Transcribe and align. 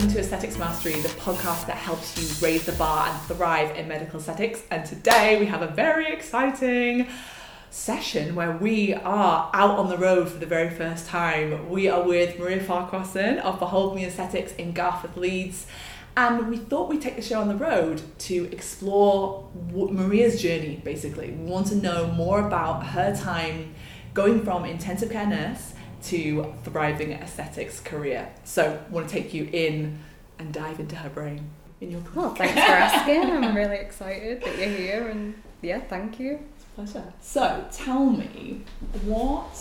listening 0.00 0.14
to 0.14 0.20
Aesthetics 0.20 0.56
Mastery, 0.56 0.92
the 0.94 1.08
podcast 1.08 1.66
that 1.66 1.76
helps 1.76 2.16
you 2.16 2.46
raise 2.46 2.64
the 2.64 2.72
bar 2.72 3.08
and 3.08 3.20
thrive 3.22 3.76
in 3.76 3.86
medical 3.86 4.18
aesthetics. 4.18 4.62
And 4.70 4.82
today 4.86 5.38
we 5.38 5.44
have 5.44 5.60
a 5.60 5.66
very 5.66 6.10
exciting 6.10 7.06
session 7.68 8.34
where 8.34 8.52
we 8.56 8.94
are 8.94 9.50
out 9.52 9.78
on 9.78 9.90
the 9.90 9.98
road 9.98 10.30
for 10.30 10.38
the 10.38 10.46
very 10.46 10.70
first 10.70 11.06
time. 11.06 11.68
We 11.68 11.90
are 11.90 12.02
with 12.02 12.38
Maria 12.38 12.60
Farquharson 12.60 13.40
of 13.40 13.58
Behold 13.58 13.94
Me 13.94 14.06
Aesthetics 14.06 14.54
in 14.54 14.72
Garforth, 14.72 15.16
Leeds. 15.16 15.66
And 16.16 16.48
we 16.48 16.56
thought 16.56 16.88
we'd 16.88 17.02
take 17.02 17.16
the 17.16 17.22
show 17.22 17.38
on 17.42 17.48
the 17.48 17.56
road 17.56 18.00
to 18.20 18.50
explore 18.50 19.50
Maria's 19.70 20.40
journey, 20.40 20.80
basically. 20.82 21.32
We 21.32 21.44
want 21.44 21.66
to 21.66 21.74
know 21.74 22.06
more 22.06 22.46
about 22.46 22.86
her 22.86 23.14
time 23.14 23.74
going 24.14 24.44
from 24.44 24.64
intensive 24.64 25.10
care 25.10 25.26
nurse 25.26 25.74
to 26.04 26.54
thriving 26.64 27.12
aesthetics 27.12 27.80
career. 27.80 28.28
So 28.44 28.80
I 28.88 28.92
want 28.92 29.08
to 29.08 29.14
take 29.14 29.34
you 29.34 29.48
in 29.52 29.98
and 30.38 30.52
dive 30.52 30.80
into 30.80 30.96
her 30.96 31.08
brain. 31.08 31.50
In 31.80 31.90
your 31.90 32.00
oh, 32.00 32.10
well, 32.14 32.34
thanks 32.34 32.54
for 32.54 32.60
asking. 32.72 33.22
I'm 33.22 33.56
really 33.56 33.76
excited 33.76 34.42
that 34.42 34.58
you're 34.58 34.68
here, 34.68 35.08
and 35.08 35.34
yeah, 35.62 35.80
thank 35.80 36.20
you. 36.20 36.38
It's 36.56 36.64
a 36.64 36.68
pleasure. 36.74 37.12
So 37.20 37.66
tell 37.72 38.04
me, 38.06 38.62
what 39.04 39.56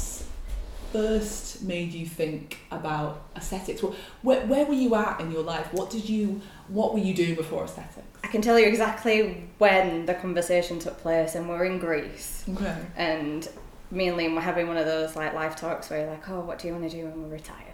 first 0.92 1.62
made 1.62 1.94
you 1.94 2.06
think 2.06 2.58
about 2.72 3.22
aesthetics? 3.36 3.82
Well, 3.82 3.96
where, 4.22 4.46
where 4.48 4.66
were 4.66 4.74
you 4.74 4.96
at 4.96 5.22
in 5.22 5.32
your 5.32 5.44
life? 5.44 5.72
What 5.74 5.90
did 5.90 6.10
you 6.10 6.42
what 6.68 6.94
were 6.94 7.00
you 7.00 7.14
doing 7.14 7.36
before 7.36 7.64
aesthetics? 7.64 8.06
I 8.24 8.28
can 8.28 8.42
tell 8.42 8.60
you 8.60 8.66
exactly 8.66 9.48
when 9.58 10.06
the 10.06 10.14
conversation 10.14 10.80
took 10.80 11.00
place, 11.00 11.36
and 11.36 11.48
we're 11.48 11.66
in 11.66 11.80
Greece. 11.80 12.44
Okay. 12.50 12.78
And 12.96 13.48
me 13.92 14.08
and 14.08 14.18
Liam 14.18 14.36
were 14.36 14.42
having 14.42 14.68
one 14.68 14.78
of 14.78 14.86
those 14.86 15.16
like 15.16 15.34
life 15.34 15.56
talks 15.56 15.90
where 15.90 16.02
you're 16.02 16.10
like, 16.12 16.30
oh, 16.30 16.42
what 16.42 16.60
do 16.60 16.68
you 16.68 16.74
want 16.74 16.90
to 16.90 16.96
do 16.96 17.06
when 17.06 17.24
we 17.24 17.30
retire? 17.30 17.74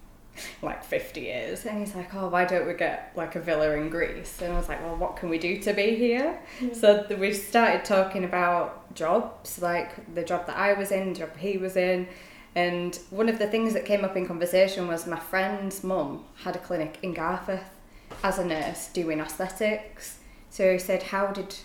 like 0.62 0.84
50 0.84 1.20
years. 1.20 1.64
And 1.64 1.78
he's 1.78 1.94
like, 1.94 2.14
oh, 2.14 2.28
why 2.28 2.44
don't 2.44 2.66
we 2.66 2.74
get 2.74 3.12
like 3.16 3.36
a 3.36 3.40
villa 3.40 3.72
in 3.72 3.88
Greece? 3.88 4.40
And 4.42 4.52
I 4.52 4.56
was 4.56 4.68
like, 4.68 4.82
well, 4.82 4.96
what 4.96 5.16
can 5.16 5.28
we 5.28 5.38
do 5.38 5.60
to 5.60 5.72
be 5.72 5.94
here? 5.94 6.40
Yeah. 6.60 6.72
So 6.72 7.06
we 7.18 7.32
started 7.32 7.84
talking 7.84 8.24
about 8.24 8.94
jobs, 8.94 9.60
like 9.60 10.14
the 10.14 10.22
job 10.22 10.46
that 10.46 10.56
I 10.56 10.72
was 10.72 10.90
in, 10.90 11.12
the 11.12 11.20
job 11.20 11.36
he 11.36 11.58
was 11.58 11.76
in. 11.76 12.08
And 12.54 12.98
one 13.10 13.28
of 13.28 13.38
the 13.38 13.46
things 13.46 13.72
that 13.74 13.86
came 13.86 14.04
up 14.04 14.16
in 14.16 14.26
conversation 14.26 14.86
was 14.86 15.06
my 15.06 15.18
friend's 15.18 15.82
mum 15.82 16.24
had 16.44 16.56
a 16.56 16.58
clinic 16.58 16.98
in 17.02 17.14
Garforth 17.14 17.64
as 18.22 18.38
a 18.38 18.44
nurse 18.44 18.88
doing 18.88 19.20
aesthetics. 19.20 20.18
So 20.50 20.70
he 20.70 20.78
said, 20.78 21.04
how 21.04 21.28
did 21.28 21.56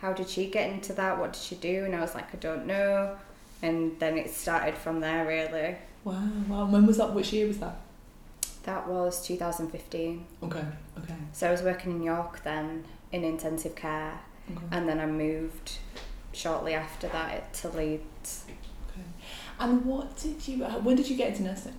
how 0.00 0.12
did 0.12 0.28
she 0.28 0.46
get 0.46 0.70
into 0.70 0.92
that? 0.94 1.18
What 1.18 1.34
did 1.34 1.42
she 1.42 1.54
do? 1.56 1.84
And 1.84 1.94
I 1.94 2.00
was 2.00 2.14
like, 2.14 2.34
I 2.34 2.38
don't 2.38 2.66
know. 2.66 3.16
And 3.62 3.98
then 4.00 4.16
it 4.16 4.30
started 4.30 4.74
from 4.74 5.00
there, 5.00 5.26
really. 5.26 5.76
Wow, 6.04 6.28
wow. 6.48 6.66
When 6.66 6.86
was 6.86 6.96
that? 6.96 7.12
Which 7.12 7.32
year 7.32 7.46
was 7.46 7.58
that? 7.58 7.76
That 8.62 8.88
was 8.88 9.24
2015. 9.26 10.26
Okay, 10.42 10.64
okay. 10.98 11.14
So 11.32 11.48
I 11.48 11.50
was 11.50 11.62
working 11.62 11.92
in 11.92 12.02
York 12.02 12.42
then 12.42 12.84
in 13.12 13.24
intensive 13.24 13.74
care, 13.74 14.20
okay. 14.50 14.64
and 14.70 14.88
then 14.88 15.00
I 15.00 15.06
moved 15.06 15.78
shortly 16.32 16.74
after 16.74 17.08
that 17.08 17.52
to 17.54 17.68
Leeds. 17.68 18.44
Okay. 18.90 19.04
And 19.58 19.84
what 19.84 20.16
did 20.16 20.46
you? 20.48 20.64
When 20.64 20.96
did 20.96 21.08
you 21.08 21.16
get 21.16 21.30
into 21.30 21.42
nursing? 21.42 21.78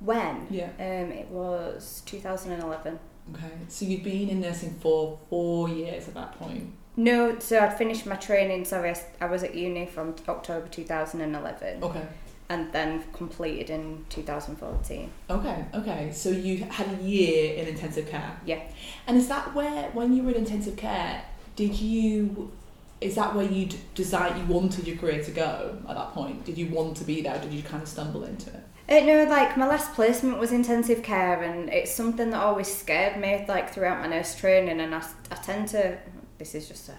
When? 0.00 0.46
Yeah. 0.50 0.70
Um, 0.78 1.12
it 1.12 1.28
was 1.28 2.02
2011. 2.06 2.98
Okay, 3.34 3.52
so 3.68 3.84
you'd 3.84 4.02
been 4.02 4.28
in 4.28 4.40
nursing 4.40 4.74
for 4.80 5.18
four 5.28 5.68
years 5.68 6.08
at 6.08 6.14
that 6.14 6.36
point. 6.38 6.72
No, 7.00 7.38
so 7.38 7.58
I'd 7.58 7.78
finished 7.78 8.04
my 8.04 8.16
training. 8.16 8.66
Sorry, 8.66 8.94
I 9.22 9.24
was 9.24 9.42
at 9.42 9.54
uni 9.54 9.86
from 9.86 10.14
October 10.28 10.68
2011. 10.68 11.82
Okay. 11.82 12.06
And 12.50 12.70
then 12.74 13.04
completed 13.14 13.70
in 13.70 14.04
2014. 14.10 15.10
Okay, 15.30 15.64
okay. 15.72 16.10
So 16.12 16.28
you 16.28 16.58
had 16.64 16.88
a 16.88 17.02
year 17.02 17.54
in 17.54 17.68
intensive 17.68 18.06
care. 18.06 18.38
Yeah. 18.44 18.60
And 19.06 19.16
is 19.16 19.28
that 19.28 19.54
where, 19.54 19.88
when 19.92 20.12
you 20.14 20.24
were 20.24 20.32
in 20.32 20.44
intensive 20.44 20.76
care, 20.76 21.24
did 21.56 21.74
you? 21.80 22.52
Is 23.00 23.14
that 23.14 23.34
where 23.34 23.46
you 23.46 23.70
decided 23.94 24.36
you 24.36 24.44
wanted 24.44 24.86
your 24.86 24.98
career 24.98 25.24
to 25.24 25.30
go 25.30 25.78
at 25.88 25.96
that 25.96 26.12
point? 26.12 26.44
Did 26.44 26.58
you 26.58 26.66
want 26.66 26.98
to 26.98 27.04
be 27.04 27.22
there? 27.22 27.40
did 27.40 27.50
you 27.50 27.62
kind 27.62 27.82
of 27.82 27.88
stumble 27.88 28.24
into 28.24 28.50
it? 28.50 28.62
Uh, 28.90 29.06
no, 29.06 29.24
like 29.24 29.56
my 29.56 29.66
last 29.66 29.94
placement 29.94 30.38
was 30.38 30.52
intensive 30.52 31.02
care, 31.02 31.42
and 31.42 31.70
it's 31.70 31.94
something 31.94 32.28
that 32.28 32.42
always 32.42 32.68
scared 32.68 33.18
me, 33.18 33.46
like 33.48 33.72
throughout 33.72 34.02
my 34.02 34.08
nurse 34.08 34.34
training. 34.34 34.80
And 34.80 34.94
I, 34.94 35.02
I 35.30 35.36
tend 35.36 35.68
to 35.68 35.96
this 36.40 36.54
is 36.54 36.66
just 36.66 36.88
a 36.88 36.96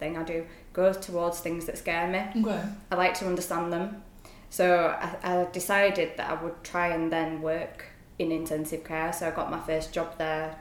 thing 0.00 0.18
I 0.18 0.24
do, 0.24 0.44
go 0.72 0.92
towards 0.92 1.38
things 1.38 1.64
that 1.66 1.78
scare 1.78 2.08
me. 2.08 2.42
Okay. 2.42 2.62
I 2.90 2.94
like 2.96 3.14
to 3.20 3.26
understand 3.26 3.72
them. 3.72 4.02
So 4.50 4.88
I, 5.00 5.16
I 5.22 5.46
decided 5.52 6.16
that 6.16 6.28
I 6.28 6.42
would 6.42 6.64
try 6.64 6.88
and 6.88 7.10
then 7.10 7.40
work 7.40 7.86
in 8.18 8.32
intensive 8.32 8.82
care. 8.84 9.12
So 9.12 9.28
I 9.28 9.30
got 9.30 9.48
my 9.48 9.60
first 9.60 9.92
job 9.92 10.18
there 10.18 10.56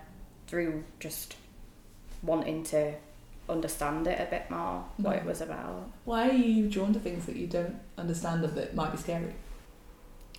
through 0.48 0.84
just 1.00 1.36
wanting 2.22 2.64
to 2.66 2.94
understand 3.50 4.06
it 4.06 4.22
a 4.22 4.30
bit 4.30 4.52
more, 4.52 4.86
what 4.98 5.16
it 5.16 5.24
mm. 5.24 5.26
was 5.26 5.42
about. 5.42 5.90
Why 6.06 6.30
are 6.30 6.34
you 6.34 6.70
drawn 6.70 6.94
to 6.94 7.00
things 7.00 7.26
that 7.26 7.36
you 7.36 7.48
don't 7.48 7.80
understand 7.98 8.44
or 8.46 8.48
that 8.50 8.76
might 8.76 8.92
be 8.92 8.98
scary? 9.00 9.34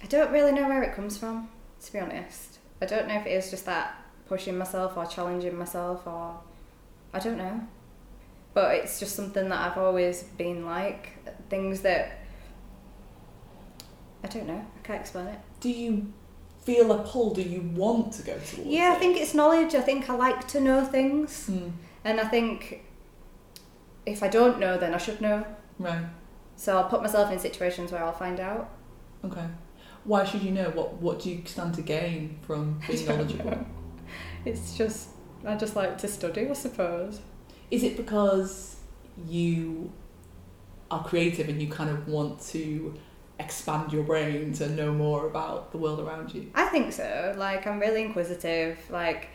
I 0.00 0.06
don't 0.06 0.30
really 0.30 0.52
know 0.52 0.68
where 0.68 0.84
it 0.84 0.94
comes 0.94 1.18
from, 1.18 1.48
to 1.84 1.92
be 1.92 1.98
honest. 1.98 2.58
I 2.80 2.86
don't 2.86 3.08
know 3.08 3.14
if 3.14 3.26
it 3.26 3.32
is 3.32 3.50
just 3.50 3.66
that 3.66 3.96
pushing 4.28 4.56
myself 4.56 4.96
or 4.96 5.06
challenging 5.06 5.58
myself 5.58 6.06
or 6.06 6.38
I 7.12 7.18
don't 7.18 7.36
know 7.36 7.66
but 8.54 8.74
it's 8.74 8.98
just 8.98 9.14
something 9.14 9.48
that 9.48 9.70
I've 9.70 9.78
always 9.78 10.22
been 10.22 10.66
like. 10.66 11.10
Things 11.48 11.80
that 11.80 12.20
I 14.22 14.28
don't 14.28 14.46
know. 14.46 14.64
I 14.76 14.86
can't 14.86 15.00
explain 15.00 15.26
it. 15.26 15.38
Do 15.60 15.70
you 15.70 16.12
feel 16.62 16.92
a 16.92 17.02
pull? 17.02 17.34
Do 17.34 17.42
you 17.42 17.62
want 17.74 18.12
to 18.14 18.22
go 18.22 18.32
towards? 18.32 18.58
Yeah, 18.66 18.92
it? 18.92 18.96
I 18.96 18.98
think 18.98 19.16
it's 19.16 19.34
knowledge. 19.34 19.74
I 19.74 19.80
think 19.80 20.10
I 20.10 20.14
like 20.14 20.46
to 20.48 20.60
know 20.60 20.84
things, 20.84 21.48
mm. 21.50 21.72
and 22.04 22.20
I 22.20 22.24
think 22.24 22.84
if 24.06 24.22
I 24.22 24.28
don't 24.28 24.58
know, 24.58 24.78
then 24.78 24.94
I 24.94 24.98
should 24.98 25.20
know. 25.20 25.44
Right. 25.78 26.04
So 26.56 26.76
I'll 26.76 26.88
put 26.88 27.02
myself 27.02 27.32
in 27.32 27.38
situations 27.38 27.92
where 27.92 28.04
I'll 28.04 28.12
find 28.12 28.38
out. 28.38 28.70
Okay. 29.24 29.46
Why 30.04 30.24
should 30.24 30.42
you 30.42 30.50
know? 30.50 30.70
What 30.70 30.94
What 30.94 31.20
do 31.20 31.30
you 31.30 31.42
stand 31.46 31.74
to 31.74 31.82
gain 31.82 32.38
from 32.42 32.80
being 32.86 33.06
knowledgeable? 33.08 33.50
Know. 33.50 33.66
It's 34.44 34.76
just 34.76 35.10
I 35.44 35.56
just 35.56 35.76
like 35.76 35.98
to 35.98 36.08
study, 36.08 36.48
I 36.48 36.52
suppose. 36.52 37.20
Is 37.70 37.82
it 37.82 37.96
because 37.96 38.76
you 39.26 39.92
are 40.90 41.04
creative 41.04 41.48
and 41.48 41.60
you 41.60 41.68
kind 41.68 41.90
of 41.90 42.08
want 42.08 42.40
to 42.48 42.94
expand 43.38 43.92
your 43.92 44.02
brain 44.02 44.52
to 44.52 44.68
know 44.68 44.92
more 44.92 45.26
about 45.26 45.72
the 45.72 45.78
world 45.78 46.00
around 46.00 46.34
you? 46.34 46.50
I 46.54 46.66
think 46.66 46.92
so. 46.92 47.34
Like, 47.36 47.66
I'm 47.66 47.80
really 47.80 48.02
inquisitive. 48.02 48.78
Like, 48.90 49.28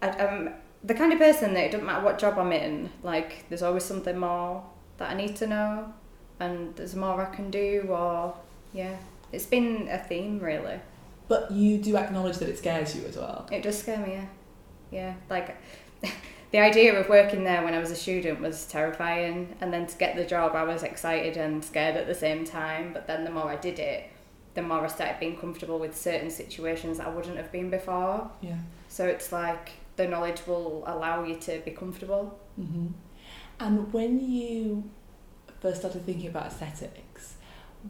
I, 0.00 0.08
am 0.08 0.54
the 0.82 0.94
kind 0.94 1.12
of 1.12 1.18
person 1.18 1.54
that 1.54 1.64
it 1.64 1.72
doesn't 1.72 1.86
matter 1.86 2.04
what 2.04 2.18
job 2.18 2.38
I'm 2.38 2.52
in, 2.52 2.90
like, 3.02 3.48
there's 3.48 3.62
always 3.62 3.84
something 3.84 4.18
more 4.18 4.64
that 4.98 5.10
I 5.10 5.14
need 5.14 5.36
to 5.36 5.46
know, 5.46 5.92
and 6.40 6.74
there's 6.76 6.94
more 6.94 7.20
I 7.20 7.34
can 7.34 7.50
do, 7.50 7.86
or, 7.88 8.34
yeah. 8.72 8.96
It's 9.32 9.46
been 9.46 9.88
a 9.90 9.98
theme, 9.98 10.38
really. 10.38 10.80
But 11.28 11.50
you 11.50 11.78
do 11.78 11.96
acknowledge 11.96 12.38
that 12.38 12.48
it 12.48 12.58
scares 12.58 12.96
you 12.96 13.04
as 13.06 13.16
well? 13.16 13.48
It 13.50 13.62
does 13.62 13.78
scare 13.78 13.98
me, 13.98 14.12
yeah. 14.12 14.26
Yeah. 14.90 15.14
Like, 15.28 15.56
the 16.56 16.62
idea 16.62 16.98
of 16.98 17.06
working 17.10 17.44
there 17.44 17.62
when 17.62 17.74
I 17.74 17.78
was 17.78 17.90
a 17.90 17.94
student 17.94 18.40
was 18.40 18.64
terrifying, 18.64 19.54
and 19.60 19.70
then 19.70 19.86
to 19.86 19.98
get 19.98 20.16
the 20.16 20.24
job, 20.24 20.56
I 20.56 20.62
was 20.62 20.82
excited 20.82 21.36
and 21.36 21.62
scared 21.62 21.98
at 21.98 22.06
the 22.06 22.14
same 22.14 22.46
time. 22.46 22.94
But 22.94 23.06
then 23.06 23.24
the 23.24 23.30
more 23.30 23.50
I 23.50 23.56
did 23.56 23.78
it, 23.78 24.08
the 24.54 24.62
more 24.62 24.82
I 24.82 24.86
started 24.86 25.20
being 25.20 25.36
comfortable 25.36 25.78
with 25.78 25.94
certain 25.94 26.30
situations 26.30 26.98
I 26.98 27.10
wouldn't 27.10 27.36
have 27.36 27.52
been 27.52 27.68
before. 27.68 28.30
Yeah. 28.40 28.56
So 28.88 29.06
it's 29.06 29.32
like 29.32 29.72
the 29.96 30.08
knowledge 30.08 30.46
will 30.46 30.82
allow 30.86 31.24
you 31.24 31.36
to 31.40 31.60
be 31.62 31.72
comfortable. 31.72 32.40
Mm-hmm. 32.58 32.86
And 33.60 33.92
when 33.92 34.26
you 34.26 34.88
first 35.60 35.80
started 35.80 36.06
thinking 36.06 36.28
about 36.28 36.46
aesthetics, 36.46 37.34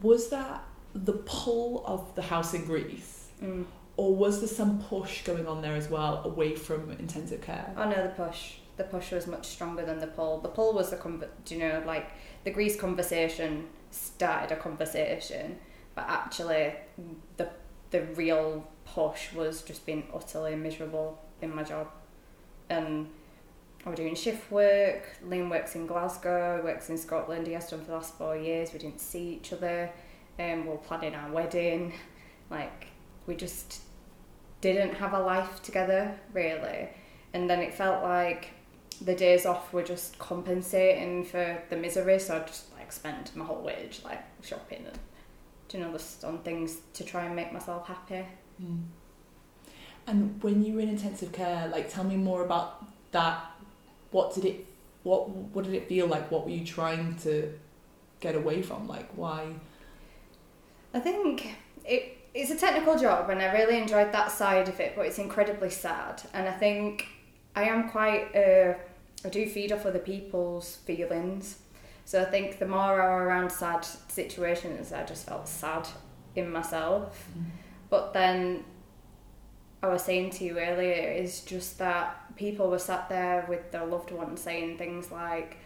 was 0.02 0.28
that 0.30 0.64
the 0.92 1.12
pull 1.24 1.86
of 1.86 2.16
the 2.16 2.22
house 2.22 2.52
in 2.52 2.64
Greece? 2.64 3.28
Mm 3.40 3.66
or 3.96 4.14
was 4.14 4.40
there 4.40 4.48
some 4.48 4.78
push 4.78 5.24
going 5.24 5.46
on 5.46 5.62
there 5.62 5.74
as 5.74 5.88
well 5.88 6.22
away 6.24 6.54
from 6.54 6.90
intensive 6.92 7.40
care? 7.40 7.72
Oh 7.76 7.88
no, 7.88 8.02
the 8.02 8.10
push. 8.10 8.54
The 8.76 8.84
push 8.84 9.10
was 9.10 9.26
much 9.26 9.46
stronger 9.46 9.86
than 9.86 10.00
the 10.00 10.06
pull. 10.06 10.40
The 10.40 10.48
pull 10.48 10.74
was 10.74 10.90
the 10.90 10.96
con- 10.96 11.24
you 11.48 11.58
know 11.58 11.82
like 11.86 12.10
the 12.44 12.50
Greece 12.50 12.76
conversation 12.76 13.68
started 13.90 14.54
a 14.54 14.58
conversation, 14.58 15.58
but 15.94 16.04
actually 16.08 16.74
the 17.38 17.48
the 17.90 18.02
real 18.14 18.66
push 18.84 19.32
was 19.32 19.62
just 19.62 19.86
being 19.86 20.04
utterly 20.14 20.56
miserable 20.56 21.18
in 21.40 21.54
my 21.54 21.62
job, 21.62 21.88
and 22.68 23.08
I 23.86 23.90
was 23.90 23.96
doing 23.96 24.14
shift 24.14 24.50
work. 24.50 25.16
Liam 25.26 25.48
works 25.48 25.74
in 25.74 25.86
Glasgow, 25.86 26.60
works 26.62 26.90
in 26.90 26.98
Scotland. 26.98 27.46
He 27.46 27.54
has 27.54 27.70
done 27.70 27.80
for 27.80 27.86
the 27.86 27.92
last 27.94 28.14
four 28.18 28.36
years. 28.36 28.72
We 28.74 28.78
didn't 28.78 29.00
see 29.00 29.34
each 29.34 29.54
other, 29.54 29.90
and 30.38 30.62
um, 30.62 30.66
we 30.66 30.72
are 30.74 30.78
planning 30.78 31.14
our 31.14 31.32
wedding. 31.32 31.94
Like 32.50 32.88
we 33.26 33.36
just 33.36 33.80
didn't 34.72 34.94
have 34.94 35.12
a 35.12 35.20
life 35.20 35.62
together 35.62 36.18
really 36.32 36.88
and 37.32 37.48
then 37.48 37.60
it 37.60 37.74
felt 37.74 38.02
like 38.02 38.50
the 39.02 39.14
days 39.14 39.44
off 39.44 39.72
were 39.72 39.82
just 39.82 40.18
compensating 40.18 41.24
for 41.24 41.62
the 41.70 41.76
misery 41.76 42.18
so 42.18 42.36
I 42.36 42.40
just 42.40 42.72
like 42.74 42.90
spent 42.92 43.34
my 43.36 43.44
whole 43.44 43.62
wage 43.62 44.00
like 44.04 44.22
shopping 44.42 44.84
and 44.86 44.98
doing 45.68 45.84
all 45.84 45.92
this 45.92 46.22
on 46.24 46.38
things 46.38 46.78
to 46.94 47.04
try 47.04 47.24
and 47.24 47.36
make 47.36 47.52
myself 47.52 47.86
happy 47.86 48.24
mm. 48.62 48.82
And 50.06 50.40
when 50.42 50.64
you 50.64 50.74
were 50.74 50.80
in 50.80 50.88
intensive 50.88 51.32
care, 51.32 51.68
like 51.68 51.92
tell 51.92 52.04
me 52.04 52.16
more 52.16 52.44
about 52.44 52.84
that. 53.12 53.44
What 54.12 54.34
did 54.34 54.44
it 54.44 54.66
what 55.02 55.28
what 55.28 55.64
did 55.64 55.74
it 55.74 55.88
feel 55.88 56.06
like? 56.06 56.30
What 56.30 56.44
were 56.44 56.52
you 56.52 56.64
trying 56.64 57.16
to 57.18 57.52
get 58.20 58.36
away 58.36 58.62
from? 58.62 58.86
Like 58.86 59.10
why 59.16 59.48
I 60.94 61.00
think 61.00 61.56
it 61.84 62.15
it's 62.36 62.50
a 62.50 62.56
technical 62.56 62.98
job 62.98 63.30
and 63.30 63.40
I 63.40 63.52
really 63.52 63.78
enjoyed 63.78 64.12
that 64.12 64.30
side 64.30 64.68
of 64.68 64.78
it, 64.78 64.94
but 64.94 65.06
it's 65.06 65.18
incredibly 65.18 65.70
sad. 65.70 66.22
And 66.34 66.46
I 66.48 66.52
think 66.52 67.06
I 67.54 67.64
am 67.64 67.88
quite 67.88 68.34
uh, 68.36 68.74
I 69.24 69.28
do 69.30 69.48
feed 69.48 69.72
off 69.72 69.86
other 69.86 69.98
people's 69.98 70.76
feelings. 70.76 71.58
So 72.04 72.22
I 72.22 72.26
think 72.26 72.58
the 72.58 72.66
more 72.66 73.00
I 73.02 73.08
were 73.08 73.24
around 73.24 73.50
sad 73.50 73.84
situations, 74.08 74.92
I 74.92 75.04
just 75.04 75.26
felt 75.26 75.48
sad 75.48 75.88
in 76.36 76.52
myself. 76.52 77.26
But 77.90 78.12
then 78.12 78.64
I 79.82 79.88
was 79.88 80.02
saying 80.02 80.30
to 80.30 80.44
you 80.44 80.58
earlier 80.58 81.10
is 81.10 81.40
just 81.40 81.78
that 81.78 82.36
people 82.36 82.68
were 82.68 82.78
sat 82.78 83.08
there 83.08 83.44
with 83.48 83.72
their 83.72 83.86
loved 83.86 84.10
ones 84.12 84.40
saying 84.40 84.78
things 84.78 85.10
like, 85.10 85.56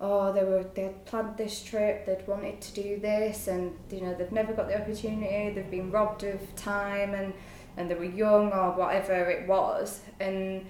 "Oh, 0.00 0.32
they 0.32 0.44
were 0.44 0.64
they 0.74 0.82
had 0.84 1.04
planned 1.04 1.36
this 1.36 1.62
trip, 1.62 2.06
they'd 2.06 2.26
wanted 2.26 2.60
to 2.60 2.74
do 2.82 2.98
this, 3.00 3.48
and 3.48 3.72
you 3.90 4.00
know 4.00 4.14
they've 4.14 4.32
never 4.32 4.52
got 4.52 4.68
the 4.68 4.80
opportunity. 4.80 5.50
They've 5.54 5.70
been 5.70 5.90
robbed 5.90 6.24
of 6.24 6.40
time, 6.56 7.14
and 7.14 7.34
and 7.76 7.90
they 7.90 7.94
were 7.94 8.04
young 8.04 8.52
or 8.52 8.72
whatever 8.72 9.14
it 9.30 9.46
was." 9.46 10.00
And 10.18 10.66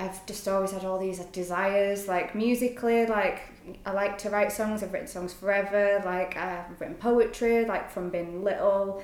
I've 0.00 0.24
just 0.26 0.48
always 0.48 0.72
had 0.72 0.84
all 0.84 0.98
these 0.98 1.18
desires, 1.26 2.08
like 2.08 2.34
musically, 2.34 3.06
like 3.06 3.42
I 3.84 3.92
like 3.92 4.18
to 4.18 4.30
write 4.30 4.50
songs. 4.50 4.82
I've 4.82 4.92
written 4.92 5.08
songs 5.08 5.32
forever. 5.34 6.02
Like 6.04 6.36
I've 6.36 6.80
written 6.80 6.96
poetry, 6.96 7.64
like 7.66 7.90
from 7.90 8.10
being 8.10 8.42
little, 8.42 9.02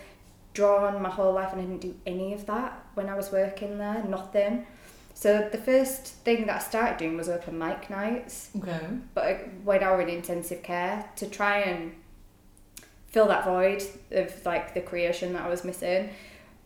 drawn 0.54 1.00
my 1.02 1.10
whole 1.10 1.34
life, 1.34 1.52
and 1.52 1.60
I 1.60 1.64
didn't 1.64 1.82
do 1.82 1.94
any 2.06 2.32
of 2.32 2.46
that 2.46 2.82
when 2.94 3.08
I 3.08 3.14
was 3.14 3.31
working 3.31 3.78
there. 3.78 4.02
Nothing. 4.04 4.66
So 5.16 5.48
the 5.50 5.56
first 5.56 6.08
thing 6.26 6.46
that 6.46 6.56
I 6.56 6.58
started 6.58 6.98
doing 6.98 7.16
was 7.16 7.30
open 7.30 7.58
mic 7.58 7.88
nights. 7.88 8.50
Okay. 8.54 8.86
But 9.14 9.48
when 9.64 9.82
I 9.82 9.96
was 9.96 10.02
in 10.02 10.10
intensive 10.10 10.62
care 10.62 11.08
to 11.16 11.26
try 11.26 11.60
and 11.60 11.94
fill 13.06 13.28
that 13.28 13.46
void 13.46 13.82
of 14.10 14.44
like 14.44 14.74
the 14.74 14.80
creation 14.82 15.32
that 15.32 15.46
I 15.46 15.48
was 15.48 15.64
missing. 15.64 16.10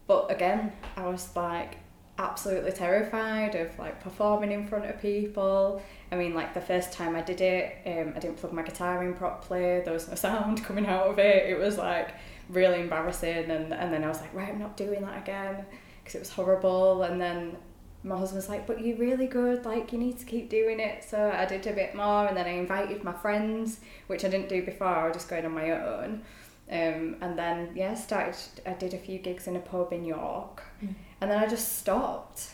But 0.08 0.32
again, 0.32 0.72
I 0.96 1.06
was 1.06 1.36
like 1.36 1.76
absolutely 2.18 2.72
terrified 2.72 3.54
of 3.54 3.78
like 3.78 4.00
performing 4.02 4.50
in 4.50 4.66
front 4.66 4.86
of 4.86 5.00
people. 5.00 5.80
I 6.10 6.16
mean, 6.16 6.34
like 6.34 6.52
the 6.52 6.60
first 6.60 6.92
time 6.92 7.14
I 7.14 7.22
did 7.22 7.40
it, 7.40 7.76
um, 7.86 8.14
I 8.16 8.18
didn't 8.18 8.38
plug 8.38 8.52
my 8.52 8.62
guitar 8.62 9.04
in 9.04 9.14
properly. 9.14 9.80
There 9.80 9.92
was 9.92 10.08
no 10.08 10.16
sound 10.16 10.64
coming 10.68 10.86
out 10.86 11.06
of 11.06 11.20
it. 11.20 11.48
It 11.48 11.56
was 11.56 11.78
like 11.78 12.14
really 12.48 12.80
embarrassing, 12.80 13.48
and 13.48 13.72
and 13.72 13.92
then 13.92 14.02
I 14.02 14.08
was 14.08 14.20
like, 14.20 14.34
right, 14.34 14.48
I'm 14.48 14.58
not 14.58 14.76
doing 14.76 15.02
that 15.02 15.22
again 15.22 15.64
because 16.00 16.16
it 16.16 16.18
was 16.18 16.30
horrible. 16.30 17.04
And 17.04 17.20
then 17.20 17.56
my 18.02 18.16
husband's 18.16 18.48
like, 18.48 18.66
but 18.66 18.80
you're 18.84 18.96
really 18.96 19.26
good. 19.26 19.64
Like 19.66 19.92
you 19.92 19.98
need 19.98 20.18
to 20.18 20.24
keep 20.24 20.48
doing 20.48 20.80
it. 20.80 21.04
So 21.04 21.30
I 21.34 21.44
did 21.44 21.66
a 21.66 21.72
bit 21.72 21.94
more, 21.94 22.26
and 22.26 22.36
then 22.36 22.46
I 22.46 22.50
invited 22.50 23.04
my 23.04 23.12
friends, 23.12 23.80
which 24.06 24.24
I 24.24 24.28
didn't 24.28 24.48
do 24.48 24.62
before. 24.64 24.86
I 24.88 25.06
was 25.08 25.16
just 25.16 25.28
going 25.28 25.44
on 25.44 25.52
my 25.52 25.70
own. 25.72 26.22
Um, 26.70 27.16
and 27.20 27.38
then 27.38 27.70
yeah, 27.74 27.94
started. 27.94 28.36
I 28.64 28.72
did 28.74 28.94
a 28.94 28.98
few 28.98 29.18
gigs 29.18 29.46
in 29.46 29.56
a 29.56 29.60
pub 29.60 29.92
in 29.92 30.04
York, 30.04 30.62
Mm. 30.82 30.94
and 31.20 31.30
then 31.30 31.38
I 31.42 31.46
just 31.46 31.78
stopped. 31.78 32.50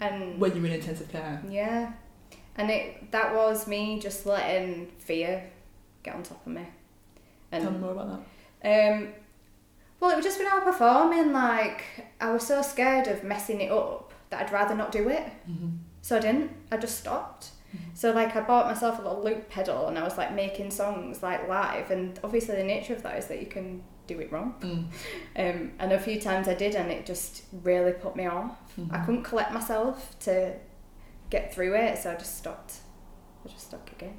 And 0.00 0.40
When 0.40 0.54
you 0.54 0.62
were 0.62 0.68
in 0.68 0.74
intensive 0.74 1.08
care. 1.10 1.42
yeah, 1.48 1.92
and 2.56 2.70
it 2.70 3.10
that 3.10 3.34
was 3.34 3.66
me 3.66 3.98
just 4.00 4.24
letting 4.26 4.86
fear 4.98 5.50
get 6.04 6.14
on 6.14 6.22
top 6.22 6.46
of 6.46 6.52
me. 6.52 6.62
Tell 7.50 7.60
me 7.62 7.66
And 7.66 7.80
more 7.80 7.90
about 7.92 8.22
that. 8.62 8.92
um, 8.92 9.08
well, 9.98 10.12
it 10.12 10.16
was 10.16 10.24
just 10.24 10.38
when 10.38 10.46
I 10.46 10.54
was 10.54 10.64
performing, 10.64 11.32
like 11.32 11.82
I 12.20 12.30
was 12.30 12.46
so 12.46 12.62
scared 12.62 13.08
of 13.08 13.24
messing 13.24 13.60
it 13.60 13.72
up 13.72 14.07
that 14.30 14.46
I'd 14.46 14.52
rather 14.52 14.74
not 14.74 14.92
do 14.92 15.08
it. 15.08 15.24
Mm-hmm. 15.48 15.68
So 16.02 16.16
I 16.16 16.20
didn't. 16.20 16.52
I 16.70 16.76
just 16.76 16.98
stopped. 16.98 17.50
So 17.94 18.12
like 18.12 18.34
I 18.34 18.40
bought 18.40 18.66
myself 18.66 18.98
a 18.98 19.02
little 19.02 19.22
loop 19.22 19.50
pedal 19.50 19.88
and 19.88 19.98
I 19.98 20.02
was 20.02 20.16
like 20.16 20.32
making 20.32 20.70
songs 20.70 21.22
like 21.22 21.48
live 21.48 21.90
and 21.90 22.18
obviously 22.24 22.56
the 22.56 22.64
nature 22.64 22.94
of 22.94 23.02
that 23.02 23.18
is 23.18 23.26
that 23.26 23.40
you 23.40 23.46
can 23.46 23.82
do 24.06 24.18
it 24.20 24.32
wrong. 24.32 24.54
Mm. 24.60 24.86
Um, 25.36 25.72
and 25.78 25.92
a 25.92 26.00
few 26.00 26.20
times 26.20 26.48
I 26.48 26.54
did 26.54 26.74
and 26.74 26.90
it 26.90 27.06
just 27.06 27.44
really 27.62 27.92
put 27.92 28.16
me 28.16 28.26
off. 28.26 28.56
Mhm. 28.76 28.92
I 28.92 29.04
couldn't 29.04 29.22
collect 29.22 29.52
myself 29.52 30.18
to 30.20 30.54
get 31.30 31.54
through 31.54 31.74
it, 31.76 31.98
so 31.98 32.10
I 32.10 32.16
just 32.16 32.36
stopped. 32.36 32.74
I 33.44 33.48
just 33.48 33.66
stopped 33.66 33.92
again. 33.92 34.16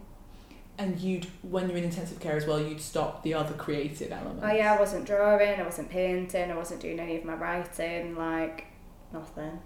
And 0.77 0.97
you'd 0.97 1.27
when 1.41 1.67
you're 1.67 1.77
in 1.77 1.83
intensive 1.83 2.19
care 2.21 2.37
as 2.37 2.45
well, 2.45 2.61
you'd 2.61 2.79
stop 2.79 3.23
the 3.23 3.33
other 3.33 3.53
creative 3.53 4.11
elements. 4.13 4.43
Oh 4.45 4.51
yeah, 4.51 4.75
I 4.75 4.79
wasn't 4.79 5.05
drawing, 5.05 5.59
I 5.59 5.63
wasn't 5.63 5.89
painting, 5.89 6.51
I 6.51 6.55
wasn't 6.55 6.79
doing 6.79 6.99
any 6.99 7.17
of 7.17 7.25
my 7.25 7.33
writing, 7.33 8.15
like 8.15 8.67
nothing. 9.11 9.59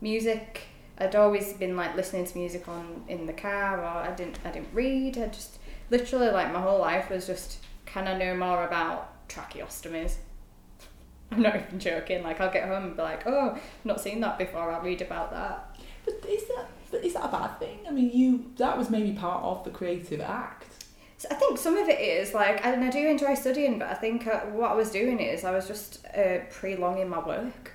Music, 0.00 0.62
I'd 0.98 1.16
always 1.16 1.52
been 1.54 1.76
like 1.76 1.94
listening 1.96 2.26
to 2.26 2.38
music 2.38 2.68
on 2.68 3.04
in 3.08 3.26
the 3.26 3.32
car, 3.32 3.80
or 3.80 3.84
I 3.84 4.12
didn't, 4.12 4.38
I 4.44 4.50
didn't 4.50 4.72
read. 4.72 5.18
I 5.18 5.28
just 5.28 5.58
literally 5.90 6.30
like 6.30 6.52
my 6.52 6.60
whole 6.60 6.80
life 6.80 7.10
was 7.10 7.26
just, 7.26 7.58
can 7.86 8.08
I 8.08 8.16
know 8.16 8.36
more 8.36 8.64
about 8.64 9.28
tracheostomies? 9.28 10.16
I'm 11.30 11.42
not 11.42 11.56
even 11.56 11.78
joking. 11.78 12.22
Like 12.22 12.40
I'll 12.40 12.52
get 12.52 12.68
home 12.68 12.84
and 12.84 12.96
be 12.96 13.02
like, 13.02 13.26
oh, 13.26 13.52
I've 13.56 13.84
not 13.84 14.00
seen 14.00 14.20
that 14.20 14.38
before. 14.38 14.70
I'll 14.70 14.82
read 14.82 15.02
about 15.02 15.30
that. 15.32 15.76
But 16.04 16.24
is 16.28 16.46
that 16.48 16.66
but 16.90 17.04
is 17.04 17.14
that 17.14 17.24
a 17.24 17.28
bad 17.28 17.58
thing? 17.58 17.78
I 17.86 17.92
mean, 17.92 18.10
you 18.10 18.50
that 18.56 18.76
was 18.76 18.90
maybe 18.90 19.12
part 19.12 19.44
of 19.44 19.64
the 19.64 19.70
creative 19.70 20.20
act. 20.20 20.66
So 21.18 21.28
I 21.30 21.34
think 21.34 21.58
some 21.58 21.76
of 21.76 21.88
it 21.88 22.00
is 22.00 22.32
like, 22.32 22.64
and 22.64 22.82
I 22.82 22.88
do 22.88 23.06
enjoy 23.06 23.34
studying, 23.34 23.78
but 23.78 23.88
I 23.88 23.94
think 23.94 24.26
uh, 24.26 24.40
what 24.46 24.70
I 24.70 24.74
was 24.74 24.90
doing 24.90 25.20
is 25.20 25.44
I 25.44 25.50
was 25.50 25.68
just 25.68 26.04
uh, 26.16 26.38
prolonging 26.50 27.10
my 27.10 27.18
work. 27.18 27.72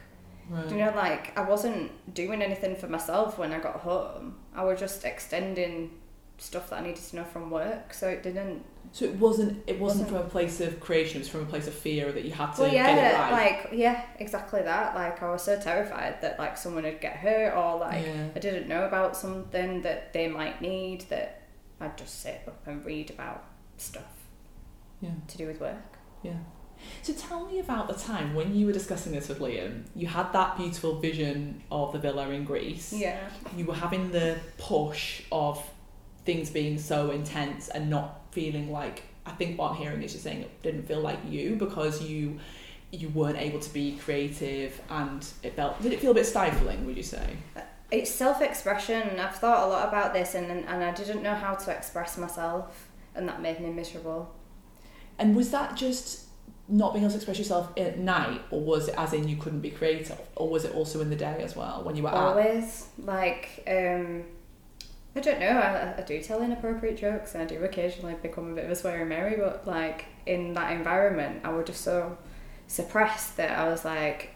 Right. 0.49 0.67
Do 0.67 0.75
you 0.75 0.85
know, 0.85 0.93
like 0.95 1.37
I 1.37 1.41
wasn't 1.41 2.13
doing 2.13 2.41
anything 2.41 2.75
for 2.75 2.87
myself 2.87 3.37
when 3.37 3.51
I 3.51 3.59
got 3.59 3.77
home. 3.77 4.35
I 4.55 4.63
was 4.63 4.79
just 4.79 5.03
extending 5.05 5.91
stuff 6.37 6.69
that 6.69 6.79
I 6.79 6.83
needed 6.83 7.01
to 7.03 7.15
know 7.15 7.23
from 7.23 7.49
work, 7.49 7.93
so 7.93 8.07
it 8.09 8.21
didn't. 8.21 8.63
So 8.91 9.05
it 9.05 9.15
wasn't 9.15 9.63
it 9.67 9.79
wasn't, 9.79 10.03
Wasn't- 10.03 10.09
from 10.09 10.17
a 10.17 10.29
place 10.29 10.61
of 10.61 10.79
creation, 10.79 11.17
it 11.17 11.19
was 11.21 11.29
from 11.29 11.41
a 11.41 11.45
place 11.45 11.67
of 11.67 11.73
fear 11.73 12.11
that 12.11 12.23
you 12.23 12.31
had 12.31 12.51
to 12.53 12.61
Well, 12.61 12.71
get 12.71 12.97
it 12.97 13.01
yeah, 13.01 13.21
right. 13.21 13.31
like 13.31 13.69
yeah, 13.73 14.05
exactly 14.19 14.61
that. 14.61 14.93
Like 14.95 15.21
I 15.23 15.31
was 15.31 15.43
so 15.43 15.59
terrified 15.59 16.21
that 16.21 16.37
like 16.37 16.57
someone 16.57 16.83
would 16.83 17.01
get 17.01 17.15
hurt 17.17 17.53
or 17.55 17.79
like 17.79 18.05
yeah. 18.05 18.27
I 18.35 18.39
didn't 18.39 18.67
know 18.67 18.85
about 18.85 19.17
something 19.17 19.81
that 19.81 20.13
they 20.13 20.27
might 20.27 20.61
need 20.61 21.01
that 21.09 21.41
I'd 21.81 21.97
just 21.97 22.21
sit 22.21 22.41
up 22.47 22.65
and 22.67 22.85
read 22.85 23.09
about 23.09 23.43
stuff 23.77 24.03
Yeah. 25.01 25.09
to 25.27 25.37
do 25.37 25.47
with 25.47 25.59
work. 25.59 25.97
Yeah. 26.23 26.33
So 27.01 27.13
tell 27.13 27.45
me 27.45 27.59
about 27.59 27.87
the 27.87 27.93
time 27.93 28.33
when 28.33 28.55
you 28.55 28.65
were 28.65 28.73
discussing 28.73 29.11
this 29.11 29.29
with 29.29 29.39
Liam. 29.39 29.83
You 29.95 30.07
had 30.07 30.31
that 30.33 30.57
beautiful 30.57 30.99
vision 30.99 31.61
of 31.71 31.93
the 31.93 31.99
villa 31.99 32.29
in 32.29 32.45
Greece. 32.45 32.93
Yeah. 32.93 33.29
You 33.55 33.65
were 33.65 33.75
having 33.75 34.11
the 34.11 34.37
push 34.57 35.21
of 35.31 35.63
things 36.25 36.49
being 36.49 36.77
so 36.77 37.11
intense 37.11 37.69
and 37.69 37.89
not 37.89 38.21
feeling 38.31 38.71
like 38.71 39.03
I 39.25 39.31
think 39.31 39.57
what 39.57 39.71
I'm 39.71 39.77
hearing 39.77 40.03
is 40.03 40.13
you're 40.13 40.21
saying 40.21 40.41
it 40.41 40.61
didn't 40.61 40.83
feel 40.83 40.99
like 40.99 41.19
you 41.27 41.55
because 41.55 42.01
you 42.01 42.39
you 42.91 43.09
weren't 43.09 43.37
able 43.37 43.59
to 43.59 43.73
be 43.73 43.97
creative 43.97 44.79
and 44.89 45.25
it 45.43 45.55
felt 45.55 45.81
did 45.81 45.93
it 45.93 45.99
feel 45.99 46.11
a 46.11 46.13
bit 46.13 46.25
stifling, 46.25 46.85
would 46.85 46.97
you 46.97 47.03
say? 47.03 47.35
Uh, 47.55 47.61
it's 47.91 48.09
self 48.11 48.41
expression. 48.41 49.19
I've 49.19 49.35
thought 49.35 49.67
a 49.67 49.67
lot 49.67 49.87
about 49.87 50.13
this 50.13 50.35
and, 50.35 50.51
and 50.51 50.83
I 50.83 50.91
didn't 50.91 51.23
know 51.23 51.35
how 51.35 51.55
to 51.55 51.71
express 51.71 52.17
myself, 52.17 52.89
and 53.15 53.27
that 53.27 53.41
made 53.41 53.59
me 53.59 53.71
miserable. 53.71 54.33
And 55.17 55.35
was 55.35 55.51
that 55.51 55.75
just 55.75 56.24
not 56.67 56.93
being 56.93 57.03
able 57.03 57.11
to 57.11 57.17
express 57.17 57.37
yourself 57.37 57.71
at 57.77 57.99
night, 57.99 58.41
or 58.49 58.59
was 58.59 58.87
it 58.87 58.95
as 58.97 59.13
in 59.13 59.27
you 59.27 59.37
couldn't 59.37 59.61
be 59.61 59.69
creative, 59.69 60.19
or 60.35 60.49
was 60.49 60.65
it 60.65 60.73
also 60.73 61.01
in 61.01 61.09
the 61.09 61.15
day 61.15 61.41
as 61.41 61.55
well 61.55 61.83
when 61.83 61.95
you 61.95 62.03
were 62.03 62.09
at? 62.09 62.15
Always. 62.15 62.87
Like, 62.97 63.63
um, 63.67 64.23
I 65.15 65.21
don't 65.21 65.39
know, 65.39 65.47
I, 65.47 65.95
I 65.97 66.01
do 66.01 66.21
tell 66.21 66.41
inappropriate 66.41 66.97
jokes 66.97 67.35
and 67.35 67.43
I 67.43 67.45
do 67.45 67.63
occasionally 67.63 68.15
become 68.21 68.51
a 68.51 68.55
bit 68.55 68.65
of 68.65 68.71
a 68.71 68.75
swearing 68.75 69.07
Mary, 69.07 69.37
but 69.37 69.65
like 69.65 70.05
in 70.25 70.53
that 70.55 70.73
environment, 70.73 71.41
I 71.45 71.49
was 71.49 71.67
just 71.67 71.81
so 71.81 72.17
suppressed 72.67 73.37
that 73.37 73.57
I 73.57 73.69
was 73.69 73.85
like, 73.85 74.31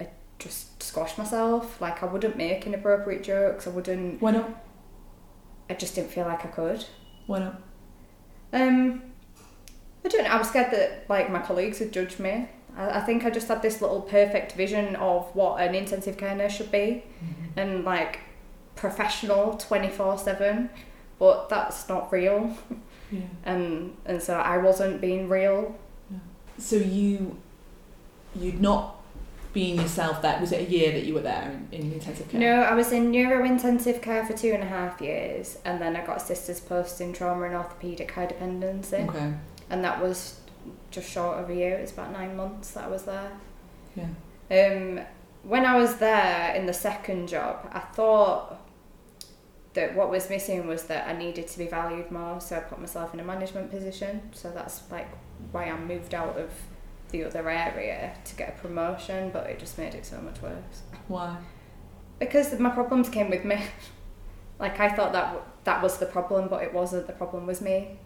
I 0.00 0.08
just 0.38 0.82
squashed 0.82 1.18
myself. 1.18 1.80
Like, 1.80 2.02
I 2.02 2.06
wouldn't 2.06 2.36
make 2.36 2.66
inappropriate 2.66 3.24
jokes, 3.24 3.66
I 3.66 3.70
wouldn't, 3.70 4.22
Why 4.22 4.30
not? 4.32 4.64
I 5.68 5.74
just 5.74 5.94
didn't 5.96 6.10
feel 6.10 6.26
like 6.26 6.44
I 6.44 6.48
could. 6.48 6.84
Why 7.26 7.40
not? 7.40 7.60
Um, 8.52 9.02
I 10.04 10.08
don't 10.08 10.24
know. 10.24 10.30
I 10.30 10.38
was 10.38 10.48
scared 10.48 10.70
that 10.72 11.04
like 11.08 11.30
my 11.30 11.40
colleagues 11.40 11.80
would 11.80 11.92
judge 11.92 12.18
me. 12.18 12.48
I, 12.76 12.98
I 12.98 13.00
think 13.00 13.24
I 13.24 13.30
just 13.30 13.48
had 13.48 13.62
this 13.62 13.80
little 13.82 14.00
perfect 14.00 14.52
vision 14.52 14.96
of 14.96 15.26
what 15.34 15.60
an 15.60 15.74
intensive 15.74 16.16
care 16.16 16.34
nurse 16.34 16.52
should 16.54 16.70
be, 16.70 17.04
mm-hmm. 17.24 17.58
and 17.58 17.84
like 17.84 18.20
professional 18.76 19.56
twenty 19.56 19.88
four 19.88 20.16
seven. 20.18 20.70
But 21.18 21.48
that's 21.48 21.88
not 21.88 22.12
real, 22.12 22.56
Yeah. 23.10 23.20
and 23.44 23.96
and 24.06 24.22
so 24.22 24.34
I 24.38 24.58
wasn't 24.58 25.00
being 25.00 25.28
real. 25.28 25.76
So 26.58 26.76
you, 26.76 27.38
you'd 28.34 28.60
not 28.60 28.96
been 29.52 29.76
yourself. 29.76 30.22
That 30.22 30.40
was 30.40 30.52
it. 30.52 30.68
A 30.68 30.70
year 30.70 30.92
that 30.92 31.04
you 31.04 31.14
were 31.14 31.20
there 31.20 31.60
in, 31.72 31.80
in 31.80 31.92
intensive 31.92 32.28
care. 32.28 32.40
No, 32.40 32.62
I 32.62 32.74
was 32.74 32.92
in 32.92 33.10
neuro 33.10 33.44
intensive 33.44 34.00
care 34.02 34.24
for 34.24 34.32
two 34.32 34.52
and 34.52 34.62
a 34.62 34.66
half 34.66 35.00
years, 35.00 35.58
and 35.64 35.80
then 35.80 35.96
I 35.96 36.04
got 36.04 36.18
a 36.18 36.20
sister's 36.20 36.60
post 36.60 37.00
in 37.00 37.12
trauma 37.12 37.44
and 37.46 37.54
orthopedic 37.54 38.10
high 38.12 38.26
dependency, 38.26 38.96
Okay. 38.96 39.34
And 39.70 39.84
that 39.84 40.02
was 40.02 40.40
just 40.90 41.10
short 41.10 41.38
of 41.38 41.50
a 41.50 41.54
year. 41.54 41.78
It 41.78 41.82
was 41.82 41.92
about 41.92 42.12
nine 42.12 42.36
months 42.36 42.72
that 42.72 42.84
I 42.84 42.88
was 42.88 43.04
there. 43.04 43.32
Yeah. 43.94 44.08
Um, 44.50 45.00
when 45.42 45.64
I 45.64 45.76
was 45.76 45.96
there 45.96 46.54
in 46.54 46.66
the 46.66 46.72
second 46.72 47.28
job, 47.28 47.68
I 47.72 47.80
thought 47.80 48.58
that 49.74 49.94
what 49.94 50.10
was 50.10 50.28
missing 50.28 50.66
was 50.66 50.84
that 50.84 51.06
I 51.08 51.16
needed 51.16 51.46
to 51.48 51.58
be 51.58 51.66
valued 51.66 52.10
more. 52.10 52.40
So 52.40 52.56
I 52.56 52.60
put 52.60 52.80
myself 52.80 53.14
in 53.14 53.20
a 53.20 53.24
management 53.24 53.70
position. 53.70 54.22
So 54.32 54.50
that's 54.50 54.82
like 54.90 55.08
why 55.52 55.64
I 55.64 55.78
moved 55.78 56.14
out 56.14 56.36
of 56.36 56.50
the 57.10 57.24
other 57.24 57.48
area 57.48 58.14
to 58.24 58.36
get 58.36 58.56
a 58.56 58.60
promotion, 58.60 59.30
but 59.30 59.48
it 59.48 59.58
just 59.58 59.78
made 59.78 59.94
it 59.94 60.04
so 60.04 60.20
much 60.20 60.42
worse. 60.42 60.82
Why? 61.06 61.36
Because 62.18 62.58
my 62.58 62.70
problems 62.70 63.08
came 63.08 63.30
with 63.30 63.44
me. 63.44 63.60
like 64.58 64.80
I 64.80 64.88
thought 64.90 65.12
that 65.12 65.26
w- 65.26 65.44
that 65.64 65.82
was 65.82 65.98
the 65.98 66.06
problem, 66.06 66.48
but 66.48 66.62
it 66.62 66.74
wasn't. 66.74 67.06
The 67.06 67.12
problem 67.12 67.46
was 67.46 67.60
me. 67.60 67.98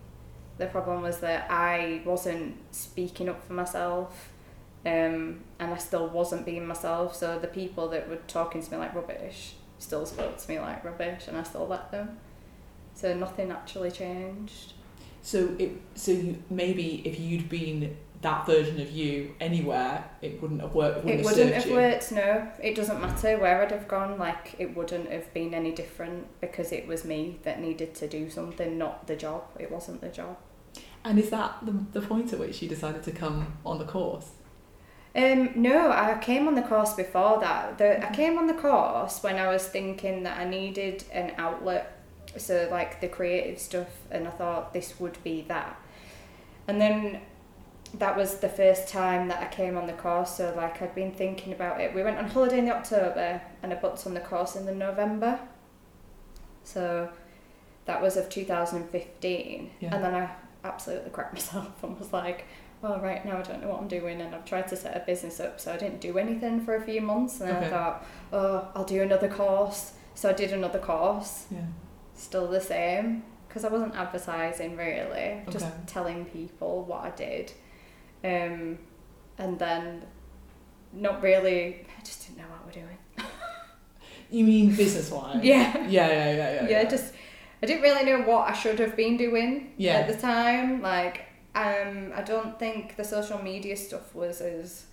The 0.59 0.67
problem 0.67 1.03
was 1.03 1.19
that 1.21 1.51
I 1.51 2.03
wasn't 2.05 2.57
speaking 2.75 3.29
up 3.29 3.43
for 3.45 3.55
myself, 3.55 4.33
um, 4.85 5.41
and 5.59 5.73
I 5.73 5.77
still 5.79 6.09
wasn't 6.09 6.45
being 6.45 6.67
myself. 6.67 7.17
So 7.17 7.39
the 7.39 7.49
people 7.49 7.89
that 7.89 8.09
were 8.09 8.19
talking 8.27 8.63
to 8.63 8.71
me 8.71 8.77
like 8.77 8.95
rubbish 8.95 9.55
still 9.79 10.07
spoke 10.07 10.37
to 10.37 10.51
me 10.51 10.61
like 10.61 10.85
rubbish, 10.85 11.29
and 11.29 11.37
I 11.37 11.43
still 11.43 11.67
let 11.67 11.91
them. 11.91 12.19
So 12.95 13.15
nothing 13.15 13.51
actually 13.51 13.91
changed. 13.91 14.75
So 15.23 15.55
it 15.59 15.81
so 15.95 16.13
you, 16.13 16.43
maybe 16.51 17.03
if 17.05 17.19
you'd 17.19 17.49
been 17.49 17.97
that 18.23 18.47
version 18.47 18.81
of 18.81 18.91
you 18.91 19.35
anywhere, 19.41 20.05
it 20.23 20.41
wouldn't 20.41 20.61
have 20.61 20.75
worked. 20.75 20.99
It 20.99 21.05
wouldn't, 21.05 21.19
it 21.19 21.27
have, 21.27 21.37
wouldn't 21.37 21.55
have 21.55 21.67
you. 21.67 21.75
worked. 21.75 22.13
No, 22.13 22.49
it 22.63 22.75
doesn't 22.75 23.01
matter 23.01 23.37
where 23.39 23.63
I'd 23.63 23.73
have 23.73 23.89
gone. 23.89 24.19
Like 24.19 24.55
it 24.59 24.77
wouldn't 24.77 25.11
have 25.11 25.33
been 25.35 25.53
any 25.53 25.73
different 25.73 26.29
because 26.41 26.73
it 26.73 26.87
was 26.87 27.05
me 27.05 27.41
that 27.43 27.61
needed 27.61 27.95
to 27.97 28.09
do 28.09 28.31
something, 28.31 28.79
not 28.79 29.07
the 29.07 29.17
job. 29.17 29.45
It 29.59 29.71
wasn't 29.71 30.01
the 30.01 30.09
job. 30.09 30.39
And 31.05 31.19
is 31.19 31.31
that 31.31 31.57
the, 31.63 31.73
the 31.99 32.07
point 32.07 32.33
at 32.33 32.39
which 32.39 32.63
you 32.63 32.69
decided 32.69 33.03
to 33.03 33.11
come 33.11 33.55
on 33.67 33.79
the 33.79 33.85
course? 33.85 34.31
Um, 35.15 35.51
no, 35.57 35.91
I 35.91 36.17
came 36.23 36.49
on 36.49 36.55
the 36.55 36.63
course 36.63 36.95
before 36.95 37.39
that. 37.41 37.77
The, 37.77 38.07
I 38.09 38.15
came 38.15 38.39
on 38.39 38.47
the 38.47 38.55
course 38.55 39.23
when 39.23 39.37
I 39.37 39.49
was 39.49 39.67
thinking 39.67 40.23
that 40.23 40.39
I 40.39 40.49
needed 40.49 41.05
an 41.13 41.33
outlet, 41.37 41.99
so 42.39 42.69
like 42.71 43.01
the 43.01 43.09
creative 43.09 43.59
stuff, 43.59 43.89
and 44.11 44.27
I 44.27 44.31
thought 44.31 44.73
this 44.73 44.99
would 45.01 45.23
be 45.23 45.43
that. 45.49 45.77
And 46.67 46.81
then 46.81 47.21
that 47.95 48.17
was 48.17 48.37
the 48.37 48.49
first 48.49 48.89
time 48.89 49.29
that 49.29 49.41
I 49.43 49.47
came 49.55 49.77
on 49.77 49.87
the 49.87 49.93
course, 49.93 50.37
so 50.37 50.53
like 50.57 50.81
I'd 50.81 50.95
been 50.95 51.13
thinking 51.13 51.53
about 51.53 51.81
it. 51.81 51.95
We 51.95 52.03
went 52.03 52.19
on 52.19 52.29
holiday 52.29 52.59
in 52.59 52.65
the 52.67 52.75
October, 52.75 53.41
and 53.63 53.73
I 53.73 53.77
booked 53.77 54.07
on 54.07 54.15
the 54.15 54.21
course 54.21 54.57
in 54.57 54.65
the 54.67 54.75
November. 54.75 55.39
So 56.65 57.09
that 57.87 58.01
was 58.01 58.17
of 58.17 58.29
2015, 58.29 59.71
Yeah. 59.81 59.95
and 59.95 60.05
then 60.05 60.15
I 60.15 60.31
absolutely 60.65 61.11
cracked 61.11 61.35
myself 61.35 61.83
and 61.83 61.99
was 61.99 62.13
like, 62.13 62.47
well, 62.81 62.99
right 63.01 63.25
now 63.25 63.39
I 63.39 63.43
don't 63.43 63.61
know 63.63 63.69
what 63.69 63.81
I'm 63.81 63.89
doing, 63.89 64.21
and 64.21 64.35
I've 64.35 64.45
tried 64.45 64.69
to 64.69 64.77
set 64.77 64.97
a 64.97 65.01
business 65.01 65.39
up, 65.41 65.61
so 65.61 65.73
I 65.73 65.77
didn't 65.77 66.01
do 66.01 66.19
anything 66.19 66.65
for 66.65 66.75
a 66.77 66.83
few 66.83 67.01
months, 67.01 67.41
and 67.41 67.51
then 67.51 67.57
Okay. 67.59 67.67
I 67.67 67.71
thought, 67.71 68.07
oh, 68.33 68.69
I'll 68.75 68.85
do 68.85 69.03
another 69.03 69.29
course. 69.29 69.93
So 70.15 70.29
I 70.29 70.33
did 70.33 70.53
another 70.53 70.79
course, 70.79 71.47
Yeah. 71.51 71.61
still 72.15 72.49
the 72.49 72.61
same, 72.61 73.23
because 73.49 73.65
I 73.65 73.69
wasn't 73.69 73.95
advertising 73.97 74.77
really, 74.77 75.43
just 75.51 75.67
Okay. 75.67 75.75
telling 75.87 76.25
people 76.27 76.85
what 76.85 77.01
I 77.05 77.11
did, 77.11 77.53
um, 78.25 78.79
and 79.39 79.59
then 79.59 80.05
not 80.93 81.23
really. 81.23 81.87
I 81.99 82.03
just 82.05 82.27
didn't 82.27 82.39
know 82.39 82.45
what 82.51 82.65
we're 82.67 82.83
doing. 82.83 82.99
You 84.31 84.45
mean 84.45 84.75
business 84.75 85.11
wise? 85.11 85.45
Yeah. 85.45 85.77
Yeah, 85.89 86.09
yeah, 86.09 86.09
yeah, 86.09 86.53
yeah. 86.63 86.69
yeah, 86.69 86.85
just 86.89 87.13
I 87.63 87.67
didn't 87.67 87.83
really 87.83 88.05
know 88.05 88.23
what 88.23 88.49
I 88.49 88.53
should 88.55 88.79
have 88.79 88.97
been 88.97 89.17
doing 89.19 89.75
Yeah. 89.77 89.99
at 89.99 90.09
the 90.09 90.17
time. 90.17 90.81
Like, 90.81 91.27
um, 91.55 92.13
I 92.15 92.23
don't 92.23 92.59
think 92.59 92.97
the 92.97 93.05
social 93.05 93.43
media 93.43 93.77
stuff 93.77 94.15
was 94.15 94.41
as 94.41 94.87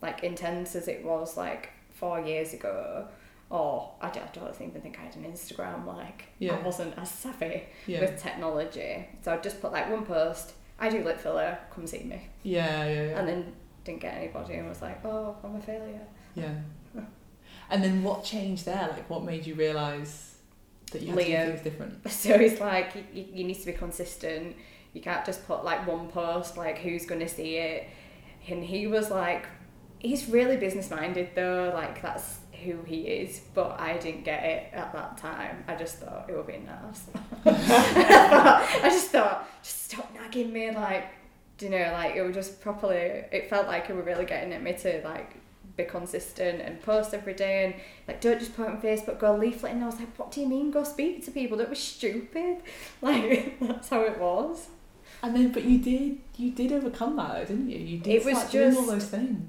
like 0.00 0.24
intense 0.24 0.74
as 0.74 0.88
it 0.88 1.04
was 1.04 1.36
like 1.36 1.68
four 1.92 2.20
years 2.20 2.54
ago. 2.54 3.08
Or 3.50 3.92
I 4.00 4.10
don't, 4.10 4.24
I 4.24 4.30
don't 4.32 4.60
even 4.60 4.80
think 4.80 4.98
I 4.98 5.02
had 5.04 5.16
an 5.16 5.24
Instagram. 5.24 5.86
Like, 5.86 6.24
Yeah. 6.38 6.56
I 6.56 6.60
wasn't 6.62 6.98
as 6.98 7.10
savvy 7.10 7.64
yeah. 7.86 8.00
with 8.00 8.22
technology, 8.22 9.06
so 9.22 9.32
I 9.32 9.36
just 9.38 9.60
put 9.60 9.72
like 9.72 9.90
one 9.90 10.04
post. 10.06 10.52
I 10.78 10.88
do 10.88 11.02
lip 11.02 11.18
filler. 11.18 11.58
Come 11.74 11.86
see 11.86 12.04
me, 12.04 12.28
yeah, 12.42 12.86
yeah, 12.86 12.92
yeah. 12.92 13.18
and 13.18 13.28
then 13.28 13.52
didn't 13.84 14.00
get 14.00 14.14
anybody, 14.14 14.54
and 14.54 14.68
was 14.68 14.82
like, 14.82 15.04
oh, 15.04 15.36
I'm 15.42 15.56
a 15.56 15.60
failure. 15.60 16.06
Yeah. 16.34 16.54
And 17.70 17.84
then 17.84 18.02
what 18.02 18.24
changed 18.24 18.64
there? 18.64 18.88
Like, 18.90 19.10
what 19.10 19.24
made 19.24 19.46
you 19.46 19.54
realise 19.54 20.36
that 20.92 21.02
you 21.02 21.08
had 21.08 21.18
to 21.18 21.24
do 21.24 21.52
things 21.52 21.62
different? 21.62 22.10
So 22.10 22.34
it's 22.34 22.60
like, 22.60 22.94
you, 23.12 23.26
you 23.30 23.44
need 23.44 23.60
to 23.60 23.66
be 23.66 23.72
consistent. 23.72 24.56
You 24.94 25.02
can't 25.02 25.24
just 25.26 25.46
put 25.46 25.64
like 25.64 25.86
one 25.86 26.08
post, 26.08 26.56
like 26.56 26.78
who's 26.78 27.04
going 27.04 27.20
to 27.20 27.28
see 27.28 27.56
it. 27.56 27.86
And 28.48 28.64
he 28.64 28.86
was 28.86 29.10
like, 29.10 29.44
he's 29.98 30.28
really 30.28 30.56
business 30.56 30.90
minded 30.90 31.30
though, 31.34 31.70
like 31.74 32.00
that's 32.00 32.38
who 32.64 32.82
he 32.82 33.02
is. 33.02 33.40
But 33.54 33.78
I 33.80 33.96
didn't 33.98 34.24
get 34.24 34.44
it 34.44 34.68
at 34.72 34.92
that 34.92 35.18
time. 35.18 35.64
I 35.66 35.74
just 35.74 35.98
thought 35.98 36.26
it 36.28 36.36
would 36.36 36.46
be 36.46 36.58
nice. 36.58 37.06
I 37.46 38.80
just 38.84 39.10
thought, 39.10 39.48
just 39.62 39.90
stop 39.90 40.12
nagging 40.14 40.52
me, 40.52 40.70
like, 40.70 41.06
do 41.58 41.66
you 41.66 41.72
know, 41.72 41.90
like 41.92 42.14
it 42.14 42.22
was 42.22 42.34
just 42.34 42.60
properly, 42.60 42.94
it 42.96 43.50
felt 43.50 43.66
like 43.66 43.90
it 43.90 43.96
were 43.96 44.02
really 44.02 44.24
getting 44.24 44.52
at 44.52 44.62
me 44.62 44.72
to 44.74 45.02
like 45.04 45.34
be 45.76 45.84
consistent 45.84 46.60
and 46.60 46.80
post 46.82 47.14
every 47.14 47.34
day 47.34 47.64
and 47.64 47.74
like 48.06 48.20
don't 48.20 48.38
just 48.38 48.54
put 48.54 48.68
on 48.68 48.80
Facebook, 48.80 49.18
go 49.18 49.34
leaflet. 49.34 49.72
And 49.72 49.82
I 49.82 49.86
was 49.86 49.98
like, 49.98 50.16
what 50.18 50.30
do 50.30 50.40
you 50.40 50.46
mean? 50.46 50.70
Go 50.70 50.84
speak 50.84 51.24
to 51.24 51.30
people. 51.30 51.58
Don't 51.58 51.70
be 51.70 51.76
stupid. 51.76 52.58
Like 53.02 53.58
that's 53.60 53.88
how 53.88 54.02
it 54.02 54.18
was. 54.18 54.68
And 55.22 55.34
then, 55.34 55.52
but 55.52 55.64
you 55.64 55.78
did, 55.78 56.18
you 56.36 56.50
did 56.50 56.72
overcome 56.72 57.16
that, 57.16 57.46
didn't 57.48 57.70
you? 57.70 57.78
You 57.78 57.98
did 57.98 58.22
It 58.22 58.24
was 58.24 58.38
start 58.38 58.52
doing 58.52 58.76
all 58.76 58.86
those 58.86 59.06
things. 59.06 59.48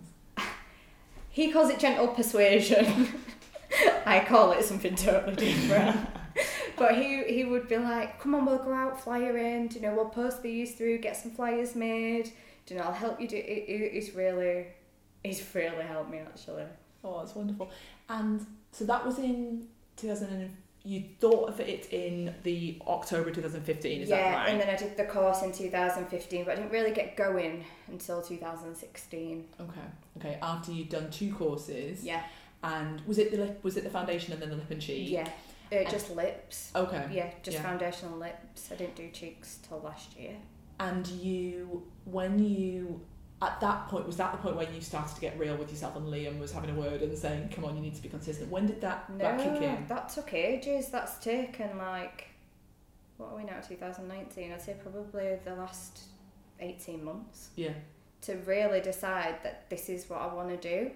He 1.39 1.53
calls 1.53 1.69
it 1.69 1.79
gentle 1.79 2.09
persuasion. 2.09 3.07
I 4.05 4.25
call 4.25 4.51
it 4.51 4.65
something 4.65 4.93
totally 4.93 5.37
different. 5.37 6.05
but 6.77 6.97
he 6.97 7.23
he 7.33 7.45
would 7.45 7.69
be 7.69 7.77
like, 7.77 8.19
come 8.19 8.35
on, 8.35 8.45
we'll 8.45 8.57
go 8.57 8.73
out, 8.73 9.01
flyer 9.01 9.37
in. 9.37 9.69
Do 9.69 9.75
you 9.75 9.83
know, 9.83 9.95
we'll 9.95 10.09
post 10.09 10.43
these 10.43 10.75
through, 10.75 10.97
get 10.97 11.15
some 11.15 11.31
flyers 11.31 11.77
made. 11.77 12.33
Do 12.65 12.73
you 12.73 12.79
know, 12.81 12.87
I'll 12.87 12.91
help 12.91 13.21
you 13.21 13.27
do. 13.29 13.37
It, 13.37 13.39
it, 13.41 13.91
it's 13.93 14.13
really, 14.15 14.65
it's 15.23 15.55
really 15.55 15.85
helped 15.85 16.11
me 16.11 16.17
actually. 16.17 16.65
Oh, 17.05 17.19
that's 17.19 17.33
wonderful. 17.33 17.71
And 18.09 18.45
so 18.73 18.83
that 18.83 19.05
was 19.05 19.17
in 19.17 19.65
2000. 19.95 20.27
And 20.27 20.57
you 20.83 21.03
thought 21.19 21.49
of 21.49 21.59
it 21.59 21.91
in 21.91 22.33
the 22.43 22.81
October 22.87 23.31
2015. 23.31 24.01
Is 24.01 24.09
yeah, 24.09 24.15
that 24.15 24.37
right? 24.37 24.49
and 24.49 24.61
then 24.61 24.69
I 24.69 24.75
did 24.77 24.95
the 24.95 25.03
course 25.05 25.41
in 25.43 25.51
2015, 25.51 26.45
but 26.45 26.51
I 26.53 26.55
didn't 26.55 26.71
really 26.71 26.91
get 26.91 27.15
going 27.17 27.65
until 27.87 28.21
2016. 28.21 29.45
Okay. 29.59 29.71
Okay. 30.17 30.37
After 30.41 30.71
you'd 30.71 30.89
done 30.89 31.11
two 31.11 31.33
courses. 31.33 32.03
Yeah, 32.03 32.23
And 32.63 33.01
was 33.01 33.17
it 33.17 33.31
the 33.31 33.37
lip? 33.37 33.59
Was 33.63 33.75
it 33.77 33.83
the 33.83 33.89
foundation 33.89 34.33
and 34.33 34.41
then 34.41 34.49
the 34.49 34.55
lip 34.55 34.71
and 34.71 34.81
cheek? 34.81 35.09
yeah, 35.09 35.29
uh, 35.71 35.89
just 35.89 36.15
lips. 36.15 36.71
Okay. 36.75 37.07
Yeah, 37.11 37.31
just 37.43 37.57
Yeah. 37.57 37.63
foundational 37.63 38.17
lips. 38.17 38.69
I 38.71 38.75
didn't 38.75 38.95
do 38.95 39.09
cheeks 39.11 39.59
till 39.67 39.79
last 39.79 40.15
year. 40.17 40.35
And 40.79 41.05
you, 41.07 41.85
when 42.05 42.39
you, 42.39 43.01
at 43.41 43.59
that 43.61 43.87
point, 43.87 44.05
was 44.05 44.17
that 44.17 44.31
the 44.33 44.37
point 44.37 44.55
where 44.57 44.69
you 44.69 44.81
started 44.81 45.15
to 45.15 45.21
get 45.21 45.39
real 45.39 45.55
with 45.55 45.69
yourself 45.69 45.95
and 45.95 46.05
Liam 46.07 46.39
was 46.39 46.51
having 46.51 46.71
a 46.71 46.73
word 46.73 47.01
and 47.01 47.17
saying, 47.17 47.49
come 47.49 47.63
on, 47.63 47.75
you 47.75 47.81
need 47.81 47.95
to 47.95 48.01
be 48.01 48.09
consistent? 48.09 48.51
When 48.51 48.65
did 48.67 48.81
that, 48.81 49.09
No, 49.09 49.17
that 49.19 49.39
kick 49.39 49.61
in? 49.61 49.85
that 49.87 50.09
took 50.09 50.33
ages. 50.33 50.89
That's 50.89 51.17
taken 51.23 51.77
like, 51.77 52.27
what 53.17 53.31
are 53.31 53.37
we 53.37 53.43
now, 53.45 53.59
2019? 53.65 54.51
I'd 54.51 54.61
say 54.61 54.75
probably 54.81 55.37
the 55.45 55.55
last 55.55 56.01
18 56.59 57.03
months 57.03 57.49
Yeah. 57.55 57.73
to 58.23 58.35
really 58.45 58.81
decide 58.81 59.41
that 59.43 59.69
this 59.69 59.87
is 59.87 60.09
what 60.09 60.19
I 60.21 60.33
want 60.33 60.49
to 60.49 60.57
do. 60.57 60.91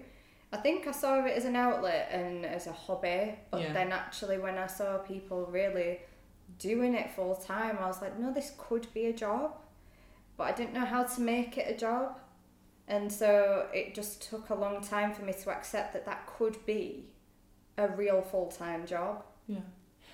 I 0.52 0.58
think 0.58 0.86
I 0.86 0.92
saw 0.92 1.24
it 1.24 1.30
as 1.36 1.46
an 1.46 1.56
outlet 1.56 2.10
and 2.12 2.44
as 2.44 2.66
a 2.66 2.72
hobby, 2.72 3.34
but 3.50 3.62
Yeah. 3.62 3.72
then 3.72 3.90
actually 3.90 4.36
when 4.38 4.58
I 4.58 4.66
saw 4.66 4.98
people 4.98 5.46
really 5.46 6.00
doing 6.58 6.94
it 6.94 7.10
full 7.12 7.34
time, 7.36 7.78
I 7.80 7.86
was 7.86 8.02
like, 8.02 8.18
no, 8.18 8.32
this 8.34 8.52
could 8.58 8.86
be 8.92 9.06
a 9.06 9.12
job, 9.14 9.56
but 10.36 10.44
I 10.44 10.52
didn't 10.52 10.74
know 10.74 10.84
how 10.84 11.04
to 11.04 11.20
make 11.22 11.56
it 11.56 11.74
a 11.74 11.76
job. 11.76 12.18
And 12.86 13.10
so 13.10 13.66
it 13.72 13.94
just 13.94 14.22
took 14.28 14.50
a 14.50 14.54
long 14.54 14.82
time 14.82 15.14
for 15.14 15.22
me 15.22 15.32
to 15.32 15.50
accept 15.50 15.92
that 15.94 16.04
that 16.06 16.26
could 16.26 16.64
be 16.66 17.06
a 17.78 17.88
real 17.88 18.22
full 18.22 18.46
time 18.46 18.86
job. 18.86 19.24
Yeah. 19.46 19.60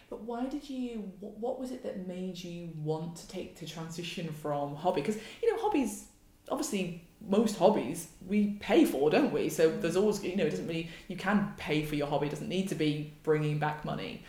But 0.08 0.22
why 0.22 0.46
did 0.46 0.68
you, 0.68 1.12
what, 1.20 1.60
was 1.60 1.70
it 1.70 1.82
that 1.84 2.06
made 2.08 2.42
you 2.42 2.70
want 2.76 3.16
to 3.16 3.28
take 3.28 3.56
to 3.58 3.66
transition 3.66 4.32
from 4.32 4.74
hobby? 4.74 5.02
Because, 5.02 5.20
you 5.40 5.52
know, 5.52 5.62
hobbies, 5.62 6.06
obviously, 6.48 7.04
most 7.28 7.56
hobbies 7.56 8.08
we 8.26 8.56
pay 8.60 8.84
for, 8.84 9.08
don't 9.10 9.32
we? 9.32 9.48
So 9.48 9.70
there's 9.70 9.96
always, 9.96 10.22
you 10.24 10.36
know, 10.36 10.46
it 10.46 10.50
doesn't 10.50 10.66
really, 10.66 10.88
you 11.06 11.16
can 11.16 11.52
pay 11.56 11.84
for 11.84 11.94
your 11.94 12.08
hobby, 12.08 12.26
it 12.26 12.30
doesn't 12.30 12.48
need 12.48 12.68
to 12.70 12.74
be 12.74 13.14
bringing 13.22 13.58
back 13.58 13.84
money. 13.84 14.24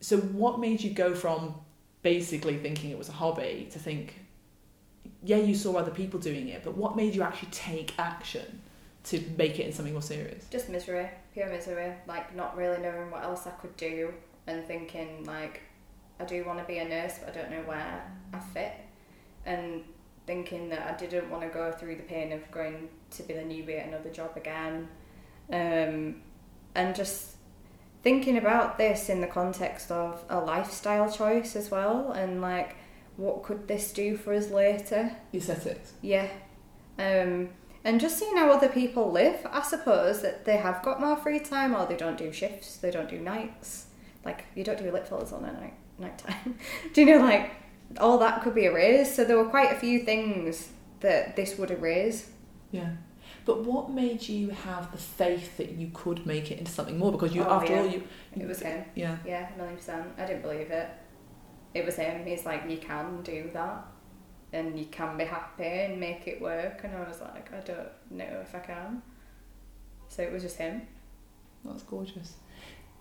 So 0.00 0.18
what 0.18 0.60
made 0.60 0.80
you 0.80 0.90
go 0.90 1.14
from 1.14 1.54
basically 2.02 2.56
thinking 2.58 2.90
it 2.90 2.98
was 2.98 3.08
a 3.08 3.12
hobby 3.12 3.68
to 3.72 3.78
think, 3.80 4.14
yeah, 5.26 5.36
you 5.36 5.54
saw 5.54 5.76
other 5.76 5.90
people 5.90 6.20
doing 6.20 6.48
it, 6.48 6.62
but 6.64 6.76
what 6.76 6.96
made 6.96 7.14
you 7.14 7.22
actually 7.22 7.50
take 7.50 7.98
action 7.98 8.62
to 9.04 9.20
make 9.36 9.58
it 9.58 9.64
into 9.64 9.76
something 9.76 9.92
more 9.92 10.02
serious? 10.02 10.46
Just 10.50 10.68
misery, 10.68 11.08
pure 11.34 11.48
misery, 11.48 11.92
like 12.06 12.34
not 12.34 12.56
really 12.56 12.80
knowing 12.80 13.10
what 13.10 13.22
else 13.24 13.46
I 13.46 13.50
could 13.50 13.76
do 13.76 14.12
and 14.46 14.64
thinking 14.66 15.24
like 15.24 15.62
I 16.20 16.24
do 16.24 16.44
want 16.44 16.58
to 16.60 16.64
be 16.64 16.78
a 16.78 16.88
nurse 16.88 17.18
but 17.18 17.30
I 17.30 17.38
don't 17.38 17.50
know 17.50 17.62
where 17.62 18.02
I 18.32 18.38
fit 18.38 18.72
and 19.44 19.82
thinking 20.26 20.68
that 20.70 20.88
I 20.88 20.96
didn't 20.96 21.30
want 21.30 21.42
to 21.42 21.48
go 21.48 21.72
through 21.72 21.96
the 21.96 22.02
pain 22.02 22.32
of 22.32 22.48
going 22.50 22.88
to 23.10 23.22
be 23.24 23.34
the 23.34 23.40
newbie 23.40 23.80
at 23.80 23.88
another 23.88 24.10
job 24.10 24.36
again 24.36 24.88
um, 25.52 26.22
and 26.74 26.94
just 26.94 27.36
thinking 28.02 28.36
about 28.36 28.78
this 28.78 29.08
in 29.08 29.20
the 29.20 29.26
context 29.26 29.90
of 29.90 30.24
a 30.28 30.38
lifestyle 30.38 31.10
choice 31.10 31.56
as 31.56 31.70
well, 31.72 32.12
and 32.12 32.40
like 32.40 32.76
what 33.16 33.42
could 33.42 33.68
this 33.68 33.92
do 33.92 34.16
for 34.16 34.32
us 34.34 34.50
later? 34.50 35.12
Aesthetics. 35.34 35.92
Yeah. 36.02 36.28
Um, 36.98 37.50
and 37.84 38.00
just 38.00 38.18
seeing 38.18 38.36
how 38.36 38.50
other 38.50 38.68
people 38.68 39.10
live, 39.12 39.46
I 39.50 39.62
suppose 39.62 40.22
that 40.22 40.44
they 40.44 40.56
have 40.56 40.82
got 40.82 41.00
more 41.00 41.16
free 41.16 41.38
time 41.40 41.74
or 41.74 41.86
they 41.86 41.96
don't 41.96 42.18
do 42.18 42.32
shifts, 42.32 42.76
they 42.76 42.90
don't 42.90 43.08
do 43.08 43.18
nights. 43.18 43.86
Like, 44.24 44.44
you 44.54 44.64
don't 44.64 44.78
do 44.78 44.90
lip 44.90 45.06
fillers 45.06 45.32
on 45.32 45.44
a 45.44 45.52
night 45.52 45.74
night 45.98 46.18
time. 46.18 46.58
do 46.92 47.02
you 47.02 47.06
know, 47.18 47.24
like, 47.24 47.52
all 48.00 48.18
that 48.18 48.42
could 48.42 48.54
be 48.54 48.64
erased. 48.64 49.14
So 49.16 49.24
there 49.24 49.36
were 49.36 49.48
quite 49.48 49.72
a 49.72 49.76
few 49.78 50.00
things 50.00 50.68
that 51.00 51.36
this 51.36 51.56
would 51.58 51.70
erase. 51.70 52.30
Yeah. 52.72 52.90
But 53.44 53.62
what 53.64 53.90
made 53.90 54.28
you 54.28 54.50
have 54.50 54.90
the 54.90 54.98
faith 54.98 55.56
that 55.56 55.70
you 55.72 55.90
could 55.94 56.26
make 56.26 56.50
it 56.50 56.58
into 56.58 56.72
something 56.72 56.98
more? 56.98 57.12
Because 57.12 57.32
you, 57.34 57.44
Oh, 57.44 57.50
after 57.52 57.72
yeah. 57.72 57.80
all, 57.80 57.86
you. 57.86 58.02
It 58.34 58.48
was 58.48 58.58
him. 58.60 58.84
Yeah. 58.96 59.16
Yeah, 59.24 59.48
a 59.54 59.56
million 59.56 59.76
percent. 59.76 60.08
I 60.18 60.26
didn't 60.26 60.42
believe 60.42 60.70
it. 60.72 60.88
It 61.76 61.84
was 61.84 61.96
him. 61.96 62.24
He's 62.24 62.46
like, 62.46 62.62
you 62.70 62.78
can 62.78 63.22
do 63.22 63.50
that. 63.52 63.86
And 64.52 64.78
you 64.78 64.86
can 64.86 65.18
be 65.18 65.24
happy 65.24 65.64
and 65.64 66.00
make 66.00 66.26
it 66.26 66.40
work. 66.40 66.80
And 66.84 66.96
I 66.96 67.06
was 67.06 67.20
like, 67.20 67.52
I 67.52 67.60
don't 67.60 67.88
know 68.10 68.40
if 68.42 68.54
I 68.54 68.60
can. 68.60 69.02
So 70.08 70.22
it 70.22 70.32
was 70.32 70.42
just 70.42 70.56
him. 70.56 70.82
That's 71.64 71.82
gorgeous. 71.82 72.34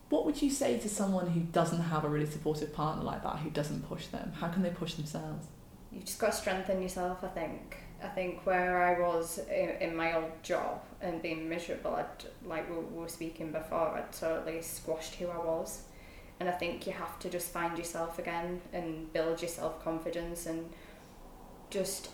What 0.10 0.26
would 0.26 0.42
you 0.42 0.52
say 0.52 0.78
to 0.78 0.90
someone 0.90 1.28
who 1.30 1.40
doesn't 1.40 1.82
have 1.82 2.04
a 2.04 2.10
really 2.10 2.26
supportive 2.26 2.74
partner 2.74 3.04
like 3.04 3.24
that, 3.24 3.38
who 3.38 3.50
doesn't 3.50 3.88
push 3.88 4.08
them? 4.08 4.34
How 4.34 4.50
can 4.50 4.62
they 4.62 4.72
push 4.72 4.96
themselves? 4.96 5.48
You've 5.92 6.06
just 6.06 6.20
got 6.20 6.32
to 6.32 6.38
strengthen 6.38 6.82
yourself, 6.82 7.24
I 7.24 7.28
think. 7.28 7.78
I 8.04 8.08
think 8.10 8.46
where 8.46 8.84
I 8.84 9.00
was 9.00 9.40
in, 9.50 9.70
in 9.80 9.96
my 9.96 10.16
old 10.18 10.44
job 10.44 10.82
and 11.02 11.22
being 11.22 11.48
miserable, 11.48 11.96
I'd, 11.96 12.26
like 12.46 12.70
we 12.70 12.76
we 12.76 13.02
were 13.02 13.08
speaking 13.08 13.54
before, 13.54 13.98
I'd 13.98 14.12
totally 14.12 14.62
squashed 14.62 15.16
who 15.16 15.28
I 15.28 15.38
was. 15.38 15.84
And 16.40 16.50
I 16.50 16.52
think 16.52 16.86
you 16.86 16.94
have 16.94 17.18
to 17.20 17.30
just 17.30 17.52
find 17.52 17.78
yourself 17.78 18.20
again 18.20 18.62
and 18.74 19.12
build 19.14 19.42
your 19.42 19.50
self 19.50 19.84
confidence 19.84 20.46
and 20.46 20.70
just, 21.70 22.10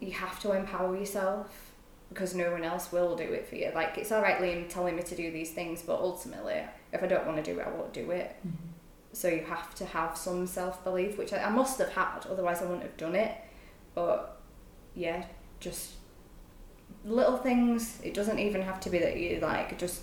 you 0.00 0.12
have 0.12 0.40
to 0.40 0.52
empower 0.52 0.96
yourself 0.96 1.72
because 2.08 2.34
no 2.34 2.50
one 2.50 2.64
else 2.64 2.90
will 2.90 3.14
do 3.14 3.22
it 3.22 3.46
for 3.48 3.54
you. 3.54 3.70
Like, 3.74 3.96
it's 3.96 4.10
alright, 4.10 4.38
Liam, 4.38 4.68
telling 4.68 4.96
me 4.96 5.02
to 5.04 5.14
do 5.14 5.30
these 5.30 5.52
things, 5.52 5.82
but 5.82 6.00
ultimately, 6.00 6.60
if 6.92 7.02
I 7.02 7.06
don't 7.06 7.24
want 7.24 7.42
to 7.42 7.54
do 7.54 7.60
it, 7.60 7.66
I 7.66 7.70
won't 7.70 7.92
do 7.92 8.10
it. 8.10 8.34
Mm-hmm. 8.46 8.66
So 9.12 9.28
you 9.28 9.42
have 9.44 9.74
to 9.76 9.84
have 9.84 10.16
some 10.16 10.46
self 10.46 10.82
belief, 10.82 11.18
which 11.18 11.32
I, 11.32 11.44
I 11.44 11.50
must 11.50 11.78
have 11.78 11.90
had, 11.90 12.26
otherwise 12.28 12.62
I 12.62 12.64
wouldn't 12.64 12.82
have 12.82 12.96
done 12.96 13.14
it. 13.14 13.34
But 13.94 14.40
yeah, 14.94 15.24
just 15.60 15.92
little 17.04 17.36
things. 17.36 18.00
It 18.02 18.14
doesn't 18.14 18.38
even 18.38 18.62
have 18.62 18.80
to 18.80 18.90
be 18.90 18.98
that 18.98 19.16
you 19.16 19.38
like 19.40 19.78
just 19.78 20.02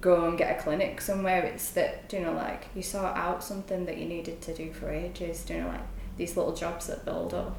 go 0.00 0.28
and 0.28 0.38
get 0.38 0.58
a 0.58 0.62
clinic 0.62 1.00
somewhere. 1.00 1.42
It's 1.44 1.70
that 1.72 2.12
you 2.12 2.20
know, 2.20 2.32
like 2.32 2.66
you 2.74 2.82
sort 2.82 3.16
out 3.16 3.42
something 3.42 3.86
that 3.86 3.98
you 3.98 4.06
needed 4.06 4.40
to 4.42 4.54
do 4.54 4.72
for 4.72 4.90
ages. 4.90 5.44
You 5.48 5.60
know, 5.62 5.68
like 5.68 5.80
these 6.16 6.36
little 6.36 6.54
jobs 6.54 6.86
that 6.88 7.04
build 7.04 7.34
up. 7.34 7.56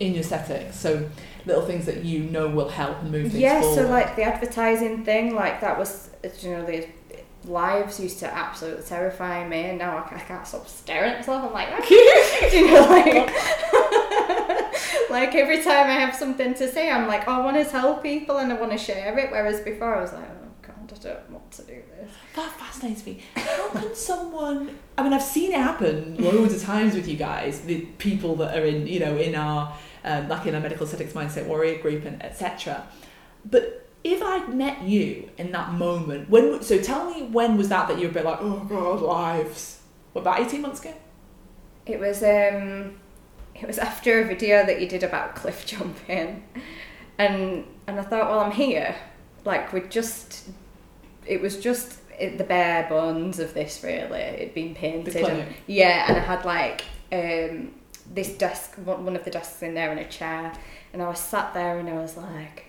In 0.00 0.14
your 0.14 0.22
aesthetics, 0.22 0.76
so 0.76 1.08
little 1.46 1.64
things 1.64 1.86
that 1.86 2.04
you 2.04 2.20
know 2.24 2.48
will 2.48 2.68
help 2.68 3.02
move 3.04 3.30
things 3.30 3.34
Yeah, 3.34 3.60
forward. 3.60 3.76
so 3.76 3.88
like 3.88 4.16
the 4.16 4.22
advertising 4.24 5.04
thing, 5.04 5.34
like 5.34 5.60
that 5.60 5.78
was, 5.78 6.10
uh, 6.24 6.28
you 6.40 6.50
know, 6.50 6.64
the 6.64 6.88
lives 7.44 8.00
used 8.00 8.18
to 8.20 8.26
absolutely 8.34 8.82
terrify 8.84 9.46
me, 9.46 9.60
and 9.64 9.78
now 9.78 9.98
I, 9.98 10.16
I 10.16 10.18
can't 10.20 10.44
stop 10.46 10.66
staring 10.66 11.12
at 11.12 11.18
myself. 11.18 11.44
I'm 11.44 11.52
like, 11.52 11.68
you 12.52 12.66
know, 12.66 12.80
like, 12.88 13.30
like 15.10 15.34
every 15.34 15.62
time 15.62 15.86
I 15.86 15.92
have 16.00 16.16
something 16.16 16.54
to 16.54 16.68
say, 16.72 16.90
I'm 16.90 17.06
like, 17.06 17.28
oh, 17.28 17.32
I 17.32 17.44
want 17.44 17.56
to 17.58 17.64
tell 17.70 17.96
people 17.98 18.38
and 18.38 18.52
I 18.52 18.56
want 18.56 18.72
to 18.72 18.78
share 18.78 19.16
it. 19.16 19.30
Whereas 19.30 19.60
before, 19.60 19.94
I 19.94 20.00
was 20.00 20.12
like, 20.12 20.24
oh 20.24 20.41
I 20.92 20.98
don't 20.98 21.30
want 21.30 21.50
to 21.52 21.62
do 21.62 21.82
this. 21.96 22.10
That 22.36 22.52
fascinates 22.52 23.06
me. 23.06 23.22
How 23.34 23.68
can 23.70 23.94
someone? 23.94 24.78
I 24.98 25.02
mean, 25.02 25.12
I've 25.12 25.22
seen 25.22 25.52
it 25.52 25.58
happen 25.58 26.16
loads 26.22 26.54
of 26.54 26.62
times 26.62 26.94
with 26.94 27.08
you 27.08 27.16
guys. 27.16 27.62
The 27.62 27.82
people 27.98 28.36
that 28.36 28.58
are 28.58 28.64
in, 28.64 28.86
you 28.86 29.00
know, 29.00 29.16
in 29.16 29.34
our 29.34 29.76
um, 30.04 30.28
like 30.28 30.46
in 30.46 30.54
our 30.54 30.60
medical 30.60 30.84
aesthetics 30.84 31.12
mindset 31.12 31.46
warrior 31.46 31.80
group 31.80 32.04
and 32.04 32.22
etc. 32.22 32.86
But 33.44 33.88
if 34.04 34.22
I'd 34.22 34.52
met 34.54 34.82
you 34.82 35.30
in 35.38 35.52
that 35.52 35.72
moment, 35.72 36.28
when? 36.28 36.62
So 36.62 36.80
tell 36.80 37.10
me, 37.10 37.22
when 37.24 37.56
was 37.56 37.68
that 37.70 37.88
that 37.88 37.98
you 37.98 38.04
were 38.04 38.10
a 38.10 38.14
bit 38.14 38.24
like, 38.24 38.38
oh 38.40 38.64
god, 38.68 39.00
lives? 39.00 39.80
What 40.12 40.22
about 40.22 40.40
eighteen 40.40 40.62
months 40.62 40.80
ago? 40.80 40.94
It 41.86 41.98
was 41.98 42.22
um, 42.22 42.98
it 43.54 43.66
was 43.66 43.78
after 43.78 44.22
a 44.22 44.26
video 44.26 44.64
that 44.66 44.80
you 44.80 44.88
did 44.88 45.02
about 45.02 45.36
cliff 45.36 45.64
jumping, 45.66 46.44
and 47.18 47.64
and 47.86 48.00
I 48.00 48.02
thought, 48.02 48.28
well, 48.28 48.40
I'm 48.40 48.52
here. 48.52 48.94
Like 49.44 49.72
we 49.72 49.80
just, 49.80 50.50
it 51.26 51.40
was 51.40 51.58
just 51.58 51.98
it, 52.18 52.38
the 52.38 52.44
bare 52.44 52.86
bones 52.88 53.38
of 53.38 53.54
this. 53.54 53.82
Really, 53.82 54.20
it'd 54.20 54.54
been 54.54 54.74
painted. 54.74 55.16
And, 55.16 55.54
yeah, 55.66 56.06
and 56.08 56.16
I 56.16 56.20
had 56.20 56.44
like 56.44 56.84
um, 57.12 57.72
this 58.12 58.30
desk, 58.36 58.74
one 58.76 59.16
of 59.16 59.24
the 59.24 59.30
desks 59.30 59.62
in 59.62 59.74
there, 59.74 59.90
and 59.90 60.00
a 60.00 60.04
chair, 60.04 60.52
and 60.92 61.02
I 61.02 61.08
was 61.08 61.18
sat 61.18 61.54
there, 61.54 61.78
and 61.78 61.88
I 61.88 61.94
was 61.94 62.16
like, 62.16 62.66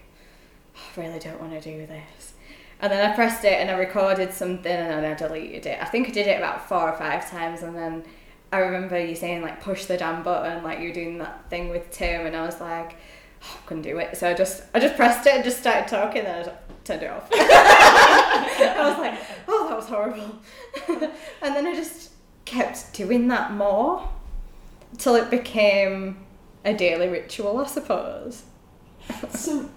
I 0.75 1.01
really 1.01 1.19
don't 1.19 1.39
want 1.39 1.53
to 1.53 1.61
do 1.61 1.85
this. 1.85 2.33
And 2.79 2.91
then 2.91 3.09
I 3.09 3.15
pressed 3.15 3.45
it 3.45 3.53
and 3.53 3.71
I 3.71 3.75
recorded 3.75 4.33
something 4.33 4.69
and 4.69 4.91
then 4.91 5.09
I 5.09 5.13
deleted 5.13 5.67
it. 5.67 5.79
I 5.81 5.85
think 5.85 6.09
I 6.09 6.11
did 6.11 6.27
it 6.27 6.37
about 6.37 6.67
four 6.67 6.89
or 6.89 6.97
five 6.97 7.29
times 7.31 7.61
and 7.61 7.73
then 7.73 8.03
I 8.51 8.57
remember 8.57 9.03
you 9.03 9.15
saying 9.15 9.41
like 9.41 9.63
push 9.63 9.85
the 9.85 9.97
damn 9.97 10.21
button 10.21 10.63
like 10.63 10.79
you 10.79 10.89
were 10.89 10.93
doing 10.93 11.17
that 11.19 11.49
thing 11.49 11.69
with 11.69 11.89
Tim 11.91 12.25
and 12.25 12.35
I 12.35 12.45
was 12.45 12.59
like 12.59 12.97
oh, 13.41 13.57
I 13.57 13.67
couldn't 13.67 13.83
do 13.83 13.97
it 13.99 14.17
so 14.17 14.29
I 14.29 14.33
just 14.33 14.63
I 14.75 14.79
just 14.79 14.95
pressed 14.95 15.25
it 15.25 15.33
and 15.33 15.43
just 15.43 15.59
started 15.59 15.87
talking 15.87 16.23
and 16.23 16.41
I 16.41 16.43
just 16.43 16.62
turned 16.83 17.03
it 17.03 17.09
off. 17.09 17.29
I 17.33 18.89
was 18.89 18.97
like 18.97 19.19
oh 19.47 19.67
that 19.69 19.75
was 19.77 19.87
horrible 19.87 20.39
and 21.41 21.55
then 21.55 21.65
I 21.67 21.75
just 21.75 22.11
kept 22.45 22.93
doing 22.93 23.27
that 23.29 23.53
more 23.53 24.07
till 24.97 25.15
it 25.15 25.29
became 25.29 26.17
a 26.65 26.73
daily 26.73 27.07
ritual 27.07 27.57
I 27.59 27.67
suppose. 27.67 28.43
So, 29.31 29.69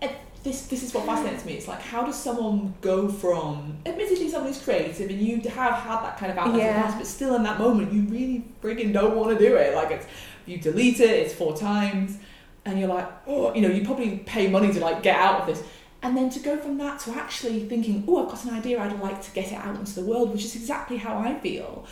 uh, 0.00 0.08
this 0.42 0.68
this 0.68 0.82
is 0.82 0.94
what 0.94 1.04
fascinates 1.04 1.44
me. 1.44 1.52
It's 1.52 1.68
like, 1.68 1.82
how 1.82 2.02
does 2.04 2.16
someone 2.18 2.72
go 2.80 3.08
from, 3.08 3.76
admittedly, 3.84 4.30
someone 4.30 4.50
who's 4.52 4.62
creative, 4.62 5.10
and 5.10 5.20
you 5.20 5.36
have 5.50 5.74
had 5.74 6.00
that 6.02 6.16
kind 6.16 6.32
of 6.32 6.38
outlet 6.38 6.54
in 6.54 6.60
Yeah. 6.60 6.76
the 6.78 6.82
past, 6.84 6.96
but 6.98 7.06
still 7.06 7.34
in 7.34 7.42
that 7.42 7.58
moment, 7.58 7.92
you 7.92 8.02
really 8.04 8.44
frigging 8.62 8.90
don't 8.94 9.16
want 9.16 9.36
to 9.36 9.44
do 9.48 9.56
it. 9.56 9.74
Like, 9.74 9.90
it's 9.90 10.06
you 10.46 10.56
delete 10.56 10.98
it, 11.00 11.10
it's 11.10 11.34
four 11.34 11.54
times, 11.54 12.16
and 12.64 12.78
you're 12.78 12.88
like, 12.88 13.06
oh, 13.26 13.52
you 13.54 13.60
know, 13.60 13.68
you 13.68 13.84
probably 13.84 14.16
pay 14.20 14.48
money 14.48 14.72
to 14.72 14.80
like 14.80 15.02
get 15.02 15.16
out 15.16 15.42
of 15.42 15.46
this. 15.46 15.62
And 16.02 16.16
then 16.16 16.30
to 16.30 16.40
go 16.40 16.56
from 16.56 16.78
that 16.78 17.00
to 17.00 17.12
actually 17.12 17.60
thinking, 17.68 18.04
oh, 18.08 18.24
I've 18.24 18.30
got 18.30 18.44
an 18.44 18.54
idea, 18.54 18.80
I'd 18.80 18.98
like 19.00 19.20
to 19.22 19.30
get 19.32 19.52
it 19.52 19.56
out 19.56 19.76
into 19.76 19.94
the 19.94 20.04
world, 20.04 20.32
which 20.32 20.44
is 20.44 20.56
exactly 20.56 20.96
how 20.96 21.18
I 21.18 21.38
feel. 21.38 21.86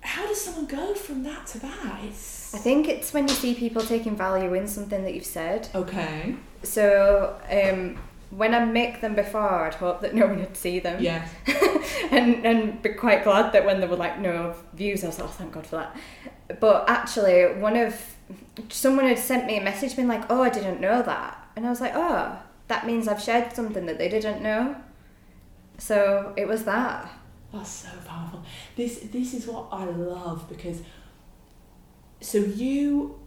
How 0.00 0.26
does 0.26 0.40
someone 0.40 0.66
go 0.66 0.94
from 0.94 1.24
that 1.24 1.46
to 1.48 1.58
that? 1.60 2.00
It's 2.04 2.54
I 2.54 2.58
think 2.58 2.88
it's 2.88 3.12
when 3.12 3.28
you 3.28 3.34
see 3.34 3.54
people 3.54 3.82
taking 3.82 4.16
value 4.16 4.54
in 4.54 4.66
something 4.66 5.04
that 5.04 5.14
you've 5.14 5.26
said. 5.26 5.68
okay. 5.74 6.36
So 6.62 7.38
um, 7.50 7.98
when 8.30 8.54
I 8.54 8.64
make 8.64 9.00
them 9.00 9.14
before, 9.14 9.66
I'd 9.66 9.74
hope 9.74 10.00
that 10.00 10.14
no 10.14 10.26
one 10.26 10.38
would 10.40 10.56
see 10.56 10.78
them. 10.78 11.02
Yeah. 11.02 11.28
and 12.10 12.46
and 12.46 12.82
be 12.82 12.90
quite 12.90 13.24
glad 13.24 13.52
that 13.52 13.66
when 13.66 13.80
there 13.80 13.88
were 13.88 13.96
like 13.96 14.18
no 14.18 14.54
views, 14.72 15.04
I 15.04 15.08
was 15.08 15.18
like, 15.18 15.28
oh, 15.28 15.32
thank 15.32 15.52
God 15.52 15.66
for 15.66 15.76
that. 15.76 15.96
But 16.60 16.88
actually, 16.88 17.60
one 17.60 17.76
of 17.76 18.16
someone 18.70 19.06
had 19.06 19.18
sent 19.18 19.46
me 19.46 19.58
a 19.58 19.62
message 19.62 19.96
being 19.96 20.08
like, 20.08 20.24
oh, 20.30 20.42
I 20.42 20.48
didn't 20.48 20.80
know 20.80 21.02
that, 21.02 21.48
and 21.56 21.66
I 21.66 21.70
was 21.70 21.80
like, 21.80 21.92
oh, 21.94 22.38
that 22.68 22.86
means 22.86 23.08
I've 23.08 23.22
shared 23.22 23.52
something 23.52 23.86
that 23.86 23.98
they 23.98 24.08
didn't 24.08 24.42
know. 24.42 24.76
So 25.78 26.32
it 26.36 26.46
was 26.46 26.64
that. 26.64 27.10
That's 27.52 27.70
so 27.70 27.88
powerful. 28.06 28.42
This 28.76 28.98
this 29.12 29.32
is 29.34 29.46
what 29.46 29.68
I 29.72 29.84
love 29.86 30.48
because 30.48 30.80
so 32.20 32.38
you 32.38 33.18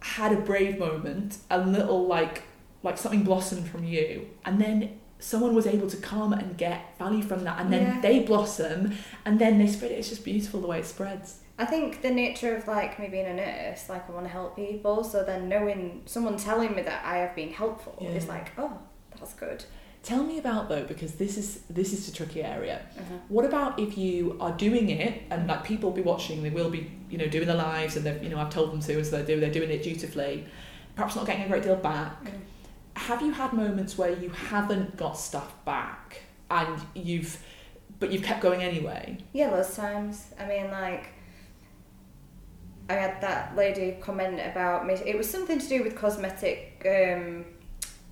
had 0.00 0.32
a 0.32 0.36
brave 0.36 0.78
moment, 0.78 1.38
a 1.50 1.58
little 1.58 2.06
like 2.06 2.42
like 2.82 2.98
something 2.98 3.22
blossomed 3.22 3.66
from 3.68 3.84
you, 3.84 4.28
and 4.44 4.60
then 4.60 4.98
someone 5.18 5.54
was 5.54 5.66
able 5.66 5.88
to 5.88 5.96
come 5.96 6.32
and 6.34 6.56
get 6.58 6.96
value 6.98 7.22
from 7.22 7.44
that, 7.44 7.58
and 7.60 7.72
then 7.72 7.82
Yeah. 7.82 8.00
they 8.00 8.18
blossom, 8.20 8.92
and 9.24 9.38
then 9.38 9.58
they 9.58 9.66
spread 9.66 9.90
it. 9.90 9.94
It's 9.98 10.10
just 10.10 10.24
beautiful 10.24 10.60
the 10.60 10.66
way 10.66 10.78
it 10.80 10.86
spreads. 10.86 11.40
I 11.56 11.64
think 11.64 12.02
the 12.02 12.10
nature 12.10 12.56
of 12.56 12.66
like 12.66 12.98
me 12.98 13.08
being 13.08 13.26
a 13.26 13.34
nurse, 13.34 13.88
like 13.88 14.08
I 14.08 14.12
want 14.12 14.26
to 14.26 14.32
help 14.32 14.56
people. 14.56 15.04
So 15.04 15.22
then 15.22 15.48
knowing 15.48 16.02
someone 16.06 16.36
telling 16.36 16.74
me 16.74 16.82
that 16.82 17.04
I 17.04 17.18
have 17.18 17.34
been 17.36 17.52
helpful 17.52 17.96
is 18.00 18.26
like, 18.26 18.50
oh, 18.58 18.78
that's 19.10 19.34
good. 19.34 19.64
Tell 20.02 20.22
me 20.22 20.38
about 20.38 20.68
though, 20.68 20.84
because 20.84 21.14
this 21.14 21.38
is 21.38 21.62
this 21.70 21.94
is 21.94 22.08
a 22.08 22.12
tricky 22.12 22.42
area. 22.42 22.82
Uh-huh. 22.98 23.14
What 23.28 23.46
about 23.46 23.78
if 23.78 23.96
you 23.96 24.36
are 24.38 24.52
doing 24.52 24.90
it 24.90 25.22
and 25.30 25.46
like 25.46 25.64
people 25.64 25.90
will 25.90 25.96
be 25.96 26.02
watching, 26.02 26.42
they 26.42 26.50
will 26.50 26.68
be, 26.68 26.90
you 27.08 27.16
know, 27.16 27.26
doing 27.26 27.46
their 27.46 27.56
lives 27.56 27.96
and 27.96 28.04
they've, 28.04 28.22
you 28.22 28.28
know, 28.28 28.38
I've 28.38 28.50
told 28.50 28.70
them 28.72 28.80
to, 28.80 28.96
and 28.96 29.06
so 29.06 29.22
they 29.22 29.24
do, 29.24 29.40
they're 29.40 29.50
doing 29.50 29.70
it 29.70 29.82
dutifully, 29.82 30.44
perhaps 30.94 31.16
not 31.16 31.24
getting 31.24 31.44
a 31.44 31.48
great 31.48 31.62
deal 31.62 31.76
back. 31.76 32.22
Mm. 32.24 32.32
Have 32.96 33.22
you 33.22 33.32
had 33.32 33.54
moments 33.54 33.96
where 33.96 34.10
you 34.10 34.28
haven't 34.28 34.96
got 34.96 35.16
stuff 35.16 35.54
back 35.64 36.20
and 36.50 36.78
you've, 36.94 37.42
but 37.98 38.12
you've 38.12 38.22
kept 38.22 38.42
going 38.42 38.62
anyway? 38.62 39.16
Yeah, 39.32 39.48
those 39.48 39.74
times. 39.74 40.34
I 40.38 40.46
mean, 40.46 40.70
like, 40.70 41.13
I 42.88 42.94
had 42.94 43.20
that 43.22 43.56
lady 43.56 43.96
comment 44.00 44.40
about 44.40 44.86
me. 44.86 44.94
It 44.94 45.16
was 45.16 45.28
something 45.28 45.58
to 45.58 45.68
do 45.68 45.82
with 45.82 45.96
cosmetic 45.96 46.86
um, 46.86 47.46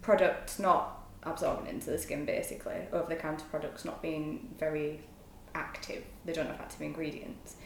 products 0.00 0.58
not 0.58 1.06
absorbing 1.24 1.66
into 1.66 1.90
the 1.90 1.98
skin 1.98 2.24
basically. 2.24 2.76
Over 2.92 3.08
the 3.08 3.16
counter 3.16 3.44
products 3.50 3.84
not 3.84 4.00
being 4.00 4.54
very 4.58 5.00
active. 5.54 6.04
They 6.24 6.32
don't 6.32 6.46
have 6.46 6.60
active 6.60 6.80
ingredients. 6.80 7.56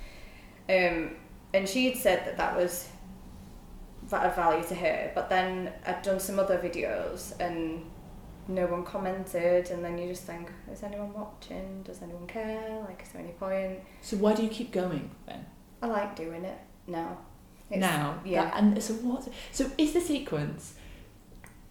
Um, 0.68 1.16
and 1.54 1.68
she 1.68 1.88
had 1.88 1.96
said 1.96 2.26
that 2.26 2.36
that 2.38 2.56
was 2.56 2.88
of 4.10 4.34
value 4.34 4.66
to 4.66 4.74
her. 4.74 5.12
But 5.14 5.28
then 5.28 5.72
I'd 5.86 6.02
done 6.02 6.18
some 6.18 6.40
other 6.40 6.58
videos 6.58 7.38
and 7.40 7.84
no 8.48 8.66
one 8.66 8.84
commented, 8.84 9.70
and 9.70 9.84
then 9.84 9.98
you 9.98 10.08
just 10.08 10.22
think, 10.22 10.52
is 10.70 10.84
anyone 10.84 11.12
watching? 11.12 11.82
Does 11.82 12.00
anyone 12.00 12.28
care? 12.28 12.80
Like, 12.86 13.02
is 13.02 13.08
there 13.08 13.20
any 13.20 13.32
point? 13.32 13.80
So 14.02 14.16
why 14.18 14.34
do 14.34 14.44
you 14.44 14.48
keep 14.48 14.70
going 14.70 15.10
then? 15.26 15.44
I 15.82 15.88
like 15.88 16.14
doing 16.14 16.44
it 16.44 16.58
now. 16.86 17.18
It's- 17.70 17.80
now, 17.80 18.20
yeah. 18.24 18.44
That- 18.44 18.54
and 18.62 18.82
so 18.82 18.94
what? 18.94 19.28
So 19.52 19.70
is 19.76 19.92
the 19.92 20.00
sequence? 20.00 20.74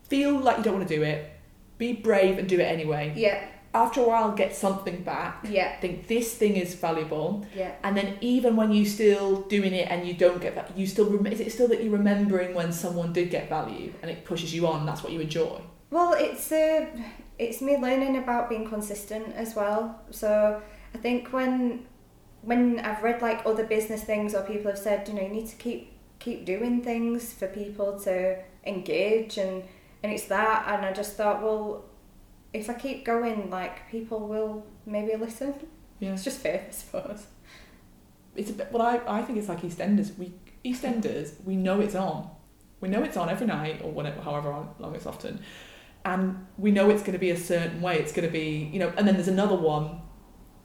Feel 0.09 0.37
like 0.37 0.57
you 0.57 0.63
don't 0.63 0.75
want 0.75 0.87
to 0.87 0.95
do 0.95 1.01
it. 1.03 1.31
Be 1.77 1.93
brave 1.93 2.37
and 2.37 2.47
do 2.47 2.59
it 2.59 2.63
anyway. 2.63 3.13
Yeah, 3.15 3.43
After 3.73 3.99
a 4.01 4.03
while, 4.07 4.31
get 4.31 4.55
something 4.55 5.03
back. 5.03 5.45
yeah, 5.49 5.77
Think 5.81 6.07
this 6.07 6.33
thing 6.35 6.55
is 6.55 6.75
valuable, 6.75 7.45
yeah. 7.53 7.71
and 7.83 7.97
then 7.97 8.17
even 8.21 8.55
when 8.55 8.71
you 8.71 8.85
still 8.85 9.41
doing 9.49 9.73
it 9.73 9.89
and 9.91 10.07
you 10.07 10.13
don't 10.13 10.39
get 10.41 10.55
that, 10.55 10.77
you 10.77 10.87
still 10.87 11.09
rem- 11.09 11.25
is 11.27 11.41
it 11.41 11.51
still 11.51 11.67
that 11.67 11.83
you're 11.83 11.91
remembering 11.91 12.53
when 12.55 12.71
someone 12.71 13.11
did 13.11 13.29
get 13.29 13.49
value 13.49 13.91
and 14.01 14.09
it 14.09 14.23
pushes 14.23 14.53
you 14.55 14.65
on? 14.67 14.85
That's 14.85 15.03
what 15.03 15.11
you 15.11 15.19
enjoy. 15.19 15.59
Well, 15.91 16.13
it's 16.17 16.49
uh, 16.53 16.85
it's 17.37 17.61
me 17.61 17.75
learning 17.77 18.15
about 18.17 18.47
being 18.49 18.65
consistent 18.65 19.35
as 19.35 19.55
well. 19.55 19.99
So 20.09 20.61
I 20.93 20.97
think 20.97 21.33
when 21.33 21.85
when 22.45 22.79
I've 22.79 23.03
read 23.03 23.21
like 23.21 23.45
other 23.45 23.65
business 23.65 24.03
things 24.03 24.33
or 24.35 24.43
people 24.43 24.71
have 24.71 24.79
said, 24.79 25.07
you 25.07 25.13
know, 25.15 25.21
you 25.21 25.29
need 25.29 25.47
to 25.47 25.55
keep 25.57 25.91
keep 26.19 26.45
doing 26.45 26.81
things 26.81 27.33
for 27.33 27.47
people 27.47 27.99
to 28.01 28.37
engage 28.65 29.37
and 29.37 29.63
and 30.03 30.13
it's 30.13 30.25
that 30.25 30.65
and 30.67 30.85
I 30.85 30.93
just 30.93 31.15
thought, 31.17 31.41
well, 31.43 31.85
if 32.53 32.69
I 32.69 32.73
keep 32.73 33.03
going, 33.05 33.49
like 33.49 33.89
people 33.89 34.19
will 34.27 34.65
maybe 34.85 35.15
listen. 35.15 35.53
Yeah. 35.99 36.13
It's 36.13 36.23
just 36.23 36.39
faith, 36.39 36.63
I 36.67 36.71
suppose. 36.71 37.25
it's 38.35 38.49
a 38.49 38.53
bit 38.53 38.71
well 38.71 38.83
I, 38.83 39.19
I 39.19 39.21
think 39.23 39.39
it's 39.39 39.49
like 39.49 39.61
EastEnders 39.61 40.17
we 40.17 40.33
EastEnders 40.63 41.33
we 41.45 41.55
know 41.55 41.79
it's 41.79 41.95
on 41.95 42.29
we 42.81 42.89
know 42.89 43.03
it's 43.03 43.17
on 43.17 43.29
every 43.29 43.47
night 43.47 43.81
or 43.83 43.91
whatever 43.91 44.21
however 44.21 44.49
long 44.79 44.95
it's 44.95 45.05
often 45.05 45.39
and 46.03 46.45
we 46.57 46.71
know 46.71 46.89
it's 46.89 47.01
going 47.01 47.13
to 47.13 47.19
be 47.19 47.31
a 47.31 47.37
certain 47.37 47.81
way 47.81 47.97
it's 47.97 48.11
going 48.11 48.27
to 48.27 48.31
be 48.31 48.69
you 48.73 48.79
know 48.79 48.91
and 48.97 49.07
then 49.07 49.15
there's 49.15 49.27
another 49.27 49.55
one 49.55 50.01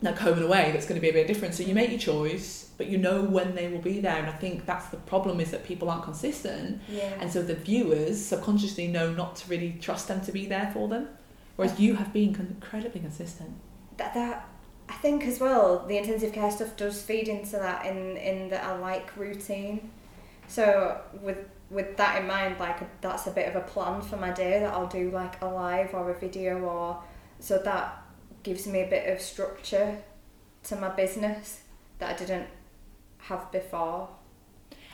like 0.02 0.18
home 0.18 0.34
and 0.34 0.44
away 0.44 0.70
that's 0.72 0.86
going 0.86 0.98
to 0.98 1.02
be 1.02 1.10
a 1.10 1.12
bit 1.12 1.26
different. 1.26 1.54
So 1.54 1.62
you 1.62 1.74
make 1.74 1.90
your 1.90 1.98
choice 1.98 2.70
but 2.80 2.88
you 2.88 2.96
know 2.96 3.20
when 3.20 3.54
they 3.54 3.68
will 3.68 3.82
be 3.82 4.00
there. 4.00 4.16
And 4.16 4.26
I 4.26 4.32
think 4.32 4.64
that's 4.64 4.86
the 4.86 4.96
problem 4.96 5.38
is 5.38 5.50
that 5.50 5.64
people 5.64 5.90
aren't 5.90 6.04
consistent. 6.04 6.80
Yeah. 6.88 7.12
and 7.20 7.30
so 7.30 7.42
the 7.42 7.54
viewers 7.54 8.24
subconsciously 8.24 8.88
know 8.88 9.12
not 9.12 9.36
to 9.36 9.50
really 9.50 9.76
trust 9.82 10.08
them 10.08 10.22
to 10.22 10.32
be 10.32 10.46
there 10.46 10.70
for 10.72 10.88
them. 10.88 11.08
Whereas 11.56 11.78
you 11.78 11.96
have 11.96 12.10
been 12.14 12.34
incredibly 12.34 13.02
consistent. 13.02 13.50
That 13.98 14.14
that 14.14 14.48
I 14.88 14.94
think 14.94 15.24
as 15.24 15.40
well 15.40 15.84
the 15.86 15.98
intensive 15.98 16.32
care 16.32 16.50
stuff 16.50 16.74
does 16.74 17.02
feed 17.02 17.28
into 17.28 17.52
that 17.52 17.84
in 17.84 18.16
in 18.16 18.48
that 18.48 18.64
I 18.64 18.78
like 18.78 19.14
routine. 19.14 19.90
So 20.48 21.02
with 21.20 21.38
with 21.68 21.98
that 21.98 22.22
in 22.22 22.26
mind, 22.26 22.58
like 22.58 23.00
that's 23.02 23.26
a 23.26 23.30
bit 23.30 23.46
of 23.46 23.56
a 23.56 23.66
plan 23.66 24.00
for 24.00 24.16
my 24.16 24.30
day 24.30 24.58
that 24.60 24.72
I'll 24.72 24.88
do 24.88 25.10
like 25.10 25.42
a 25.42 25.46
live 25.46 25.92
or 25.92 26.10
a 26.10 26.18
video 26.18 26.60
or 26.60 27.02
so 27.40 27.58
that 27.58 27.99
gives 28.42 28.66
me 28.66 28.82
a 28.82 28.86
bit 28.86 29.12
of 29.12 29.20
structure 29.20 29.98
to 30.64 30.76
my 30.76 30.88
business 30.88 31.62
that 31.98 32.14
I 32.14 32.18
didn't 32.18 32.46
have 33.18 33.50
before. 33.52 34.08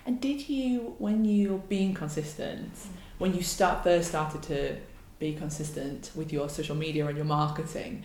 And 0.04 0.20
did 0.20 0.48
you, 0.48 0.94
when 0.98 1.24
you're 1.24 1.58
being 1.58 1.94
consistent, 1.94 2.72
when 3.18 3.34
you 3.34 3.42
start 3.42 3.82
first 3.82 4.08
started 4.08 4.42
to 4.44 4.76
be 5.18 5.34
consistent 5.34 6.10
with 6.14 6.32
your 6.32 6.48
social 6.48 6.76
media 6.76 7.06
and 7.06 7.16
your 7.16 7.26
marketing, 7.26 8.02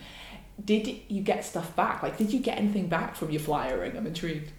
did 0.64 0.88
you 1.08 1.22
get 1.22 1.44
stuff 1.44 1.74
back? 1.76 2.02
Like, 2.02 2.16
did 2.16 2.32
you 2.32 2.40
get 2.40 2.58
anything 2.58 2.88
back 2.88 3.14
from 3.14 3.30
your 3.30 3.40
flyering? 3.40 3.96
I'm 3.96 4.06
intrigued. 4.06 4.52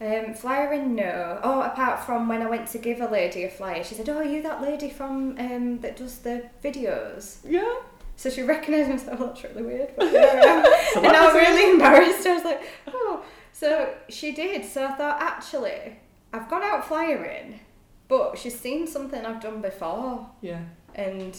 Um, 0.00 0.34
flyering, 0.34 0.94
no. 0.94 1.40
Oh, 1.42 1.62
apart 1.62 2.04
from 2.04 2.28
when 2.28 2.40
I 2.40 2.48
went 2.48 2.68
to 2.68 2.78
give 2.78 3.00
a 3.00 3.08
lady 3.08 3.42
a 3.44 3.50
flyer, 3.50 3.82
she 3.82 3.96
said, 3.96 4.08
"Oh, 4.08 4.18
are 4.18 4.24
you 4.24 4.42
that 4.42 4.62
lady 4.62 4.90
from 4.90 5.36
um, 5.38 5.80
that 5.80 5.96
does 5.96 6.18
the 6.20 6.44
videos?" 6.62 7.38
Yeah. 7.44 7.74
So 8.18 8.28
she 8.30 8.42
recognised 8.42 8.88
me. 8.88 8.94
I 8.94 8.96
was 8.96 9.06
like, 9.06 9.20
"Oh, 9.20 9.26
that's 9.28 9.44
really 9.44 9.62
weird." 9.62 9.90
But 9.96 10.10
here 10.10 10.20
I 10.20 10.46
am. 10.46 10.64
So 10.92 10.98
and 11.04 11.06
I 11.16 11.24
was 11.24 11.34
what 11.34 11.34
was 11.34 11.42
it? 11.42 11.48
really 11.50 11.72
embarrassed. 11.74 12.26
I 12.26 12.34
was 12.34 12.44
like, 12.44 12.62
"Oh." 12.88 13.24
So 13.52 13.94
she 14.08 14.32
did. 14.32 14.64
So 14.64 14.84
I 14.86 14.92
thought, 14.92 15.22
actually, 15.22 15.96
I've 16.32 16.48
gone 16.50 16.62
out 16.64 16.86
flyering, 16.86 17.60
but 18.08 18.36
she's 18.38 18.58
seen 18.58 18.86
something 18.86 19.24
I've 19.24 19.40
done 19.40 19.60
before, 19.60 20.28
Yeah. 20.40 20.62
and 20.94 21.32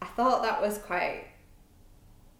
I 0.00 0.06
thought 0.06 0.42
that 0.42 0.62
was 0.62 0.78
quite. 0.78 1.24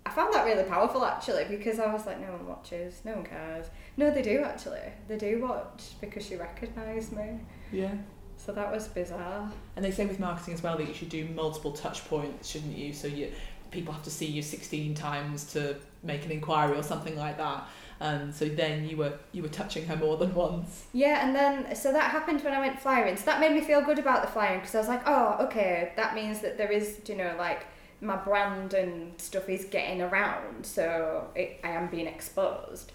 I 0.06 0.10
found 0.10 0.32
that 0.34 0.44
really 0.46 0.64
powerful 0.64 1.04
actually 1.04 1.44
because 1.44 1.78
I 1.78 1.92
was 1.92 2.06
like, 2.06 2.18
no 2.20 2.32
one 2.32 2.46
watches, 2.46 3.02
no 3.04 3.12
one 3.16 3.24
cares. 3.24 3.66
No, 3.98 4.10
they 4.10 4.22
do 4.22 4.42
actually. 4.42 4.80
They 5.06 5.18
do 5.18 5.42
watch 5.42 5.82
because 6.00 6.24
she 6.24 6.36
recognised 6.36 7.12
me. 7.12 7.40
Yeah. 7.72 7.92
So 8.38 8.52
that 8.52 8.70
was 8.72 8.86
bizarre. 8.88 9.50
And 9.76 9.84
they 9.84 9.90
say 9.90 10.06
with 10.06 10.18
marketing 10.20 10.54
as 10.54 10.62
well 10.62 10.78
that 10.78 10.86
you 10.88 10.94
should 10.94 11.08
do 11.10 11.26
multiple 11.34 11.72
touch 11.72 12.08
points, 12.08 12.48
shouldn't 12.48 12.78
you? 12.78 12.92
So 12.94 13.06
you 13.08 13.32
people 13.70 13.92
have 13.92 14.02
to 14.04 14.10
see 14.10 14.26
you 14.26 14.42
16 14.42 14.94
times 14.94 15.44
to 15.52 15.76
make 16.02 16.24
an 16.24 16.30
inquiry 16.30 16.76
or 16.76 16.82
something 16.82 17.16
like 17.16 17.38
that. 17.38 17.68
And 18.00 18.32
so 18.32 18.48
then 18.48 18.88
you 18.88 18.96
were 18.96 19.14
you 19.32 19.42
were 19.42 19.48
touching 19.48 19.84
her 19.86 19.96
more 19.96 20.16
than 20.16 20.32
once. 20.34 20.84
Yeah, 20.92 21.26
and 21.26 21.34
then 21.34 21.74
so 21.74 21.92
that 21.92 22.10
happened 22.12 22.42
when 22.42 22.52
I 22.52 22.60
went 22.60 22.80
flying. 22.80 23.16
So 23.16 23.24
that 23.24 23.40
made 23.40 23.52
me 23.52 23.60
feel 23.60 23.82
good 23.82 23.98
about 23.98 24.22
the 24.22 24.28
flying 24.28 24.60
because 24.60 24.74
I 24.74 24.78
was 24.78 24.88
like, 24.88 25.02
oh, 25.06 25.36
okay, 25.46 25.92
that 25.96 26.14
means 26.14 26.40
that 26.40 26.56
there 26.56 26.70
is, 26.70 27.00
you 27.08 27.16
know, 27.16 27.34
like 27.36 27.66
my 28.00 28.14
brand 28.14 28.74
and 28.74 29.20
stuff 29.20 29.48
is 29.48 29.64
getting 29.64 30.00
around, 30.00 30.64
so 30.64 31.26
it, 31.34 31.58
I 31.64 31.70
am 31.70 31.88
being 31.88 32.06
exposed. 32.06 32.92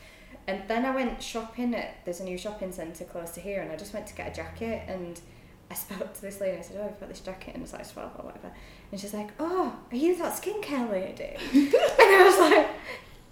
And 0.47 0.63
then 0.69 0.86
I 0.86 0.95
went 0.95 1.21
shopping 1.21 1.75
at 1.75 1.97
there's 2.05 2.21
a 2.21 2.23
new 2.23 2.38
shopping 2.38 2.71
centre 2.71 3.03
close 3.03 3.31
to 3.31 3.41
here, 3.41 3.62
and 3.62 3.71
I 3.71 3.75
just 3.75 3.93
went 3.93 4.07
to 4.07 4.15
get 4.15 4.31
a 4.31 4.36
jacket 4.36 4.83
and. 4.88 5.19
I 5.73 5.75
spoke 5.75 6.13
to 6.13 6.21
this 6.21 6.39
lady 6.39 6.59
I 6.59 6.62
said, 6.62 6.77
Oh, 6.79 6.86
I've 6.86 6.99
got 6.99 7.09
this 7.09 7.19
jacket 7.19 7.55
and 7.55 7.63
it's 7.63 7.73
like 7.73 7.91
12 7.91 8.12
or 8.19 8.25
whatever. 8.25 8.51
And 8.91 9.01
she's 9.01 9.13
like, 9.13 9.31
Oh, 9.39 9.75
are 9.91 9.95
you 9.95 10.15
that 10.17 10.39
skincare 10.39 10.91
lady? 10.91 11.36
and 11.51 11.73
I 11.99 12.23
was 12.23 12.39
like, 12.39 12.67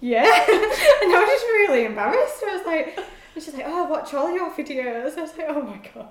Yeah. 0.00 0.24
and 0.24 1.12
I 1.14 1.20
was 1.20 1.30
just 1.30 1.44
really 1.46 1.84
embarrassed. 1.84 2.42
I 2.44 2.56
was 2.56 2.66
like, 2.66 2.98
and 3.34 3.42
she's 3.42 3.54
like, 3.54 3.64
oh, 3.66 3.86
I 3.86 3.88
watch 3.88 4.12
all 4.12 4.34
your 4.34 4.50
videos. 4.50 5.16
I 5.16 5.22
was 5.22 5.36
like, 5.38 5.46
oh 5.48 5.62
my 5.62 5.80
god. 5.94 6.10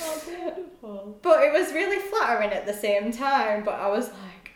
Oh, 0.00 0.22
beautiful. 0.26 1.18
But 1.22 1.42
it 1.42 1.52
was 1.52 1.72
really 1.72 1.98
flattering 1.98 2.50
at 2.50 2.66
the 2.66 2.72
same 2.72 3.12
time. 3.12 3.62
But 3.62 3.74
I 3.74 3.88
was 3.88 4.08
like, 4.08 4.52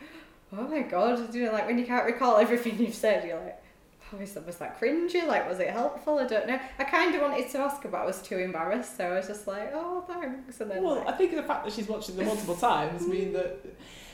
oh 0.53 0.67
my 0.67 0.81
god. 0.81 1.35
You 1.35 1.45
know, 1.45 1.53
like 1.53 1.67
when 1.67 1.79
you 1.79 1.85
can't 1.85 2.07
recall 2.07 2.39
everything 2.39 2.79
you've 2.79 2.95
said, 2.95 3.27
you're 3.27 3.39
like, 3.39 3.62
was 4.19 4.35
was 4.47 4.57
that 4.57 4.81
cringy? 4.81 5.27
Like, 5.27 5.49
was 5.49 5.59
it 5.59 5.71
helpful? 5.71 6.19
I 6.19 6.27
don't 6.27 6.47
know. 6.47 6.59
I 6.79 6.85
kind 6.85 7.15
of 7.15 7.23
wanted 7.23 7.49
to 7.51 7.59
ask 7.59 7.83
her, 7.83 7.89
but 7.89 7.99
I 8.03 8.05
was 8.07 8.21
too 8.23 8.39
embarrassed. 8.39 8.97
So 8.97 9.07
I 9.07 9.17
was 9.17 9.27
just 9.27 9.47
like, 9.47 9.71
oh, 9.75 10.05
thanks. 10.07 10.61
And 10.61 10.71
then, 10.71 10.83
Well, 10.83 10.97
like, 10.97 11.09
I 11.09 11.13
think 11.13 11.35
the 11.35 11.43
fact 11.43 11.65
that 11.65 11.73
she's 11.73 11.89
watching 11.89 12.17
them 12.17 12.27
multiple 12.27 12.55
times 12.71 13.07
mean 13.07 13.33
that. 13.33 13.59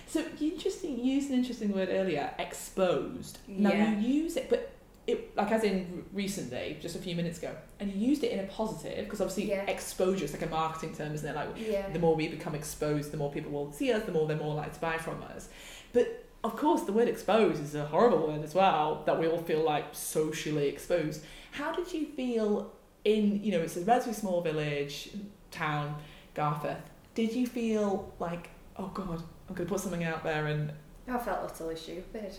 So 0.06 0.24
you 0.38 0.52
interesting. 0.52 0.98
You 0.98 1.14
used 1.14 1.30
an 1.30 1.37
interesting 1.37 1.72
word 1.74 1.88
earlier, 1.90 2.32
exposed. 2.38 3.38
Now 3.46 3.70
Yeah. 3.72 3.98
you 3.98 4.22
use 4.22 4.37
it, 4.37 4.48
but 4.48 4.72
it 5.06 5.34
like 5.37 5.50
as 5.52 5.64
in 5.64 6.04
recently, 6.12 6.76
just 6.80 6.94
a 6.96 6.98
few 6.98 7.14
minutes 7.16 7.38
ago, 7.38 7.50
and 7.80 7.90
you 7.90 8.08
used 8.08 8.22
it 8.24 8.30
in 8.32 8.40
a 8.40 8.46
positive 8.48 9.04
because 9.04 9.20
obviously 9.20 9.48
Yeah. 9.50 9.62
exposure 9.64 10.24
is 10.24 10.32
like 10.32 10.42
a 10.42 10.46
marketing 10.46 10.94
term, 10.94 11.14
isn't 11.14 11.28
it? 11.28 11.34
Like 11.34 11.48
yeah. 11.56 11.88
the 11.90 11.98
more 11.98 12.14
we 12.14 12.28
become 12.28 12.54
exposed, 12.54 13.11
the 13.11 13.16
more 13.16 13.30
people 13.32 13.50
will 13.50 13.72
see 13.72 13.92
us, 13.92 14.04
the 14.04 14.12
more 14.12 14.26
they're 14.26 14.37
more 14.37 14.54
likely 14.54 14.74
to 14.74 14.80
buy 14.80 14.98
from 14.98 15.22
us. 15.22 15.48
But 15.92 16.24
of 16.44 16.57
course, 16.57 16.83
the 16.83 16.92
word 16.92 17.09
exposed 17.09 17.62
is 17.62 17.74
a 17.74 17.87
horrible 17.87 18.27
word 18.27 18.42
as 18.44 18.55
well. 18.55 19.03
That 19.07 19.18
we 19.18 19.27
all 19.27 19.42
feel 19.42 19.64
like 19.64 19.87
socially 19.92 20.68
exposed. 20.68 21.24
How 21.53 21.72
did 21.72 21.92
you 21.92 22.07
feel 22.07 22.72
in 23.05 23.42
you 23.42 23.53
know 23.53 23.61
it's 23.61 23.77
a 23.77 23.81
relatively 23.81 24.14
small 24.14 24.40
village 24.40 25.11
town, 25.51 25.96
Garforth? 26.35 26.83
Did 27.14 27.33
you 27.33 27.46
feel 27.46 28.12
like 28.18 28.51
oh 28.79 28.90
god, 28.94 29.22
I'm 29.48 29.55
going 29.55 29.66
to 29.66 29.72
put 29.72 29.81
something 29.81 30.05
out 30.05 30.22
there 30.22 30.46
and 30.46 30.72
I 31.09 31.18
felt 31.18 31.40
utterly 31.42 31.77
stupid. 31.77 32.37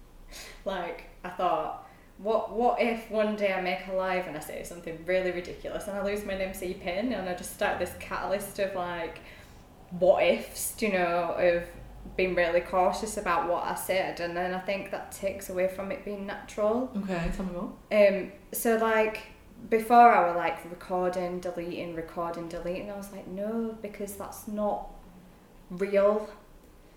like 0.64 1.04
I 1.24 1.30
thought, 1.30 1.88
what 2.18 2.52
what 2.52 2.80
if 2.80 3.10
one 3.10 3.36
day 3.36 3.52
I 3.52 3.60
make 3.60 3.86
a 3.88 3.92
live 3.92 4.26
and 4.26 4.36
I 4.36 4.40
say 4.40 4.62
something 4.62 4.98
really 5.06 5.30
ridiculous 5.30 5.86
and 5.88 5.96
I 5.96 6.04
lose 6.04 6.24
my 6.24 6.34
NMC 6.34 6.80
pin 6.80 7.12
and 7.12 7.28
I 7.28 7.34
just 7.34 7.54
start 7.54 7.78
this 7.78 7.92
catalyst 7.98 8.58
of 8.58 8.74
like 8.74 9.20
what 9.98 10.22
ifs, 10.22 10.74
you 10.80 10.92
know, 10.92 11.34
of 11.38 11.64
being 12.16 12.34
really 12.34 12.60
cautious 12.60 13.16
about 13.16 13.48
what 13.48 13.64
I 13.64 13.74
said 13.74 14.20
and 14.20 14.36
then 14.36 14.54
I 14.54 14.58
think 14.58 14.90
that 14.90 15.12
takes 15.12 15.48
away 15.48 15.68
from 15.68 15.90
it 15.92 16.04
being 16.04 16.26
natural. 16.26 16.90
okay, 16.98 17.30
tell 17.34 17.46
me 17.46 17.52
more. 17.52 17.72
Um, 17.92 18.32
so 18.52 18.76
like 18.76 19.20
before 19.68 20.12
I 20.12 20.30
were 20.30 20.36
like 20.36 20.64
recording, 20.70 21.40
deleting, 21.40 21.94
recording, 21.94 22.48
deleting. 22.48 22.90
I 22.90 22.96
was 22.96 23.12
like, 23.12 23.26
no, 23.26 23.76
because 23.82 24.14
that's 24.14 24.48
not 24.48 24.88
real. 25.70 26.28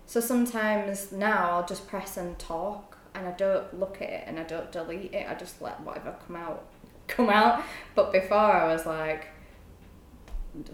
So 0.06 0.20
sometimes 0.20 1.12
now 1.12 1.50
I'll 1.52 1.66
just 1.66 1.86
press 1.88 2.16
and 2.16 2.38
talk, 2.38 2.98
and 3.14 3.26
I 3.26 3.32
don't 3.32 3.78
look 3.78 4.00
at 4.02 4.08
it 4.10 4.24
and 4.26 4.38
I 4.38 4.44
don't 4.44 4.70
delete 4.72 5.12
it. 5.14 5.26
I 5.28 5.34
just 5.34 5.62
let 5.62 5.80
whatever 5.80 6.16
come 6.26 6.36
out, 6.36 6.66
come 7.06 7.28
out. 7.28 7.62
But 7.94 8.12
before 8.12 8.38
I 8.38 8.72
was 8.72 8.86
like, 8.86 9.28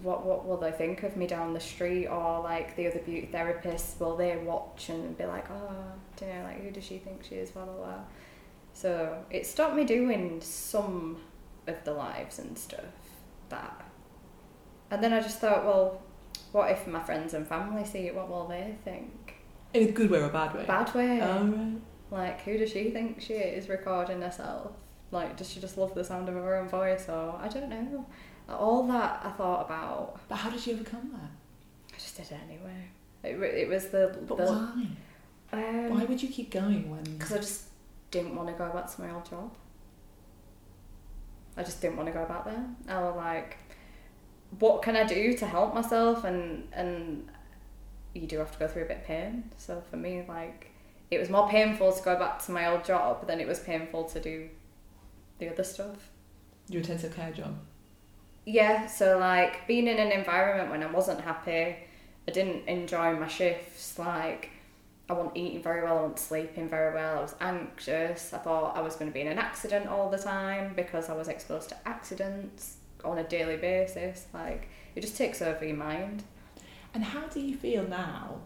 what 0.03 0.27
what 0.27 0.47
will 0.47 0.59
they 0.59 0.73
think 0.73 1.03
of 1.03 1.17
me 1.17 1.27
down 1.27 1.55
the 1.55 1.61
street 1.61 2.07
or 2.07 2.43
like 2.43 2.77
the 2.77 2.87
other 2.87 2.99
beauty 2.99 3.29
therapists? 3.33 3.99
Will 3.99 4.17
they 4.17 4.37
watch 4.37 4.91
and 4.91 5.17
be 5.17 5.25
like 5.25 5.51
oh 5.51 5.75
do 6.17 6.27
you 6.27 6.33
know 6.33 6.43
like 6.45 6.63
who 6.63 6.71
does 6.71 6.85
she 6.85 6.99
think 6.99 7.25
she 7.25 7.37
is? 7.37 7.51
Blah 7.51 7.65
blah 7.65 7.75
blah. 7.75 7.99
So 8.75 9.25
it 9.31 9.47
stopped 9.47 9.75
me 9.75 9.85
doing 9.85 10.41
some 10.43 11.19
of 11.67 11.83
the 11.85 11.93
lives 11.93 12.39
and 12.39 12.59
stuff 12.59 12.85
that. 13.49 13.85
And 14.91 15.03
then 15.03 15.13
I 15.13 15.21
just 15.21 15.39
thought 15.39 15.65
well 15.65 16.03
what 16.53 16.71
if 16.71 16.87
my 16.87 17.01
friends 17.01 17.33
and 17.33 17.47
family 17.47 17.85
see 17.85 18.01
it? 18.01 18.15
What 18.15 18.29
will 18.29 18.47
they 18.47 18.77
think? 18.85 19.35
In 19.73 19.89
a 19.89 19.93
good 19.93 20.11
way 20.11 20.19
or 20.19 20.25
a 20.25 20.29
bad 20.29 20.55
way? 20.55 20.65
bad 20.67 20.95
way. 20.95 21.21
Oh, 21.23 21.45
right. 21.45 21.81
like 22.11 22.43
who 22.43 22.59
does 22.59 22.71
she 22.71 22.91
think 22.91 23.21
she 23.21 23.35
is 23.35 23.69
recording 23.71 24.21
herself? 24.21 24.73
Like 25.11 25.39
does 25.39 25.49
she 25.51 25.59
just 25.59 25.79
love 25.79 25.95
the 25.95 26.05
sound 26.05 26.29
of 26.29 26.35
her 26.35 26.57
own 26.57 26.69
voice 26.69 27.09
or 27.09 27.39
I 27.41 27.49
don't 27.49 27.71
know 27.71 28.05
all 28.59 28.87
that 28.89 29.23
I 29.25 29.31
thought 29.31 29.67
about 29.67 30.21
But 30.29 30.37
how 30.37 30.51
did 30.51 30.67
you 30.67 30.75
overcome 30.75 31.11
that? 31.13 31.95
I 31.95 31.99
just 31.99 32.17
did 32.17 32.27
it 32.27 32.39
anyway. 32.49 32.89
It, 33.23 33.41
it 33.43 33.69
was 33.69 33.89
the 33.89 34.19
But 34.27 34.39
the 34.39 34.45
why? 34.45 34.87
Why 35.51 35.87
um, 35.89 36.07
would 36.09 36.23
you 36.23 36.29
keep 36.29 36.51
going 36.51 36.89
when? 36.91 37.03
because 37.03 37.33
I 37.33 37.39
just 37.39 37.65
didn't 38.11 38.37
want 38.37 38.49
to 38.49 38.55
go 38.55 38.69
back 38.71 38.95
to 38.95 39.01
my 39.01 39.13
old 39.13 39.29
job. 39.29 39.53
I 41.57 41.63
just 41.63 41.81
didn't 41.81 41.97
want 41.97 42.07
to 42.09 42.13
go 42.13 42.25
back 42.25 42.45
there. 42.45 42.65
I 42.89 43.03
was 43.03 43.17
like, 43.17 43.59
what 44.59 44.83
can 44.83 44.97
I 44.97 45.05
do 45.05 45.37
to 45.37 45.47
help 45.47 45.75
myself? 45.75 46.25
And 46.25 46.69
and 46.73 47.29
you 48.15 48.27
do 48.27 48.39
have 48.39 48.53
to 48.53 48.59
go 48.59 48.69
through 48.69 48.83
a 48.83 48.87
bit 48.87 48.99
of 48.99 49.05
pain. 49.05 49.51
So 49.57 49.83
for 49.91 49.97
me, 49.97 50.25
like, 50.29 50.71
it 51.11 51.19
was 51.19 51.29
more 51.29 51.49
painful 51.49 51.93
to 51.93 52.03
go 52.03 52.17
back 52.17 52.45
to 52.47 52.53
my 52.53 52.67
old 52.67 52.85
job 52.85 53.27
than 53.27 53.41
it 53.41 53.47
was 53.47 53.61
painful 53.61 54.05
to 54.05 54.21
do 54.21 54.49
the 55.39 55.49
other 55.51 55.65
stuff. 55.65 56.09
Your 56.69 56.81
intensive 56.81 57.15
care 57.15 57.33
job. 57.33 57.57
Yeah, 58.47 58.87
so 58.87 59.19
like 59.19 59.67
being 59.67 59.87
in 59.87 59.99
an 59.99 60.13
environment 60.13 60.71
when 60.71 60.83
I 60.83 60.91
wasn't 60.91 61.21
happy, 61.21 61.77
I 62.29 62.33
didn't 62.33 62.69
enjoy 62.69 63.15
my 63.15 63.29
shifts, 63.29 63.99
like 63.99 64.51
I 65.09 65.13
wasn't 65.13 65.37
eating 65.37 65.63
very 65.63 65.83
well, 65.83 65.99
I 65.99 66.01
wasn't 66.03 66.19
sleeping 66.19 66.69
very 66.69 66.95
well, 66.95 67.19
I 67.19 67.23
was 67.23 67.35
anxious, 67.41 68.33
I 68.33 68.39
thought 68.39 68.77
I 68.77 68.81
was 68.81 68.97
going 68.97 69.11
to 69.11 69.15
be 69.15 69.21
in 69.21 69.27
an 69.27 69.39
accident 69.39 69.89
all 69.89 70.09
the 70.09 70.19
time 70.19 70.73
because 70.75 71.09
I 71.09 71.15
was 71.15 71.29
exposed 71.29 71.69
to 71.71 71.77
accidents 71.89 72.77
on 73.05 73.19
a 73.19 73.25
daily 73.25 73.57
basis, 73.57 74.27
like 74.33 74.69
it 74.95 75.01
just 75.01 75.17
takes 75.17 75.43
over 75.43 75.65
your 75.65 75.77
mind. 75.77 76.25
And 76.95 77.05
how 77.05 77.27
do 77.29 77.41
you 77.41 77.57
feel 77.57 77.87
now, 77.87 78.41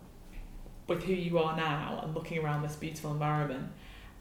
with 0.87 1.04
who 1.04 1.14
you 1.14 1.38
are 1.38 1.57
now, 1.57 2.00
and 2.02 2.14
looking 2.14 2.38
around 2.38 2.62
this 2.62 2.76
beautiful 2.76 3.12
environment, 3.12 3.70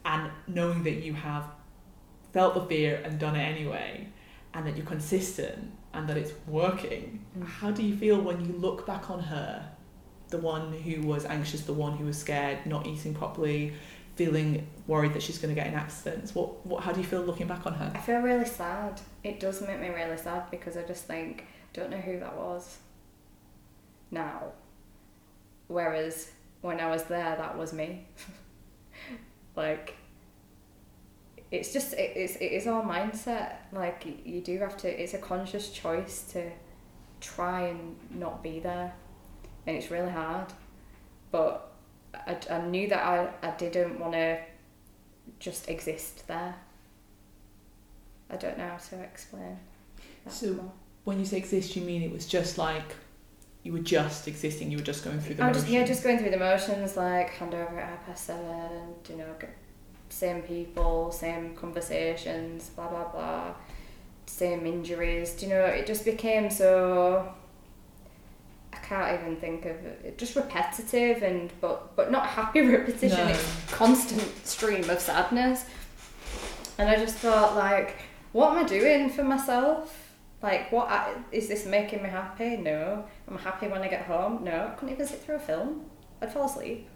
and 0.04 0.30
knowing 0.46 0.82
that 0.84 1.02
you 1.02 1.14
have 1.14 1.44
felt 2.32 2.54
the 2.54 2.62
fear 2.62 3.02
and 3.04 3.18
done 3.18 3.36
it 3.36 3.42
anyway, 3.42 4.08
and 4.54 4.66
that 4.66 4.76
you're 4.76 4.86
consistent 4.86 5.72
and 5.92 6.08
that 6.08 6.16
it's 6.16 6.32
working? 6.46 7.24
Mm. 7.38 7.46
How 7.46 7.70
do 7.70 7.82
you 7.82 7.96
feel 7.96 8.20
when 8.20 8.44
you 8.44 8.52
look 8.52 8.86
back 8.86 9.10
on 9.10 9.20
her, 9.20 9.68
the 10.28 10.38
one 10.38 10.72
who 10.72 11.02
was 11.02 11.24
anxious, 11.24 11.62
the 11.62 11.72
one 11.72 11.96
who 11.96 12.06
was 12.06 12.16
scared, 12.18 12.64
not 12.66 12.86
eating 12.86 13.14
properly, 13.14 13.74
feeling 14.16 14.66
worried 14.86 15.12
that 15.12 15.22
she's 15.22 15.38
going 15.38 15.54
to 15.54 15.60
get 15.60 15.66
in 15.66 15.74
accidents? 15.74 16.34
What, 16.34 16.64
what? 16.64 16.84
How 16.84 16.92
do 16.92 17.00
you 17.00 17.06
feel 17.06 17.22
looking 17.22 17.46
back 17.46 17.66
on 17.66 17.74
her? 17.74 17.92
I 17.94 17.98
feel 17.98 18.20
really 18.20 18.46
sad. 18.46 19.00
It 19.22 19.40
does 19.40 19.60
make 19.60 19.80
me 19.80 19.88
really 19.88 20.16
sad 20.16 20.50
because 20.50 20.76
I 20.76 20.82
just 20.82 21.04
think, 21.04 21.46
don't 21.72 21.90
know 21.90 21.98
who 21.98 22.20
that 22.20 22.36
was 22.36 22.78
now. 24.10 24.52
Whereas 25.66 26.30
when 26.60 26.80
I 26.80 26.90
was 26.90 27.04
there, 27.04 27.36
that 27.36 27.58
was 27.58 27.72
me. 27.72 28.06
like, 29.56 29.96
it's 31.54 31.72
just, 31.72 31.92
it, 31.94 32.12
it's, 32.16 32.36
it 32.36 32.46
is 32.46 32.66
all 32.66 32.82
mindset. 32.82 33.56
Like, 33.72 34.06
you 34.24 34.40
do 34.40 34.58
have 34.58 34.76
to, 34.78 35.02
it's 35.02 35.14
a 35.14 35.18
conscious 35.18 35.70
choice 35.70 36.22
to 36.32 36.50
try 37.20 37.68
and 37.68 37.96
not 38.10 38.42
be 38.42 38.60
there. 38.60 38.92
And 39.66 39.76
it's 39.76 39.90
really 39.90 40.10
hard. 40.10 40.52
But 41.30 41.72
I, 42.14 42.36
I 42.50 42.60
knew 42.62 42.88
that 42.88 43.04
I, 43.04 43.30
I 43.46 43.50
didn't 43.52 43.98
want 43.98 44.12
to 44.12 44.38
just 45.38 45.68
exist 45.68 46.26
there. 46.26 46.54
I 48.30 48.36
don't 48.36 48.58
know 48.58 48.68
how 48.68 48.76
to 48.76 49.00
explain. 49.02 49.58
So- 50.28 50.54
more. 50.54 50.72
When 51.04 51.18
you 51.18 51.26
say 51.26 51.36
exist, 51.36 51.76
you 51.76 51.82
mean 51.82 52.02
it 52.02 52.10
was 52.10 52.26
just 52.26 52.56
like 52.56 52.94
you 53.62 53.72
were 53.72 53.78
just 53.78 54.26
existing, 54.26 54.70
you 54.70 54.78
were 54.78 54.84
just 54.84 55.04
going 55.04 55.20
through 55.20 55.34
the 55.34 55.42
I 55.42 55.48
was 55.48 55.58
just 55.58 55.68
yeah, 55.68 55.80
motions? 55.80 55.96
just 55.96 56.04
going 56.04 56.18
through 56.18 56.30
the 56.30 56.38
motions, 56.38 56.96
like 56.96 57.30
hand 57.30 57.54
over 57.54 57.78
at 57.78 57.88
half 57.88 58.06
past 58.06 58.24
seven, 58.24 58.94
you 59.08 59.16
know, 59.16 59.34
same 60.14 60.42
people, 60.42 61.10
same 61.10 61.54
conversations, 61.56 62.70
blah 62.70 62.88
blah 62.88 63.08
blah, 63.10 63.54
same 64.26 64.64
injuries. 64.64 65.32
Do 65.32 65.46
you 65.46 65.54
know? 65.54 65.64
It 65.64 65.86
just 65.86 66.04
became 66.04 66.50
so. 66.50 67.34
I 68.72 68.76
can't 68.78 69.20
even 69.20 69.36
think 69.36 69.64
of 69.64 69.76
it. 69.84 70.16
Just 70.18 70.36
repetitive 70.36 71.22
and 71.22 71.50
but 71.60 71.96
but 71.96 72.12
not 72.12 72.26
happy 72.26 72.60
repetition. 72.76 73.18
No. 73.18 73.26
It's 73.26 73.72
constant 73.72 74.46
stream 74.46 74.88
of 74.88 75.00
sadness. 75.00 75.64
And 76.78 76.88
I 76.88 76.96
just 76.96 77.16
thought 77.16 77.56
like, 77.56 77.96
what 78.32 78.52
am 78.52 78.64
I 78.64 78.68
doing 78.68 79.10
for 79.10 79.24
myself? 79.24 80.00
Like, 80.42 80.70
what 80.70 80.90
I, 80.90 81.14
is 81.32 81.48
this 81.48 81.64
making 81.64 82.02
me 82.02 82.10
happy? 82.10 82.56
No. 82.56 83.04
I'm 83.26 83.38
happy 83.38 83.66
when 83.66 83.80
I 83.80 83.88
get 83.88 84.02
home. 84.02 84.44
No, 84.44 84.68
I 84.68 84.70
couldn't 84.74 84.94
even 84.94 85.06
sit 85.06 85.22
through 85.22 85.36
a 85.36 85.40
film. 85.40 85.86
I'd 86.20 86.32
fall 86.32 86.46
asleep. 86.46 86.88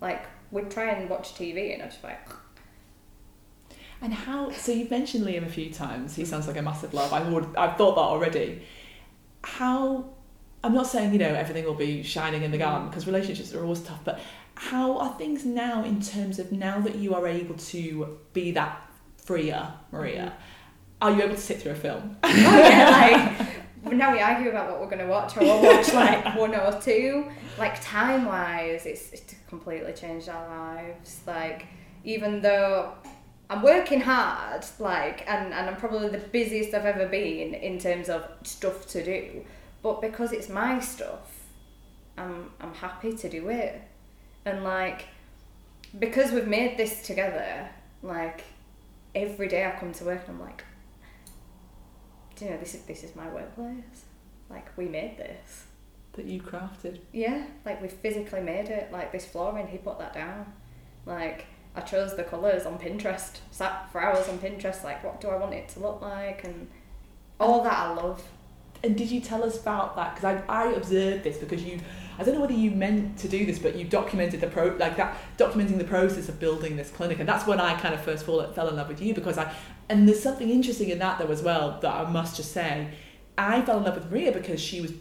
Like, 0.00 0.26
we'd 0.50 0.70
try 0.70 0.90
and 0.90 1.08
watch 1.08 1.34
TV 1.34 1.72
and 1.72 1.82
I'd 1.82 1.90
just 1.90 2.04
like, 2.04 2.28
And 4.04 4.12
how? 4.12 4.50
So 4.50 4.70
you've 4.70 4.90
mentioned 4.90 5.24
Liam 5.24 5.46
a 5.46 5.48
few 5.48 5.72
times. 5.72 6.14
He 6.14 6.26
sounds 6.26 6.46
like 6.46 6.58
a 6.58 6.62
massive 6.62 6.92
love. 6.92 7.14
I 7.14 7.26
would. 7.26 7.56
I've 7.56 7.78
thought 7.78 7.94
that 7.94 8.02
already. 8.02 8.60
How? 9.42 10.04
I'm 10.62 10.74
not 10.74 10.86
saying 10.86 11.14
you 11.14 11.18
know 11.18 11.34
everything 11.34 11.64
will 11.64 11.72
be 11.72 12.02
shining 12.02 12.42
in 12.42 12.50
the 12.50 12.58
mm. 12.58 12.60
garden 12.60 12.88
because 12.90 13.06
relationships 13.06 13.54
are 13.54 13.62
always 13.62 13.80
tough. 13.80 14.00
But 14.04 14.20
how 14.56 14.98
are 14.98 15.16
things 15.16 15.46
now 15.46 15.82
in 15.84 16.02
terms 16.02 16.38
of 16.38 16.52
now 16.52 16.80
that 16.80 16.96
you 16.96 17.14
are 17.14 17.26
able 17.26 17.54
to 17.54 18.18
be 18.34 18.50
that 18.50 18.78
freer, 19.16 19.72
Maria? 19.90 20.34
Mm-hmm. 20.36 20.38
Are 21.00 21.10
you 21.10 21.22
able 21.22 21.36
to 21.36 21.40
sit 21.40 21.62
through 21.62 21.72
a 21.72 21.74
film? 21.74 22.18
oh 22.22 22.28
yeah, 22.36 23.56
like, 23.84 23.94
now 23.94 24.12
we 24.12 24.20
argue 24.20 24.50
about 24.50 24.70
what 24.70 24.82
we're 24.82 24.90
going 24.90 24.98
to 24.98 25.06
watch, 25.06 25.34
or 25.38 25.40
we'll 25.40 25.62
watch 25.62 25.94
like 25.94 26.36
one 26.36 26.54
or 26.54 26.78
two. 26.78 27.26
Like, 27.58 27.82
time 27.82 28.26
wise, 28.26 28.84
it's, 28.84 29.12
it's 29.14 29.34
completely 29.48 29.94
changed 29.94 30.28
our 30.28 30.46
lives. 30.46 31.22
Like, 31.26 31.64
even 32.04 32.42
though 32.42 32.92
I'm 33.54 33.62
working 33.62 34.00
hard, 34.00 34.64
like, 34.80 35.22
and, 35.28 35.54
and 35.54 35.70
I'm 35.70 35.76
probably 35.76 36.08
the 36.08 36.18
busiest 36.18 36.74
I've 36.74 36.86
ever 36.86 37.06
been 37.06 37.54
in 37.54 37.78
terms 37.78 38.08
of 38.08 38.28
stuff 38.42 38.88
to 38.88 39.04
do, 39.04 39.44
but 39.80 40.00
because 40.00 40.32
it's 40.32 40.48
my 40.48 40.80
stuff, 40.80 41.30
I'm, 42.18 42.50
I'm 42.60 42.74
happy 42.74 43.12
to 43.12 43.28
do 43.28 43.48
it. 43.50 43.80
And, 44.44 44.64
like, 44.64 45.04
because 46.00 46.32
we've 46.32 46.48
made 46.48 46.76
this 46.76 47.06
together, 47.06 47.68
like, 48.02 48.42
every 49.14 49.46
day 49.46 49.64
I 49.64 49.78
come 49.78 49.92
to 49.92 50.04
work 50.04 50.22
and 50.26 50.36
I'm 50.36 50.42
like, 50.44 50.64
do 52.34 52.46
you 52.46 52.50
know, 52.50 52.56
this 52.56 52.74
is, 52.74 52.82
this 52.82 53.04
is 53.04 53.14
my 53.14 53.28
workplace. 53.28 54.04
Like, 54.50 54.76
we 54.76 54.86
made 54.86 55.16
this. 55.16 55.66
That 56.14 56.26
you 56.26 56.40
crafted. 56.40 56.98
Yeah, 57.12 57.46
like 57.64 57.80
we 57.82 57.88
physically 57.88 58.40
made 58.40 58.68
it. 58.68 58.92
Like 58.92 59.10
this 59.10 59.24
flooring, 59.24 59.66
he 59.66 59.78
put 59.78 59.98
that 59.98 60.14
down. 60.14 60.52
Like 61.06 61.46
I 61.76 61.80
chose 61.80 62.14
the 62.14 62.24
colours 62.24 62.66
on 62.66 62.78
Pinterest, 62.78 63.38
sat 63.50 63.90
for 63.90 64.00
hours 64.00 64.28
on 64.28 64.38
Pinterest, 64.38 64.84
like 64.84 65.02
what 65.02 65.20
do 65.20 65.28
I 65.28 65.36
want 65.36 65.54
it 65.54 65.68
to 65.70 65.80
look 65.80 66.00
like, 66.00 66.44
and 66.44 66.68
all 67.40 67.62
that 67.64 67.72
I 67.72 67.94
love. 67.94 68.22
And 68.84 68.96
did 68.96 69.10
you 69.10 69.20
tell 69.20 69.42
us 69.42 69.60
about 69.60 69.96
that? 69.96 70.14
Because 70.14 70.42
I, 70.48 70.66
I 70.66 70.72
observed 70.72 71.24
this 71.24 71.38
because 71.38 71.64
you, 71.64 71.80
I 72.18 72.22
don't 72.22 72.34
know 72.34 72.42
whether 72.42 72.52
you 72.52 72.70
meant 72.70 73.16
to 73.18 73.28
do 73.28 73.46
this, 73.46 73.58
but 73.58 73.76
you 73.76 73.84
documented 73.84 74.40
the 74.40 74.46
pro, 74.46 74.76
like 74.76 74.96
that, 74.98 75.16
documenting 75.38 75.78
the 75.78 75.84
process 75.84 76.28
of 76.28 76.38
building 76.38 76.76
this 76.76 76.90
clinic, 76.90 77.18
and 77.18 77.28
that's 77.28 77.46
when 77.46 77.60
I 77.60 77.78
kind 77.80 77.94
of 77.94 78.02
first 78.02 78.24
fall, 78.24 78.46
fell 78.52 78.68
in 78.68 78.76
love 78.76 78.88
with 78.88 79.00
you 79.00 79.14
because 79.14 79.38
I, 79.38 79.52
and 79.88 80.06
there's 80.06 80.22
something 80.22 80.50
interesting 80.50 80.90
in 80.90 80.98
that 81.00 81.18
though 81.18 81.30
as 81.30 81.42
well 81.42 81.78
that 81.80 81.92
I 81.92 82.08
must 82.10 82.36
just 82.36 82.52
say, 82.52 82.88
I 83.36 83.62
fell 83.62 83.78
in 83.78 83.84
love 83.84 83.96
with 83.96 84.10
Maria 84.10 84.30
because 84.30 84.60
she 84.60 84.80
was, 84.80 84.92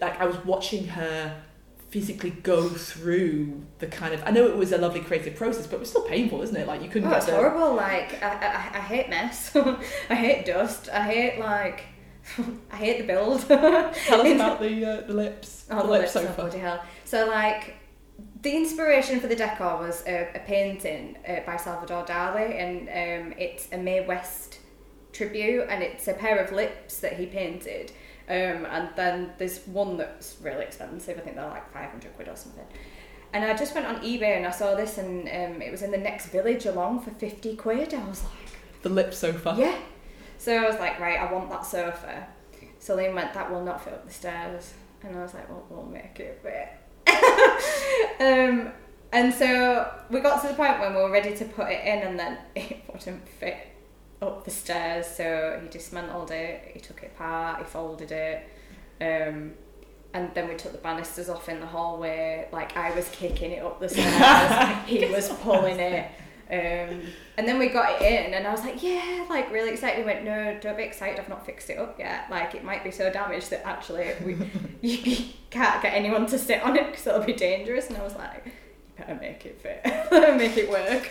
like, 0.00 0.20
I 0.20 0.26
was 0.26 0.36
watching 0.44 0.88
her 0.88 1.40
physically 1.88 2.30
go 2.30 2.68
through 2.68 3.64
the 3.78 3.86
kind 3.86 4.12
of, 4.12 4.22
I 4.26 4.30
know 4.30 4.46
it 4.46 4.56
was 4.56 4.72
a 4.72 4.78
lovely 4.78 5.00
creative 5.00 5.36
process, 5.36 5.66
but 5.66 5.76
it 5.76 5.80
was 5.80 5.90
still 5.90 6.02
painful, 6.02 6.42
isn't 6.42 6.56
it? 6.56 6.66
Like 6.66 6.82
you 6.82 6.88
couldn't 6.88 7.08
Oh, 7.08 7.12
get 7.12 7.22
it's 7.22 7.30
horrible. 7.30 7.74
Like 7.74 8.22
I, 8.22 8.28
I, 8.74 8.78
I 8.78 8.80
hate 8.80 9.08
mess. 9.08 9.54
I 10.10 10.14
hate 10.14 10.44
dust. 10.46 10.88
I 10.92 11.02
hate 11.02 11.38
like, 11.38 11.84
I 12.72 12.76
hate 12.76 12.98
the 12.98 13.06
build. 13.06 13.40
Tell 13.48 14.20
us 14.20 14.34
about 14.34 14.60
the 14.60 14.84
uh, 14.84 15.00
the 15.06 15.14
lips, 15.14 15.66
Oh, 15.70 15.76
the 15.76 15.82
the 15.84 15.90
lip 15.92 16.00
lips, 16.02 16.16
oh, 16.16 16.22
sofa. 16.22 16.34
bloody 16.34 16.58
hell. 16.58 16.82
So, 17.04 17.26
like, 17.26 17.74
the 18.42 18.56
inspiration 18.56 19.20
for 19.20 19.28
the 19.28 19.36
decor 19.36 19.78
was 19.78 20.02
a, 20.06 20.28
a 20.34 20.40
painting 20.40 21.16
uh, 21.28 21.40
by 21.46 21.56
Salvador 21.56 22.04
Dali, 22.04 22.50
and 22.60 22.88
um, 22.88 23.34
it's 23.38 23.68
a 23.72 23.78
Mae 23.78 24.04
West 24.04 24.58
tribute, 25.12 25.66
and 25.70 25.82
it's 25.82 26.08
a 26.08 26.14
pair 26.14 26.38
of 26.38 26.50
lips 26.52 26.98
that 26.98 27.12
he 27.14 27.26
painted. 27.26 27.92
Um, 28.28 28.66
and 28.66 28.88
then 28.96 29.32
there's 29.38 29.60
one 29.66 29.96
that's 29.96 30.36
really 30.42 30.64
expensive. 30.64 31.16
I 31.18 31.20
think 31.20 31.36
they're 31.36 31.46
like 31.46 31.72
500 31.72 32.14
quid 32.16 32.28
or 32.28 32.36
something. 32.36 32.64
And 33.32 33.44
I 33.44 33.54
just 33.56 33.74
went 33.74 33.86
on 33.86 33.96
eBay 34.00 34.36
and 34.36 34.46
I 34.46 34.50
saw 34.50 34.74
this, 34.74 34.98
and 34.98 35.28
um, 35.28 35.62
it 35.62 35.70
was 35.70 35.82
in 35.82 35.90
the 35.90 35.98
next 35.98 36.26
village 36.26 36.64
along 36.66 37.00
for 37.00 37.10
50 37.10 37.56
quid. 37.56 37.94
I 37.94 38.04
was 38.08 38.22
like, 38.24 38.82
The 38.82 38.88
lip 38.88 39.12
sofa. 39.14 39.54
yeah. 39.58 39.76
So 40.38 40.54
I 40.56 40.66
was 40.66 40.78
like, 40.78 41.00
right, 41.00 41.18
I 41.18 41.32
want 41.32 41.48
that 41.50 41.64
sofa. 41.64 42.26
So 42.78 42.96
Liam 42.96 43.14
went, 43.14 43.32
that 43.34 43.50
will 43.50 43.64
not 43.64 43.82
fit 43.82 43.94
up 43.94 44.06
the 44.06 44.12
stairs. 44.12 44.74
And 45.02 45.16
I 45.16 45.22
was 45.22 45.34
like, 45.34 45.48
well, 45.48 45.64
we'll 45.70 45.86
make 45.86 46.18
it 46.20 46.40
fit. 46.42 46.68
um, 48.20 48.72
and 49.12 49.32
so 49.32 49.90
we 50.10 50.20
got 50.20 50.42
to 50.42 50.48
the 50.48 50.54
point 50.54 50.78
when 50.80 50.94
we 50.94 51.00
were 51.00 51.10
ready 51.10 51.34
to 51.36 51.44
put 51.44 51.68
it 51.68 51.84
in 51.86 52.06
and 52.06 52.18
then 52.18 52.38
it 52.54 52.82
wouldn't 52.92 53.26
fit 53.28 53.56
up 54.22 54.44
the 54.44 54.50
stairs. 54.50 55.06
So 55.06 55.58
he 55.62 55.68
dismantled 55.68 56.30
it, 56.30 56.70
he 56.72 56.80
took 56.80 57.02
it 57.02 57.12
apart, 57.14 57.58
he 57.58 57.64
folded 57.64 58.12
it. 58.12 58.48
Um, 59.00 59.52
and 60.14 60.32
then 60.34 60.48
we 60.48 60.54
took 60.54 60.72
the 60.72 60.78
banisters 60.78 61.28
off 61.28 61.48
in 61.48 61.60
the 61.60 61.66
hallway. 61.66 62.48
Like 62.52 62.76
I 62.76 62.94
was 62.94 63.08
kicking 63.10 63.52
it 63.52 63.62
up 63.62 63.80
the 63.80 63.88
stairs, 63.88 64.76
he 64.86 65.06
was 65.06 65.28
pulling 65.28 65.78
it. 65.78 66.10
Um, 66.48 67.02
and 67.36 67.46
then 67.46 67.58
we 67.58 67.68
got 67.68 68.00
it 68.00 68.02
in, 68.02 68.32
and 68.32 68.46
I 68.46 68.52
was 68.52 68.60
like, 68.60 68.80
yeah, 68.80 69.26
like 69.28 69.50
really 69.50 69.70
excited. 69.70 69.98
He 69.98 70.04
went, 70.04 70.24
no, 70.24 70.56
don't 70.60 70.76
be 70.76 70.84
excited. 70.84 71.18
I've 71.18 71.28
not 71.28 71.44
fixed 71.44 71.68
it 71.70 71.78
up 71.78 71.98
yet. 71.98 72.30
Like 72.30 72.54
it 72.54 72.62
might 72.62 72.84
be 72.84 72.92
so 72.92 73.10
damaged 73.10 73.50
that 73.50 73.66
actually 73.66 74.12
we 74.24 74.36
you 74.80 75.24
can't 75.50 75.82
get 75.82 75.92
anyone 75.92 76.26
to 76.26 76.38
sit 76.38 76.62
on 76.62 76.76
it 76.76 76.86
because 76.86 77.06
it'll 77.06 77.24
be 77.24 77.32
dangerous. 77.32 77.88
And 77.88 77.96
I 77.98 78.04
was 78.04 78.14
like, 78.14 78.44
you 78.46 78.52
better 78.96 79.16
make 79.16 79.44
it 79.44 79.60
fit, 79.60 79.82
make 80.38 80.56
it 80.56 80.70
work, 80.70 81.10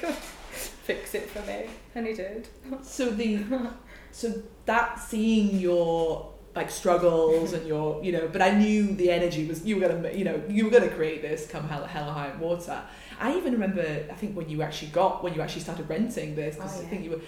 fix 0.86 1.16
it 1.16 1.30
for 1.30 1.42
me. 1.42 1.66
And 1.96 2.06
he 2.08 2.14
did. 2.14 2.48
So 2.82 3.10
the 3.10 3.44
so 4.12 4.42
that 4.66 5.00
seeing 5.00 5.60
your 5.60 6.32
like 6.56 6.70
struggles 6.70 7.54
and 7.54 7.68
your 7.68 8.04
you 8.04 8.12
know, 8.12 8.30
but 8.32 8.42
I 8.42 8.52
knew 8.52 8.94
the 8.96 9.12
energy 9.12 9.46
was 9.46 9.66
you 9.66 9.76
were 9.78 9.88
gonna 9.88 10.12
you 10.12 10.24
know 10.24 10.42
you 10.48 10.66
were 10.66 10.72
gonna 10.72 10.90
create 10.90 11.22
this 11.22 11.48
come 11.48 11.68
hell 11.68 11.86
hell 11.86 12.10
or 12.10 12.14
high 12.14 12.36
water. 12.38 12.82
I 13.20 13.36
even 13.38 13.54
remember 13.54 13.82
I 13.82 14.14
think 14.14 14.38
when 14.38 14.50
you 14.50 14.62
actually 14.62 14.92
got 14.92 15.24
when 15.24 15.34
you 15.34 15.42
actually 15.42 15.62
started 15.62 15.90
renting 15.90 16.36
this 16.36 16.56
because 16.56 16.80
Oh, 16.80 16.84
I 16.84 16.88
think 16.88 17.04
you 17.04 17.12
were. 17.12 17.22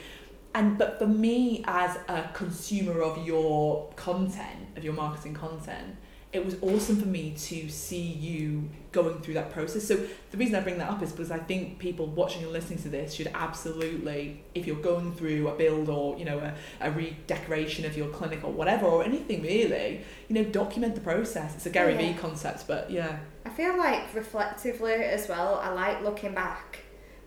And 0.55 0.77
but 0.77 0.97
for 0.97 1.07
me 1.07 1.63
as 1.67 1.97
a 2.07 2.29
consumer 2.33 3.01
of 3.01 3.25
your 3.27 3.89
content 3.95 4.77
of 4.77 4.83
your 4.83 4.93
marketing 4.93 5.33
content, 5.33 5.97
it 6.33 6.43
was 6.43 6.57
awesome 6.61 6.97
for 6.97 7.07
me 7.07 7.33
to 7.37 7.69
see 7.69 8.01
you 8.01 8.69
going 8.91 9.19
through 9.21 9.35
that 9.35 9.51
process. 9.51 9.87
So 9.87 9.95
the 10.31 10.37
reason 10.37 10.55
I 10.55 10.59
bring 10.59 10.77
that 10.77 10.89
up 10.89 11.01
is 11.01 11.11
because 11.11 11.31
I 11.31 11.39
think 11.39 11.79
people 11.79 12.05
watching 12.07 12.43
and 12.43 12.51
listening 12.51 12.79
to 12.79 12.89
this 12.89 13.13
should 13.13 13.31
absolutely, 13.33 14.43
if 14.53 14.67
you're 14.67 14.75
going 14.75 15.13
through 15.13 15.47
a 15.47 15.55
build 15.55 15.87
or 15.87 16.17
you 16.17 16.25
know 16.25 16.39
a, 16.39 16.53
a 16.81 16.91
redecoration 16.91 17.85
of 17.85 17.95
your 17.95 18.09
clinic 18.09 18.43
or 18.43 18.51
whatever 18.51 18.85
or 18.85 19.03
anything 19.03 19.41
really, 19.41 20.01
you 20.27 20.35
know, 20.35 20.43
document 20.43 20.95
the 20.95 21.01
process. 21.01 21.55
It's 21.55 21.65
a 21.65 21.69
Gary 21.69 21.93
Yeah. 21.93 22.13
Vee 22.13 22.19
concept, 22.19 22.67
but 22.67 22.91
yeah, 22.91 23.19
I 23.45 23.49
feel 23.49 23.77
like 23.77 24.13
reflectively 24.13 24.91
as 24.91 25.29
well, 25.29 25.55
I 25.63 25.69
like 25.69 26.01
looking 26.01 26.33
back. 26.33 26.79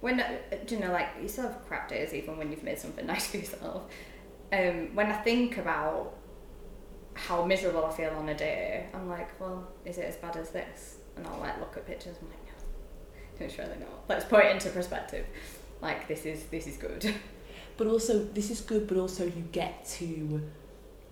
When, 0.02 0.20
uh, 0.20 0.38
you 0.68 0.78
know, 0.78 0.92
like, 0.92 1.08
you 1.20 1.28
still 1.28 1.44
have 1.44 1.66
crap 1.66 1.88
days 1.88 2.12
even 2.12 2.36
when 2.36 2.50
you've 2.50 2.62
made 2.62 2.78
something 2.78 3.06
nice 3.14 3.28
for 3.28 3.38
yourself. 3.38 3.84
Um, 4.52 4.94
when 4.94 5.06
I 5.06 5.16
think 5.16 5.56
about 5.56 6.14
how 7.26 7.44
miserable 7.44 7.84
I 7.84 7.92
feel 7.92 8.10
on 8.10 8.28
a 8.28 8.34
day, 8.34 8.86
I'm 8.94 9.08
like, 9.08 9.38
well, 9.40 9.68
is 9.84 9.98
it 9.98 10.04
as 10.06 10.16
bad 10.16 10.36
as 10.36 10.50
this? 10.50 10.98
And 11.16 11.26
I'll 11.26 11.38
like 11.40 11.58
look 11.60 11.76
at 11.76 11.86
pictures. 11.86 12.16
I'm 12.20 12.28
like, 12.28 12.38
no, 13.40 13.46
it's 13.46 13.58
really 13.58 13.78
not. 13.78 14.04
Let's 14.08 14.24
put 14.24 14.44
it 14.44 14.52
into 14.52 14.70
perspective. 14.70 15.26
Like 15.82 16.08
this 16.08 16.24
is 16.26 16.44
this 16.44 16.66
is 16.66 16.76
good. 16.76 17.14
but 17.76 17.86
also 17.86 18.24
this 18.24 18.50
is 18.50 18.60
good, 18.60 18.86
but 18.86 18.96
also 18.96 19.24
you 19.24 19.44
get 19.52 19.84
to 19.98 20.42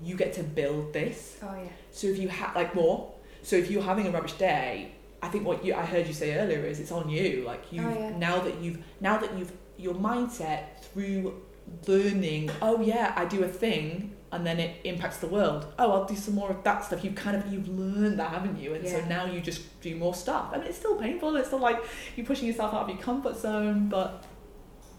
you 0.02 0.16
get 0.16 0.32
to 0.34 0.42
build 0.42 0.92
this. 0.92 1.38
Oh 1.42 1.54
yeah. 1.54 1.70
So 1.90 2.06
if 2.06 2.18
you 2.18 2.28
have 2.28 2.54
like 2.54 2.74
more, 2.74 3.12
so 3.42 3.56
if 3.56 3.70
you're 3.70 3.82
having 3.82 4.06
a 4.06 4.10
rubbish 4.10 4.34
day, 4.34 4.92
I 5.22 5.28
think 5.28 5.44
what 5.46 5.64
you 5.64 5.74
I 5.74 5.84
heard 5.84 6.06
you 6.06 6.12
say 6.14 6.36
earlier 6.38 6.60
is 6.64 6.80
it's 6.80 6.92
on 6.92 7.08
you. 7.08 7.44
Like 7.46 7.72
you 7.72 7.82
Oh, 7.82 7.88
yeah. 7.98 8.16
now 8.16 8.40
that 8.40 8.60
you've 8.60 8.78
now 9.00 9.18
that 9.18 9.36
you've 9.36 9.52
your 9.76 9.94
mindset 9.94 10.82
through 10.82 11.40
learning. 11.86 12.50
Oh 12.62 12.80
yeah, 12.80 13.12
I 13.16 13.24
do 13.24 13.44
a 13.44 13.48
thing, 13.48 14.14
and 14.30 14.46
then 14.46 14.60
it 14.60 14.80
impacts 14.84 15.18
the 15.18 15.26
world. 15.26 15.72
Oh, 15.78 15.90
I'll 15.92 16.04
do 16.04 16.14
some 16.14 16.34
more 16.34 16.50
of 16.50 16.62
that 16.62 16.84
stuff. 16.84 17.02
You've 17.02 17.14
kind 17.14 17.36
of 17.36 17.50
you've 17.52 17.68
learned 17.68 18.18
that, 18.18 18.30
haven't 18.30 18.58
you? 18.58 18.74
And 18.74 18.86
so 18.86 19.04
now 19.06 19.24
you 19.24 19.40
just 19.40 19.80
do 19.80 19.96
more 19.96 20.14
stuff. 20.14 20.50
I 20.52 20.58
mean, 20.58 20.66
it's 20.66 20.78
still 20.78 20.96
painful. 20.96 21.36
It's 21.36 21.48
still 21.48 21.60
like 21.60 21.82
you're 22.16 22.26
pushing 22.26 22.46
yourself 22.46 22.74
out 22.74 22.82
of 22.82 22.88
your 22.90 22.98
comfort 22.98 23.36
zone, 23.36 23.88
but 23.88 24.24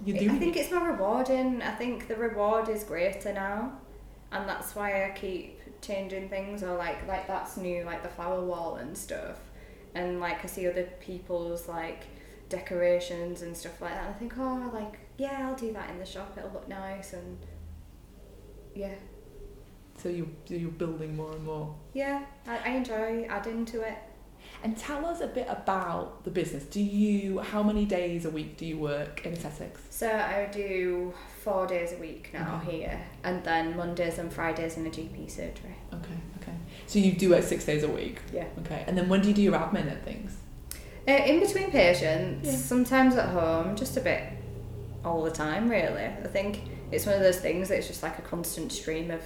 you're 0.03 0.17
doing. 0.17 0.31
I 0.31 0.39
think 0.39 0.57
it's 0.57 0.71
more 0.71 0.91
rewarding. 0.91 1.61
I 1.61 1.71
think 1.71 2.07
the 2.07 2.15
reward 2.15 2.69
is 2.69 2.83
greater 2.83 3.31
now, 3.31 3.73
and 4.31 4.49
that's 4.49 4.75
why 4.75 5.05
I 5.05 5.11
keep 5.11 5.59
changing 5.81 6.29
things. 6.29 6.63
Or 6.63 6.75
like 6.75 7.07
like 7.07 7.27
that's 7.27 7.57
new, 7.57 7.83
like 7.83 8.01
the 8.01 8.09
flower 8.09 8.43
wall 8.43 8.77
and 8.77 8.97
stuff, 8.97 9.37
and 9.93 10.19
like 10.19 10.43
I 10.43 10.47
see 10.47 10.67
other 10.67 10.89
people's 10.99 11.67
like 11.67 12.05
decorations 12.49 13.43
and 13.43 13.55
stuff 13.55 13.79
like 13.79 13.93
that. 13.93 14.05
And 14.07 14.15
I 14.15 14.17
think, 14.17 14.33
oh, 14.39 14.71
like 14.73 14.99
yeah, 15.17 15.47
I'll 15.47 15.55
do 15.55 15.71
that 15.73 15.91
in 15.91 15.99
the 15.99 16.05
shop. 16.05 16.35
It'll 16.35 16.49
look 16.51 16.67
nice 16.67 17.13
and 17.13 17.37
yeah, 18.73 18.95
so 20.01 20.09
you 20.09 20.29
you're 20.47 20.71
building 20.71 21.15
more 21.15 21.31
and 21.33 21.43
more. 21.45 21.75
yeah. 21.93 22.23
I, 22.47 22.57
I 22.65 22.69
enjoy 22.69 23.25
adding 23.29 23.65
to 23.65 23.81
it. 23.81 23.97
And 24.63 24.77
tell 24.77 25.05
us 25.05 25.21
a 25.21 25.27
bit 25.27 25.45
about 25.49 26.23
the 26.25 26.31
business. 26.31 26.63
Do 26.63 26.81
you 26.81 27.39
how 27.39 27.61
many 27.63 27.85
days 27.85 28.25
a 28.25 28.29
week 28.29 28.57
do 28.57 28.65
you 28.65 28.77
work 28.77 29.25
in 29.25 29.33
aesthetics? 29.33 29.81
So 29.89 30.09
I 30.09 30.49
do 30.51 31.13
four 31.43 31.65
days 31.67 31.93
a 31.93 31.97
week 31.97 32.31
now 32.33 32.61
Okay. 32.63 32.77
here, 32.79 33.01
and 33.23 33.43
then 33.43 33.75
Mondays 33.77 34.17
and 34.17 34.31
Fridays 34.33 34.75
in 34.77 34.85
a 34.85 34.89
GP 34.89 35.29
surgery. 35.29 35.75
Okay, 35.93 36.17
okay. 36.41 36.53
So 36.87 36.99
you 36.99 37.13
do 37.13 37.33
it 37.33 37.43
six 37.43 37.63
days 37.65 37.83
a 37.83 37.87
week. 37.89 38.19
Yeah. 38.33 38.45
Okay. 38.65 38.83
And 38.87 38.97
then 38.97 39.07
when 39.07 39.21
do 39.21 39.27
you 39.29 39.33
do 39.33 39.41
your 39.41 39.53
admin 39.53 39.89
and 39.91 40.03
things? 40.03 40.35
Uh, 41.07 41.11
in 41.11 41.39
between 41.39 41.71
patients, 41.71 42.47
Yeah. 42.47 42.55
sometimes 42.57 43.15
at 43.15 43.29
home, 43.29 43.75
just 43.75 43.95
a 43.97 44.01
bit 44.01 44.23
all 45.05 45.23
the 45.23 45.31
time, 45.31 45.69
really. 45.69 46.05
I 46.05 46.27
think 46.27 46.61
it's 46.91 47.05
one 47.05 47.15
of 47.15 47.21
those 47.21 47.39
things 47.39 47.69
that's 47.69 47.87
just 47.87 48.03
like 48.03 48.17
a 48.19 48.23
constant 48.23 48.71
stream 48.71 49.09
of. 49.11 49.21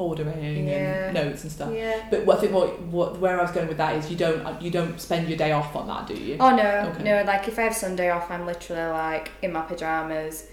Ordering 0.00 0.66
Yeah. 0.66 1.04
and 1.06 1.14
notes 1.14 1.42
and 1.42 1.52
stuff. 1.52 1.72
Yeah. 1.74 2.06
But 2.10 2.24
what 2.26 2.38
I 2.38 2.40
think 2.40 2.52
what, 2.54 2.80
what 2.82 3.18
where 3.18 3.38
I 3.38 3.42
was 3.42 3.50
going 3.52 3.68
with 3.68 3.76
that 3.76 3.96
is 3.96 4.10
you 4.10 4.16
don't 4.16 4.44
uh, 4.46 4.56
you 4.60 4.70
don't 4.70 4.98
spend 5.00 5.28
your 5.28 5.36
day 5.36 5.52
off 5.52 5.76
on 5.76 5.86
that, 5.88 6.06
do 6.06 6.14
you? 6.14 6.36
Oh 6.40 6.54
no, 6.56 6.90
Okay. 6.94 7.02
no, 7.04 7.22
like 7.24 7.46
if 7.48 7.58
I 7.58 7.62
have 7.62 7.74
Sunday 7.74 8.08
off, 8.10 8.30
I'm 8.30 8.46
literally 8.46 8.90
like 8.90 9.30
in 9.42 9.52
my 9.52 9.60
pyjamas, 9.62 10.46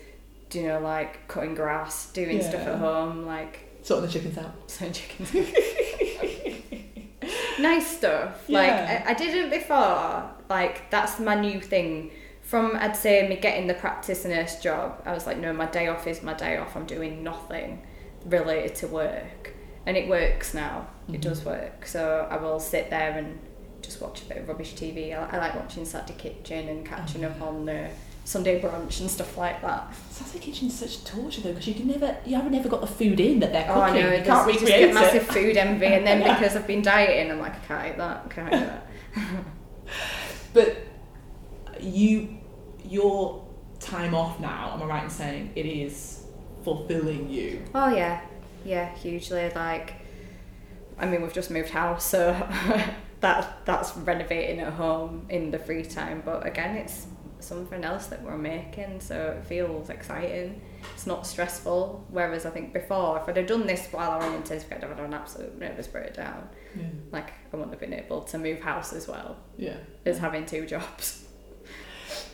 do 0.50 0.60
you 0.60 0.68
know, 0.68 0.80
like 0.80 1.28
cutting 1.28 1.56
grass, 1.56 2.12
doing 2.12 2.42
stuff 2.42 2.68
at 2.68 2.78
home, 2.80 3.26
like 3.26 3.60
Sorting 3.84 4.06
the 4.08 4.12
chickens 4.12 4.38
out. 4.44 4.54
selling 4.70 4.94
chickens. 4.94 5.32
nice 7.60 7.88
stuff. 7.98 8.50
Like 8.50 8.70
I, 8.72 9.04
I 9.08 9.14
didn't 9.14 9.50
before. 9.50 10.30
Like 10.50 10.90
that's 10.92 11.20
my 11.20 11.36
new 11.36 11.62
thing. 11.62 12.12
From 12.42 12.78
I'd 12.78 12.96
say 12.96 13.28
me 13.28 13.36
getting 13.36 13.68
the 13.68 13.74
practice 13.74 14.24
nurse 14.24 14.62
job, 14.62 15.02
I 15.06 15.14
was 15.14 15.26
like, 15.28 15.38
no, 15.38 15.52
my 15.52 15.66
day 15.66 15.88
off 15.88 16.08
is 16.08 16.24
my 16.24 16.34
day 16.34 16.58
off. 16.58 16.76
I'm 16.78 16.86
doing 16.86 17.24
nothing 17.24 17.82
related 18.28 18.76
to 18.76 18.88
work, 18.88 19.54
and 19.86 19.96
it 19.98 20.08
works 20.10 20.54
now. 20.54 20.88
Mhm. 21.10 21.16
It 21.16 21.22
does 21.22 21.44
work. 21.46 21.86
So 21.86 22.28
I 22.30 22.38
will 22.38 22.60
sit 22.60 22.90
there 22.90 23.18
and 23.18 23.40
just 23.82 24.02
watch 24.02 24.22
a 24.24 24.26
bit 24.26 24.38
of 24.38 24.48
rubbish 24.50 24.74
TV. 24.74 25.14
I, 25.14 25.26
I 25.36 25.38
like 25.38 25.56
watching 25.56 25.86
Saturday 25.86 26.18
Kitchen 26.20 26.68
and 26.70 26.86
catching 26.86 27.24
Oh, 27.24 27.30
up 27.30 27.42
on 27.42 27.66
the 27.66 27.90
Sunday 28.26 28.60
brunch 28.60 29.00
and 29.00 29.10
stuff 29.10 29.38
like 29.38 29.62
that. 29.62 29.96
Saturday 30.12 30.40
kitchen's 30.44 30.78
such 30.78 31.06
torture 31.06 31.40
though 31.40 31.52
because 31.52 31.68
you 31.68 31.74
can 31.76 31.88
never 31.88 32.18
you 32.26 32.36
haven't 32.36 32.52
never 32.52 32.68
got 32.68 32.82
the 32.82 32.88
food 32.88 33.20
in 33.22 33.40
that 33.40 33.54
they're 33.54 33.64
cooking. 33.64 33.78
Oh, 33.78 33.82
I 33.82 33.92
know. 34.02 34.12
you 34.12 34.24
can't 34.24 34.48
you 34.48 34.54
just 34.54 34.66
recreate 34.66 34.86
get 34.88 34.94
massive 34.94 35.22
it. 35.22 35.32
food 35.34 35.56
envy, 35.58 35.86
and 35.86 36.06
then 36.06 36.20
Yeah. 36.26 36.34
because 36.38 36.56
I've 36.58 36.68
been 36.68 36.82
dieting, 36.82 37.32
I'm 37.32 37.40
like, 37.40 37.56
I 37.56 37.60
can't 37.60 37.88
eat 37.88 37.98
that. 37.98 38.24
I 38.26 38.34
can't 38.34 38.54
eat 38.54 38.68
that. 38.68 38.88
But 40.54 40.76
you 41.80 42.38
your 42.84 43.46
time 43.80 44.14
off 44.16 44.40
now, 44.40 44.72
am 44.74 44.82
I 44.82 44.86
right 44.86 45.04
in 45.04 45.10
saying 45.10 45.52
it 45.56 45.66
is 45.66 46.24
fulfilling 46.68 47.30
you? 47.30 47.62
Oh 47.74 47.88
yeah, 47.96 48.20
yeah, 48.66 48.94
hugely. 48.96 49.50
Like, 49.56 49.94
I 51.00 51.06
mean, 51.06 51.22
we've 51.22 51.32
just 51.32 51.50
moved 51.50 51.70
house, 51.70 52.04
so 52.06 52.34
that 53.22 53.66
that's 53.66 53.96
renovating 53.96 54.60
at 54.60 54.74
home 54.74 55.26
in 55.30 55.50
the 55.52 55.60
free 55.60 55.84
time. 55.86 56.22
But 56.26 56.46
again, 56.46 56.76
it's 56.76 57.08
something 57.40 57.86
else 57.86 58.08
that 58.08 58.22
we're 58.22 58.38
making, 58.38 59.00
so 59.00 59.38
it 59.40 59.46
feels 59.48 59.90
exciting. 59.90 60.60
It's 60.94 61.08
not 61.08 61.26
stressful. 61.26 62.06
Whereas 62.10 62.46
I 62.46 62.50
think 62.50 62.74
before, 62.74 63.18
if 63.20 63.30
I'd 63.30 63.38
have 63.38 63.48
done 63.48 63.66
this 63.66 63.88
while 63.92 64.12
I 64.12 64.18
was 64.18 64.26
in 64.26 64.34
intensive 64.34 64.68
care, 64.70 64.78
I'd 64.80 64.84
have 64.90 64.98
had 64.98 65.06
an 65.06 65.14
absolute 65.14 65.58
nervous 65.58 65.88
breakdown. 65.88 66.50
Yeah. 66.76 66.84
Like, 67.14 67.30
I 67.30 67.56
wouldn't 67.56 67.72
have 67.72 67.80
been 67.80 67.94
able 67.94 68.24
to 68.24 68.38
move 68.38 68.60
house 68.60 68.92
as 68.92 69.08
well 69.08 69.38
Yeah. 69.58 69.78
as 70.06 70.18
having 70.20 70.46
two 70.46 70.66
jobs. 70.66 71.24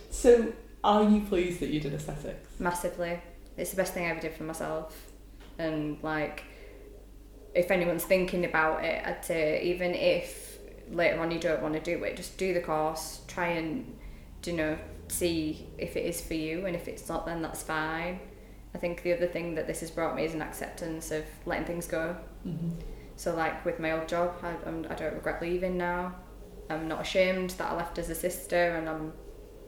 So 0.10 0.54
are 0.84 1.04
you 1.04 1.22
pleased 1.22 1.60
that 1.60 1.70
you 1.70 1.80
did 1.80 1.94
aesthetics? 1.94 2.50
massively. 2.60 3.20
It's 3.58 3.72
the 3.72 3.78
best 3.78 3.94
thing 3.94 4.06
I 4.06 4.10
ever 4.10 4.20
did 4.20 4.34
for 4.34 4.44
myself. 4.44 5.12
And 5.58 5.98
like, 6.02 6.44
if 7.54 7.70
anyone's 7.70 8.04
thinking 8.04 8.46
about 8.46 8.84
it, 8.84 9.06
I'd 9.06 9.24
say 9.24 9.64
even 9.64 9.94
if 9.94 10.58
later 10.90 11.20
on 11.20 11.32
you 11.32 11.40
don't 11.40 11.62
want 11.62 11.74
to 11.76 11.80
do 11.80 12.04
it, 12.04 12.18
just 12.18 12.38
do 12.38 12.54
the 12.54 12.62
course. 12.62 13.22
Try 13.28 13.48
and, 13.50 13.96
you 14.46 14.54
know, 14.54 14.78
see 15.08 15.68
if 15.78 15.96
it 15.96 16.06
is 16.06 16.22
for 16.22 16.34
you, 16.34 16.66
and 16.66 16.76
if 16.76 16.88
it's 16.88 17.08
not, 17.08 17.26
then 17.26 17.42
that's 17.42 17.62
fine. 17.62 18.20
I 18.74 18.80
think 18.80 19.04
the 19.04 19.14
other 19.14 19.28
thing 19.28 19.54
that 19.56 19.68
this 19.68 19.82
has 19.82 19.92
brought 19.92 20.16
me 20.16 20.26
is 20.26 20.34
an 20.34 20.42
acceptance 20.42 21.12
of 21.12 21.24
letting 21.46 21.66
things 21.66 21.88
go. 21.88 22.16
Mm-hmm. 22.48 22.72
So 23.16 23.36
like 23.36 23.64
with 23.66 23.80
my 23.80 23.92
old 23.92 24.08
job, 24.08 24.34
I, 24.42 24.56
I'm, 24.66 24.88
I 24.90 24.96
don't 24.96 25.14
regret 25.14 25.42
leaving 25.42 25.78
now. 25.78 26.16
I'm 26.70 26.88
not 26.88 27.02
ashamed 27.02 27.52
that 27.52 27.72
I 27.72 27.76
left 27.76 28.00
as 28.00 28.10
a 28.10 28.16
sister, 28.16 28.76
and 28.78 28.90
I'm 28.90 29.14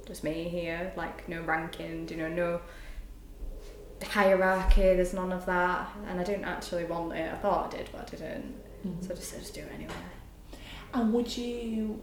just 0.07 0.23
me 0.23 0.45
here. 0.49 0.91
Like 0.97 1.29
no 1.29 1.41
ranking, 1.41 2.07
you 2.09 2.17
know, 2.17 2.29
no 2.29 2.61
hierarchy. 4.03 4.81
There's 4.81 5.13
none 5.13 5.31
of 5.31 5.45
that, 5.45 5.89
and 6.07 6.19
I 6.19 6.23
didn't 6.23 6.45
actually 6.45 6.85
want 6.85 7.13
it. 7.13 7.31
I 7.31 7.37
thought 7.37 7.73
I 7.73 7.77
did, 7.77 7.89
but 7.91 8.01
I 8.01 8.05
didn't. 8.05 8.55
Mhm. 8.85 9.03
So 9.05 9.13
I 9.13 9.15
just 9.15 9.29
said, 9.29 9.39
just 9.41 9.53
do 9.53 9.61
it 9.61 9.71
anyway. 9.73 9.93
And 10.93 11.13
would 11.13 11.35
you, 11.35 12.01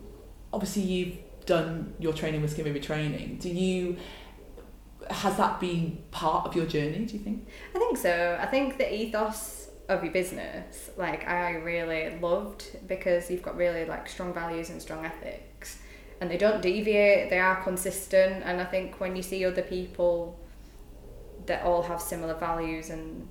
obviously, 0.53 0.83
you've 0.83 1.19
done 1.47 1.95
your 1.99 2.13
training 2.13 2.43
with 2.43 2.53
Skin 2.53 2.65
Baby 2.65 2.81
Training. 2.81 3.39
Do 3.41 3.49
you, 3.49 3.97
has 5.11 5.37
that 5.37 5.61
been 5.61 6.03
part 6.11 6.47
of 6.47 6.55
your 6.55 6.67
journey, 6.67 7.05
do 7.05 7.15
you 7.15 7.23
think? 7.23 7.49
I 7.75 7.79
think 7.79 7.99
so. 7.99 8.39
I 8.41 8.47
think 8.47 8.79
the 8.79 8.93
ethos 8.95 9.69
of 9.89 10.05
your 10.05 10.13
business, 10.13 10.91
like 10.97 11.29
I 11.29 11.55
really 11.57 12.19
loved 12.21 12.65
because 12.87 13.31
you've 13.31 13.43
got 13.43 13.57
really 13.57 13.85
like 13.85 14.09
strong 14.09 14.33
values 14.33 14.71
and 14.71 14.81
strong 14.81 15.05
ethics, 15.05 15.79
and 16.21 16.31
they 16.31 16.37
don't 16.39 16.63
deviate. 16.63 17.31
They 17.31 17.41
are 17.41 17.63
consistent, 17.63 18.45
and 18.45 18.61
I 18.61 18.65
think 18.65 19.01
when 19.01 19.17
you 19.17 19.23
see 19.23 19.45
other 19.45 19.63
people 19.63 20.39
that 21.47 21.65
all 21.65 21.83
have 21.83 22.01
similar 22.01 22.35
values, 22.35 22.91
and 22.91 23.29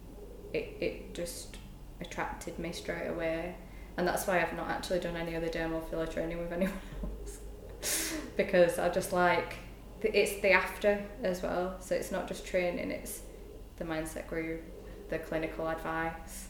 it 0.54 0.78
it 0.80 1.14
just 1.14 1.58
attracted 2.00 2.58
me 2.60 2.72
straight 2.72 3.08
away, 3.08 3.56
and 3.98 4.08
that's 4.08 4.28
why 4.28 4.42
I've 4.42 4.56
not 4.56 4.70
actually 4.70 5.00
done 5.00 5.16
any 5.16 5.36
other 5.36 5.48
dermal 5.48 5.88
filler 5.90 6.08
training 6.08 6.40
with 6.40 6.52
anyone 6.52 6.80
else 7.04 7.40
because 8.38 8.80
I 8.80 8.90
just 8.90 9.14
like 9.14 9.56
it's 10.02 10.42
the 10.42 10.52
after 10.52 11.04
as 11.24 11.42
well. 11.44 11.76
So 11.80 11.96
it's 11.96 12.12
not 12.12 12.28
just 12.28 12.46
training; 12.46 12.92
it's 12.92 13.22
the 13.78 13.86
mindset 13.86 14.28
group, 14.28 14.62
the 15.10 15.20
clinical 15.20 15.68
advice, 15.68 16.48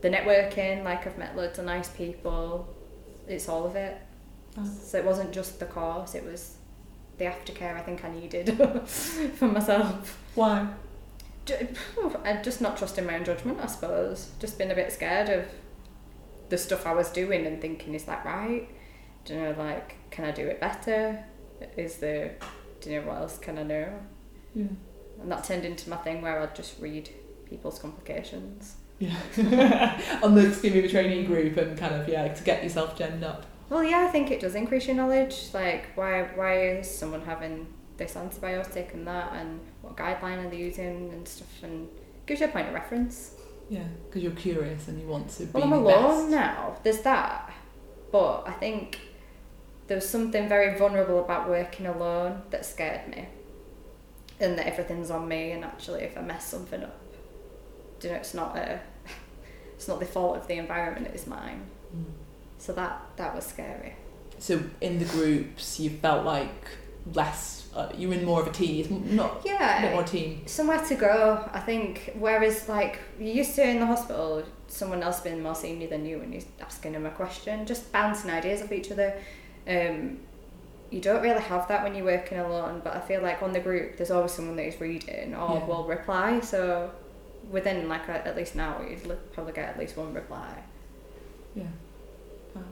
the 0.00 0.10
networking. 0.10 0.84
Like 0.84 1.06
I've 1.06 1.18
met 1.18 1.36
loads 1.36 1.58
of 1.58 1.64
nice 1.64 1.88
people. 1.88 2.68
It's 3.26 3.48
all 3.48 3.66
of 3.66 3.76
it. 3.76 3.98
Oh. 4.56 4.64
So 4.64 4.98
it 4.98 5.04
wasn't 5.04 5.32
just 5.32 5.58
the 5.58 5.66
course; 5.66 6.14
it 6.14 6.24
was 6.24 6.56
the 7.18 7.24
aftercare. 7.24 7.74
I 7.76 7.82
think 7.82 8.04
I 8.04 8.12
needed 8.12 8.56
for 8.86 9.48
myself. 9.48 10.18
Why? 10.34 10.68
I'm 12.24 12.42
just 12.42 12.60
not 12.60 12.76
trusting 12.76 13.06
my 13.06 13.16
own 13.16 13.24
judgment, 13.24 13.58
I 13.60 13.66
suppose. 13.66 14.30
Just 14.38 14.58
been 14.58 14.70
a 14.70 14.74
bit 14.74 14.92
scared 14.92 15.28
of 15.28 15.46
the 16.48 16.58
stuff 16.58 16.86
I 16.86 16.94
was 16.94 17.10
doing 17.10 17.46
and 17.46 17.60
thinking, 17.60 17.94
is 17.94 18.04
that 18.04 18.24
right? 18.24 18.68
Do 19.24 19.34
you 19.34 19.40
know, 19.40 19.54
like, 19.58 19.96
can 20.10 20.24
I 20.24 20.30
do 20.30 20.46
it 20.46 20.60
better? 20.60 21.24
Is 21.76 21.96
there, 21.98 22.36
do 22.80 22.90
you 22.90 23.00
know 23.00 23.08
what 23.08 23.16
else 23.16 23.38
can 23.38 23.58
I 23.58 23.62
know? 23.62 24.00
Yeah. 24.54 24.66
And 25.20 25.32
that 25.32 25.44
turned 25.44 25.64
into 25.64 25.88
my 25.88 25.96
thing 25.96 26.20
where 26.22 26.40
I'd 26.40 26.54
just 26.54 26.80
read 26.80 27.08
people's 27.48 27.78
complications. 27.78 28.76
Yeah. 28.98 30.00
On 30.22 30.34
the 30.34 30.52
Skin 30.52 30.88
Training 30.88 31.26
group 31.26 31.56
and 31.56 31.78
kind 31.78 31.94
of, 31.94 32.08
yeah, 32.08 32.32
to 32.32 32.44
get 32.44 32.62
yourself 32.62 32.96
gemmed 32.96 33.24
up. 33.24 33.46
Well, 33.70 33.82
yeah, 33.82 34.04
I 34.06 34.10
think 34.10 34.30
it 34.30 34.40
does 34.40 34.54
increase 34.54 34.86
your 34.86 34.96
knowledge. 34.96 35.48
Like, 35.52 35.86
why 35.96 36.22
why 36.34 36.68
is 36.68 36.90
someone 36.90 37.22
having 37.22 37.66
this 37.96 38.14
antibiotic 38.14 38.92
and 38.92 39.06
that, 39.06 39.32
and 39.32 39.60
what 39.94 40.20
guideline 40.20 40.44
are 40.44 40.50
they 40.50 40.56
using 40.56 41.10
and 41.12 41.26
stuff, 41.26 41.62
and 41.62 41.88
gives 42.26 42.40
you 42.40 42.46
a 42.46 42.50
point 42.50 42.68
of 42.68 42.74
reference. 42.74 43.32
Yeah, 43.68 43.84
because 44.06 44.22
you're 44.22 44.32
curious 44.32 44.88
and 44.88 45.00
you 45.00 45.06
want 45.06 45.30
to 45.30 45.44
be 45.46 45.52
Well, 45.52 45.64
I'm 45.64 45.72
alone 45.72 46.18
best. 46.18 46.30
now. 46.30 46.76
There's 46.82 47.00
that, 47.00 47.52
but 48.12 48.44
I 48.46 48.52
think 48.52 48.98
there 49.86 49.96
was 49.96 50.08
something 50.08 50.48
very 50.48 50.78
vulnerable 50.78 51.20
about 51.24 51.48
working 51.48 51.86
alone 51.86 52.42
that 52.50 52.64
scared 52.66 53.08
me, 53.08 53.28
and 54.40 54.58
that 54.58 54.66
everything's 54.66 55.10
on 55.10 55.26
me. 55.28 55.52
And 55.52 55.64
actually, 55.64 56.02
if 56.02 56.16
I 56.18 56.20
mess 56.22 56.46
something 56.46 56.82
up, 56.82 57.00
do 58.00 58.08
you 58.08 58.12
know, 58.14 58.20
it's 58.20 58.34
not 58.34 58.56
a, 58.56 58.80
it's 59.74 59.88
not 59.88 59.98
the 60.00 60.06
fault 60.06 60.36
of 60.36 60.46
the 60.46 60.54
environment. 60.54 61.08
It's 61.14 61.26
mine. 61.26 61.62
Mm. 61.96 62.04
So 62.58 62.72
that 62.74 63.00
that 63.16 63.34
was 63.34 63.44
scary. 63.46 63.94
So 64.38 64.60
in 64.80 64.98
the 64.98 65.04
groups, 65.06 65.78
you 65.80 65.90
felt 65.90 66.24
like 66.26 66.66
less, 67.14 67.63
uh, 67.74 67.92
you're 67.96 68.12
in 68.14 68.24
more 68.24 68.40
of 68.40 68.46
a 68.46 68.52
team, 68.52 68.80
it's 68.80 68.90
not 68.90 69.32
a 69.32 69.42
bit 69.42 69.52
Yeah, 69.52 69.90
more 69.92 70.02
team. 70.04 70.42
somewhere 70.46 70.82
to 70.84 70.94
go. 70.94 71.48
I 71.52 71.60
think. 71.60 72.12
Whereas, 72.18 72.68
like 72.68 73.00
you 73.18 73.32
used 73.32 73.54
to 73.56 73.68
in 73.68 73.80
the 73.80 73.86
hospital, 73.86 74.42
someone 74.68 75.02
else 75.02 75.20
being 75.20 75.42
more 75.42 75.54
senior 75.54 75.88
than 75.88 76.06
you, 76.06 76.20
and 76.20 76.32
you're 76.32 76.42
asking 76.60 76.92
them 76.92 77.06
a 77.06 77.10
question, 77.10 77.66
just 77.66 77.90
bouncing 77.92 78.30
ideas 78.30 78.62
off 78.62 78.72
each 78.72 78.90
other. 78.92 79.14
Um, 79.68 80.18
you 80.90 81.00
don't 81.00 81.22
really 81.22 81.40
have 81.42 81.66
that 81.68 81.82
when 81.82 81.94
you're 81.96 82.04
working 82.04 82.38
alone, 82.38 82.80
but 82.84 82.94
I 82.94 83.00
feel 83.00 83.20
like 83.22 83.42
on 83.42 83.52
the 83.52 83.60
group, 83.60 83.96
there's 83.96 84.10
always 84.12 84.30
someone 84.32 84.54
that 84.56 84.66
is 84.66 84.80
reading 84.80 85.34
or 85.34 85.54
Yeah. 85.56 85.66
will 85.66 85.84
reply. 85.84 86.38
So 86.40 86.90
within 87.50 87.88
like 87.88 88.06
a, 88.08 88.24
at 88.26 88.36
least 88.36 88.54
now, 88.54 88.80
you'd 88.88 89.32
probably 89.32 89.52
get 89.54 89.68
at 89.68 89.78
least 89.78 89.96
one 89.96 90.14
reply. 90.14 90.62
Yeah. 91.56 91.64
Wow. 92.54 92.62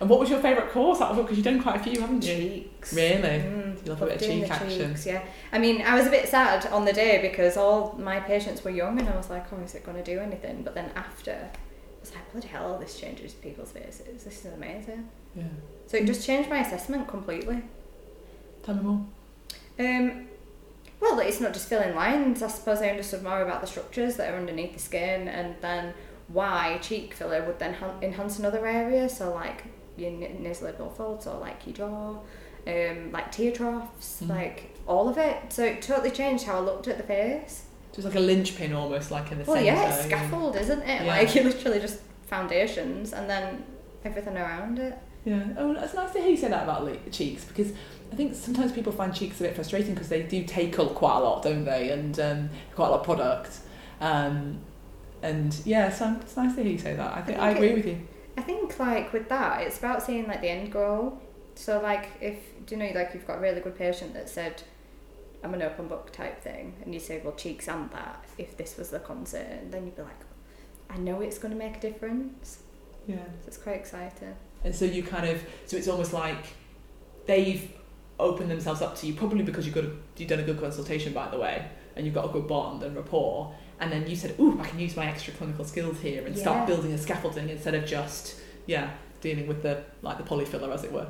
And 0.00 0.10
what 0.10 0.18
was 0.20 0.28
your 0.30 0.40
favourite 0.40 0.70
course 0.70 1.00
out 1.00 1.12
of 1.12 1.18
it? 1.18 1.22
Because 1.22 1.36
you've 1.38 1.44
done 1.44 1.62
quite 1.62 1.76
a 1.76 1.78
few, 1.84 2.00
haven't 2.00 2.24
you? 2.24 2.34
Cheeks. 2.36 2.92
Really? 2.92 3.20
Mm, 3.22 3.84
You 3.86 3.92
love 3.92 4.02
a 4.02 4.06
bit 4.06 4.14
of 4.16 4.28
cheek 4.28 4.50
action. 4.50 4.88
cheeks, 4.90 5.06
yeah. 5.06 5.22
I 5.52 5.58
mean, 5.58 5.82
I 5.82 5.94
was 5.94 6.06
a 6.06 6.10
bit 6.10 6.28
sad 6.28 6.66
on 6.66 6.84
the 6.84 6.92
day 6.92 7.20
because 7.22 7.56
all 7.56 7.94
my 7.98 8.20
patients 8.20 8.64
were 8.64 8.70
young 8.70 8.98
and 8.98 9.08
I 9.08 9.16
was 9.16 9.30
like, 9.30 9.46
oh, 9.52 9.56
is 9.62 9.74
it 9.74 9.84
going 9.84 9.96
to 9.96 10.04
do 10.04 10.18
anything? 10.20 10.62
But 10.62 10.74
then 10.74 10.90
after, 10.96 11.32
I 11.32 12.00
was 12.00 12.12
like, 12.14 12.30
bloody 12.32 12.48
hell, 12.48 12.78
this 12.78 12.98
changes 12.98 13.32
people's 13.34 13.70
faces. 13.72 14.24
This 14.24 14.44
is 14.44 14.52
amazing. 14.52 15.08
Yeah. 15.36 15.44
So 15.86 15.96
it 15.98 16.06
just 16.06 16.26
changed 16.26 16.50
my 16.50 16.58
assessment 16.58 17.06
completely. 17.08 17.62
Tell 18.62 18.74
me 18.74 18.82
more. 18.82 19.06
Um, 19.78 20.26
well, 21.00 21.18
it's 21.20 21.40
not 21.40 21.52
just 21.52 21.68
filling 21.68 21.94
lines. 21.94 22.42
I 22.42 22.48
suppose 22.48 22.80
I 22.80 22.88
understood 22.88 23.22
more 23.22 23.42
about 23.42 23.60
the 23.60 23.66
structures 23.66 24.16
that 24.16 24.32
are 24.32 24.36
underneath 24.36 24.72
the 24.72 24.78
skin 24.80 25.28
and 25.28 25.54
then 25.60 25.92
why 26.28 26.78
cheek 26.80 27.12
filler 27.12 27.44
would 27.44 27.58
then 27.58 27.74
han- 27.74 28.02
enhance 28.02 28.38
another 28.38 28.66
area. 28.66 29.08
So, 29.08 29.32
like 29.34 29.64
your 29.96 30.10
n- 30.10 30.38
nasolabial 30.42 30.92
folds 30.96 31.26
or 31.26 31.38
like 31.38 31.66
your 31.66 31.74
jaw, 31.76 32.16
um, 32.66 33.12
like 33.12 33.30
tear 33.32 33.52
troughs, 33.52 34.20
Mhm. 34.24 34.28
like 34.30 34.70
all 34.86 35.08
of 35.08 35.18
it. 35.18 35.36
So, 35.50 35.64
it 35.64 35.82
totally 35.82 36.10
changed 36.10 36.44
how 36.44 36.56
I 36.56 36.60
looked 36.60 36.88
at 36.88 36.96
the 36.96 37.02
face. 37.04 37.64
Just 37.92 38.06
like 38.06 38.16
a 38.16 38.20
linchpin 38.20 38.72
almost, 38.74 39.10
like 39.10 39.30
in 39.30 39.38
the 39.38 39.44
Well, 39.44 39.54
centre. 39.56 39.66
yeah, 39.66 39.88
it's 39.94 40.04
you 40.04 40.10
know. 40.10 40.16
scaffold, 40.16 40.56
isn't 40.56 40.82
it? 40.82 41.02
Yeah. 41.04 41.16
Like, 41.16 41.34
you 41.34 41.42
literally 41.44 41.78
just 41.80 42.00
foundations 42.26 43.12
and 43.12 43.28
then 43.30 43.64
everything 44.04 44.36
around 44.36 44.78
it. 44.78 44.98
Yeah. 45.24 45.42
Oh, 45.56 45.72
it's 45.72 45.94
nice 45.94 46.10
to 46.12 46.20
hear 46.20 46.30
you 46.30 46.36
say 46.36 46.48
that 46.48 46.64
about 46.64 46.84
like, 46.84 47.10
cheeks 47.12 47.44
because 47.44 47.72
I 48.12 48.16
think 48.16 48.34
sometimes 48.34 48.72
people 48.72 48.92
find 48.92 49.14
cheeks 49.14 49.40
a 49.40 49.44
bit 49.44 49.54
frustrating 49.54 49.94
because 49.94 50.08
they 50.10 50.22
do 50.22 50.44
take 50.44 50.78
up 50.78 50.94
quite 50.94 51.16
a 51.16 51.20
lot, 51.20 51.42
don't 51.42 51.64
they? 51.64 51.90
And 51.90 52.18
um, 52.20 52.50
quite 52.74 52.88
a 52.88 52.90
lot 52.90 53.00
of 53.00 53.06
product. 53.06 53.58
Um, 54.00 54.58
and 55.22 55.56
yeah, 55.64 55.88
so 55.90 56.14
it's 56.20 56.36
nice 56.36 56.54
to 56.56 56.62
hear 56.62 56.72
you 56.72 56.78
say 56.78 56.94
that. 56.94 57.16
I 57.16 57.22
think 57.22 57.38
I, 57.38 57.54
think 57.54 57.56
agree 57.56 57.68
it- 57.70 57.76
with 57.76 57.86
you. 57.86 58.00
I 58.36 58.42
think 58.42 58.78
like 58.78 59.12
with 59.12 59.28
that, 59.28 59.62
it's 59.62 59.78
about 59.78 60.02
seeing 60.02 60.26
like 60.26 60.40
the 60.40 60.48
end 60.48 60.72
goal. 60.72 61.20
So 61.54 61.80
like 61.80 62.08
if 62.20 62.36
do 62.66 62.74
you 62.74 62.82
know 62.82 62.90
like 62.98 63.10
you've 63.14 63.26
got 63.26 63.38
a 63.38 63.40
really 63.40 63.60
good 63.60 63.76
patient 63.76 64.14
that 64.14 64.28
said, 64.28 64.62
"I'm 65.42 65.54
an 65.54 65.62
open 65.62 65.88
book" 65.88 66.12
type 66.12 66.42
thing, 66.42 66.74
and 66.84 66.92
you 66.92 67.00
say, 67.00 67.20
"Well, 67.22 67.34
cheeks 67.34 67.68
and 67.68 67.90
that." 67.90 68.24
If 68.38 68.56
this 68.56 68.76
was 68.76 68.90
the 68.90 68.98
concern, 68.98 69.70
then 69.70 69.84
you'd 69.84 69.96
be 69.96 70.02
like, 70.02 70.20
"I 70.90 70.96
know 70.96 71.20
it's 71.20 71.38
going 71.38 71.52
to 71.52 71.58
make 71.58 71.76
a 71.76 71.80
difference." 71.80 72.58
Yeah. 73.06 73.16
So 73.16 73.48
it's 73.48 73.58
quite 73.58 73.76
exciting. 73.76 74.34
And 74.64 74.74
so 74.74 74.84
you 74.86 75.02
kind 75.02 75.28
of, 75.28 75.42
so 75.66 75.76
it's 75.76 75.88
almost 75.88 76.12
like 76.12 76.46
they've 77.26 77.70
opened 78.18 78.50
themselves 78.50 78.80
up 78.80 78.96
to 78.96 79.06
you, 79.06 79.14
probably 79.14 79.42
because 79.42 79.66
you've 79.66 79.74
got 79.74 79.84
a, 79.84 79.92
you've 80.16 80.28
done 80.28 80.40
a 80.40 80.44
good 80.44 80.58
consultation, 80.58 81.12
by 81.12 81.28
the 81.28 81.38
way, 81.38 81.68
and 81.96 82.06
you've 82.06 82.14
got 82.14 82.24
a 82.24 82.28
good 82.28 82.46
bond 82.48 82.82
and 82.82 82.96
rapport. 82.96 83.54
And 83.80 83.90
then 83.92 84.06
you 84.08 84.16
said, 84.16 84.34
"Ooh, 84.38 84.58
I 84.60 84.64
can 84.66 84.78
use 84.78 84.96
my 84.96 85.06
extra 85.06 85.32
clinical 85.34 85.64
skills 85.64 86.00
here 86.00 86.24
and 86.26 86.34
Yeah. 86.36 86.42
start 86.42 86.66
building 86.66 86.92
a 86.92 86.98
scaffolding 86.98 87.48
instead 87.48 87.74
of 87.74 87.84
just, 87.86 88.36
yeah, 88.66 88.90
dealing 89.20 89.46
with 89.46 89.62
the 89.62 89.82
like 90.02 90.16
the 90.18 90.24
Polyfilla, 90.24 90.72
as 90.72 90.84
it 90.84 90.92
were." 90.92 91.08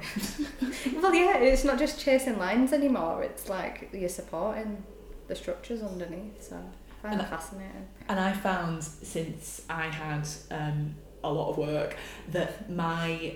well, 1.00 1.14
yeah, 1.14 1.36
it's 1.38 1.64
not 1.64 1.78
just 1.78 2.00
chasing 2.00 2.38
lines 2.38 2.72
anymore. 2.72 3.22
It's 3.22 3.48
like 3.48 3.90
you're 3.92 4.08
supporting 4.08 4.82
the 5.28 5.34
structures 5.36 5.82
underneath. 5.82 6.42
So 6.48 6.56
I 6.56 7.02
find 7.02 7.12
And 7.14 7.20
that 7.20 7.30
fascinating. 7.30 7.88
And 8.08 8.18
I 8.20 8.32
found 8.32 8.82
since 8.84 9.62
I 9.68 9.86
had 9.86 10.26
um, 10.50 10.94
a 11.22 11.32
lot 11.32 11.50
of 11.50 11.58
work 11.58 11.96
that 12.32 12.70
my 12.70 13.34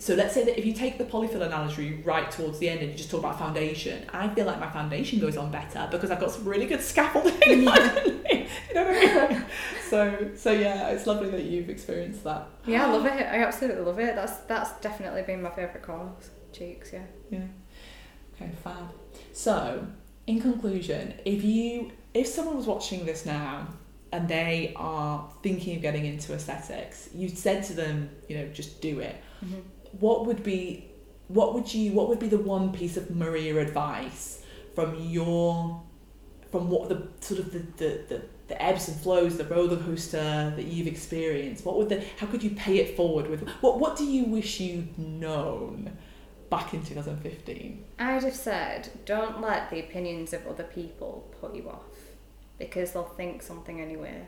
so 0.00 0.14
let's 0.14 0.32
say 0.32 0.44
that 0.46 0.58
if 0.58 0.64
you 0.64 0.72
take 0.72 0.96
the 0.96 1.04
polyfill 1.04 1.42
analogy 1.42 2.00
right 2.06 2.30
towards 2.30 2.58
the 2.58 2.70
end 2.70 2.80
and 2.80 2.90
you 2.90 2.96
just 2.96 3.10
talk 3.10 3.20
about 3.20 3.38
foundation, 3.38 4.06
I 4.10 4.28
feel 4.30 4.46
like 4.46 4.58
my 4.58 4.70
foundation 4.70 5.20
goes 5.20 5.36
on 5.36 5.50
better 5.50 5.86
because 5.90 6.10
I've 6.10 6.18
got 6.18 6.30
some 6.30 6.46
really 6.46 6.64
good 6.64 6.80
scaffolding. 6.80 7.68
underneath, 7.68 8.50
you 8.68 8.74
know 8.74 8.84
what 8.84 8.96
I 8.96 9.28
mean? 9.28 9.44
So 9.90 10.30
so 10.34 10.52
yeah, 10.52 10.88
it's 10.88 11.06
lovely 11.06 11.28
that 11.28 11.42
you've 11.42 11.68
experienced 11.68 12.24
that. 12.24 12.48
Yeah, 12.64 12.86
I 12.86 12.90
love 12.90 13.04
it. 13.14 13.26
I 13.26 13.42
absolutely 13.44 13.82
love 13.82 13.98
it. 13.98 14.14
That's 14.14 14.38
that's 14.38 14.72
definitely 14.80 15.20
been 15.20 15.42
my 15.42 15.50
favourite 15.50 15.82
course. 15.82 16.30
Cheeks, 16.50 16.94
yeah. 16.94 17.04
Yeah. 17.28 17.44
Okay, 18.34 18.50
fab. 18.64 18.90
So, 19.34 19.86
in 20.26 20.40
conclusion, 20.40 21.12
if 21.26 21.44
you 21.44 21.92
if 22.14 22.26
someone 22.26 22.56
was 22.56 22.66
watching 22.66 23.04
this 23.04 23.26
now 23.26 23.68
and 24.12 24.26
they 24.28 24.72
are 24.76 25.30
thinking 25.42 25.76
of 25.76 25.82
getting 25.82 26.06
into 26.06 26.32
aesthetics, 26.32 27.10
you 27.14 27.28
said 27.28 27.64
to 27.64 27.74
them, 27.74 28.08
you 28.30 28.38
know, 28.38 28.48
just 28.48 28.80
do 28.80 29.00
it. 29.00 29.16
Mm-hmm. 29.44 29.60
What 29.98 30.26
would 30.26 30.42
be 30.42 30.86
what 31.28 31.54
would 31.54 31.72
you 31.72 31.92
what 31.92 32.08
would 32.08 32.18
be 32.18 32.28
the 32.28 32.38
one 32.38 32.72
piece 32.72 32.96
of 32.96 33.10
Maria 33.14 33.56
advice 33.58 34.42
from 34.74 34.94
your 35.00 35.82
from 36.50 36.68
what 36.68 36.88
the 36.88 37.06
sort 37.20 37.38
of 37.40 37.52
the, 37.52 37.60
the, 37.76 38.02
the, 38.08 38.22
the 38.48 38.60
ebbs 38.60 38.88
and 38.88 38.98
flows, 39.00 39.36
the 39.38 39.44
roller 39.44 39.76
coaster 39.76 40.52
that 40.56 40.64
you've 40.64 40.88
experienced, 40.88 41.64
what 41.64 41.76
would 41.76 41.88
the 41.88 42.04
how 42.18 42.26
could 42.26 42.42
you 42.42 42.50
pay 42.50 42.78
it 42.78 42.96
forward 42.96 43.28
with 43.28 43.48
what 43.60 43.78
what 43.78 43.96
do 43.96 44.04
you 44.04 44.24
wish 44.24 44.58
you'd 44.60 44.98
known 44.98 45.96
back 46.50 46.74
in 46.74 46.82
2015? 46.84 47.84
I'd 48.00 48.24
have 48.24 48.34
said, 48.34 48.90
don't 49.04 49.40
let 49.40 49.70
the 49.70 49.78
opinions 49.78 50.32
of 50.32 50.46
other 50.48 50.64
people 50.64 51.32
put 51.40 51.54
you 51.54 51.68
off. 51.70 51.84
because 52.58 52.92
they'll 52.92 53.04
think 53.04 53.42
something 53.42 53.80
anyway. 53.80 54.26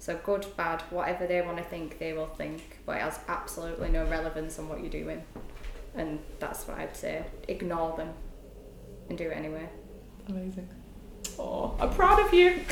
So 0.00 0.18
good, 0.24 0.46
bad, 0.56 0.80
whatever 0.88 1.26
they 1.26 1.42
want 1.42 1.58
to 1.58 1.62
think, 1.62 1.98
they 1.98 2.14
will 2.14 2.26
think, 2.26 2.78
but 2.86 2.96
it 2.96 3.02
has 3.02 3.20
absolutely 3.28 3.90
no 3.90 4.06
relevance 4.06 4.58
on 4.58 4.66
what 4.66 4.80
you're 4.80 4.88
doing. 4.88 5.22
And 5.94 6.20
that's 6.38 6.66
what 6.66 6.78
I'd 6.78 6.96
say. 6.96 7.26
Ignore 7.48 7.98
them 7.98 8.14
and 9.10 9.18
do 9.18 9.28
it 9.28 9.36
anyway. 9.36 9.68
Amazing. 10.26 10.70
Oh, 11.38 11.76
I'm 11.78 11.90
proud 11.90 12.18
of 12.18 12.32
you. 12.32 12.60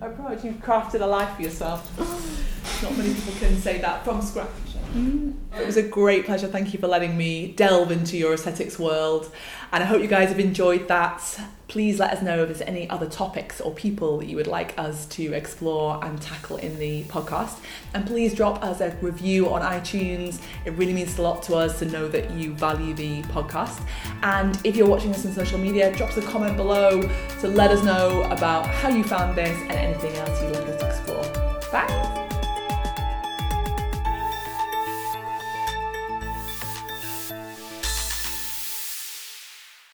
I'm 0.00 0.16
proud 0.16 0.42
you've 0.42 0.56
crafted 0.56 1.02
a 1.02 1.06
life 1.06 1.36
for 1.36 1.42
yourself. 1.42 1.86
Not 2.82 2.96
many 2.96 3.12
people 3.12 3.34
can 3.34 3.56
say 3.58 3.78
that 3.82 4.04
from 4.04 4.22
scratch. 4.22 4.48
Mm. 4.94 5.34
It 5.58 5.66
was 5.66 5.76
a 5.76 5.82
great 5.82 6.24
pleasure. 6.24 6.48
Thank 6.48 6.72
you 6.72 6.78
for 6.78 6.86
letting 6.86 7.16
me 7.16 7.52
delve 7.52 7.92
into 7.92 8.16
your 8.16 8.32
aesthetics 8.34 8.78
world. 8.78 9.30
And 9.70 9.82
I 9.82 9.86
hope 9.86 10.00
you 10.00 10.08
guys 10.08 10.30
have 10.30 10.40
enjoyed 10.40 10.88
that. 10.88 11.40
Please 11.72 11.98
let 11.98 12.12
us 12.12 12.20
know 12.20 12.42
if 12.42 12.48
there's 12.48 12.60
any 12.60 12.86
other 12.90 13.08
topics 13.08 13.58
or 13.58 13.72
people 13.72 14.18
that 14.18 14.26
you 14.26 14.36
would 14.36 14.46
like 14.46 14.78
us 14.78 15.06
to 15.06 15.32
explore 15.32 15.98
and 16.04 16.20
tackle 16.20 16.58
in 16.58 16.78
the 16.78 17.02
podcast. 17.04 17.60
And 17.94 18.06
please 18.06 18.34
drop 18.34 18.62
us 18.62 18.82
a 18.82 18.94
review 19.00 19.48
on 19.48 19.62
iTunes. 19.62 20.38
It 20.66 20.72
really 20.72 20.92
means 20.92 21.18
a 21.18 21.22
lot 21.22 21.42
to 21.44 21.54
us 21.54 21.78
to 21.78 21.86
know 21.86 22.08
that 22.08 22.30
you 22.32 22.52
value 22.52 22.92
the 22.92 23.22
podcast. 23.22 23.80
And 24.22 24.60
if 24.64 24.76
you're 24.76 24.86
watching 24.86 25.12
this 25.12 25.24
on 25.24 25.32
social 25.32 25.58
media, 25.58 25.96
drop 25.96 26.10
us 26.10 26.18
a 26.18 26.22
comment 26.22 26.58
below 26.58 27.00
to 27.40 27.48
let 27.48 27.70
us 27.70 27.82
know 27.82 28.20
about 28.24 28.66
how 28.66 28.90
you 28.90 29.02
found 29.02 29.34
this 29.34 29.58
and 29.62 29.72
anything 29.72 30.14
else 30.16 30.42
you'd 30.42 30.52
like 30.52 30.68
us 30.68 30.78
to 30.78 30.88
explore. 30.88 31.70
Bye! 31.72 32.21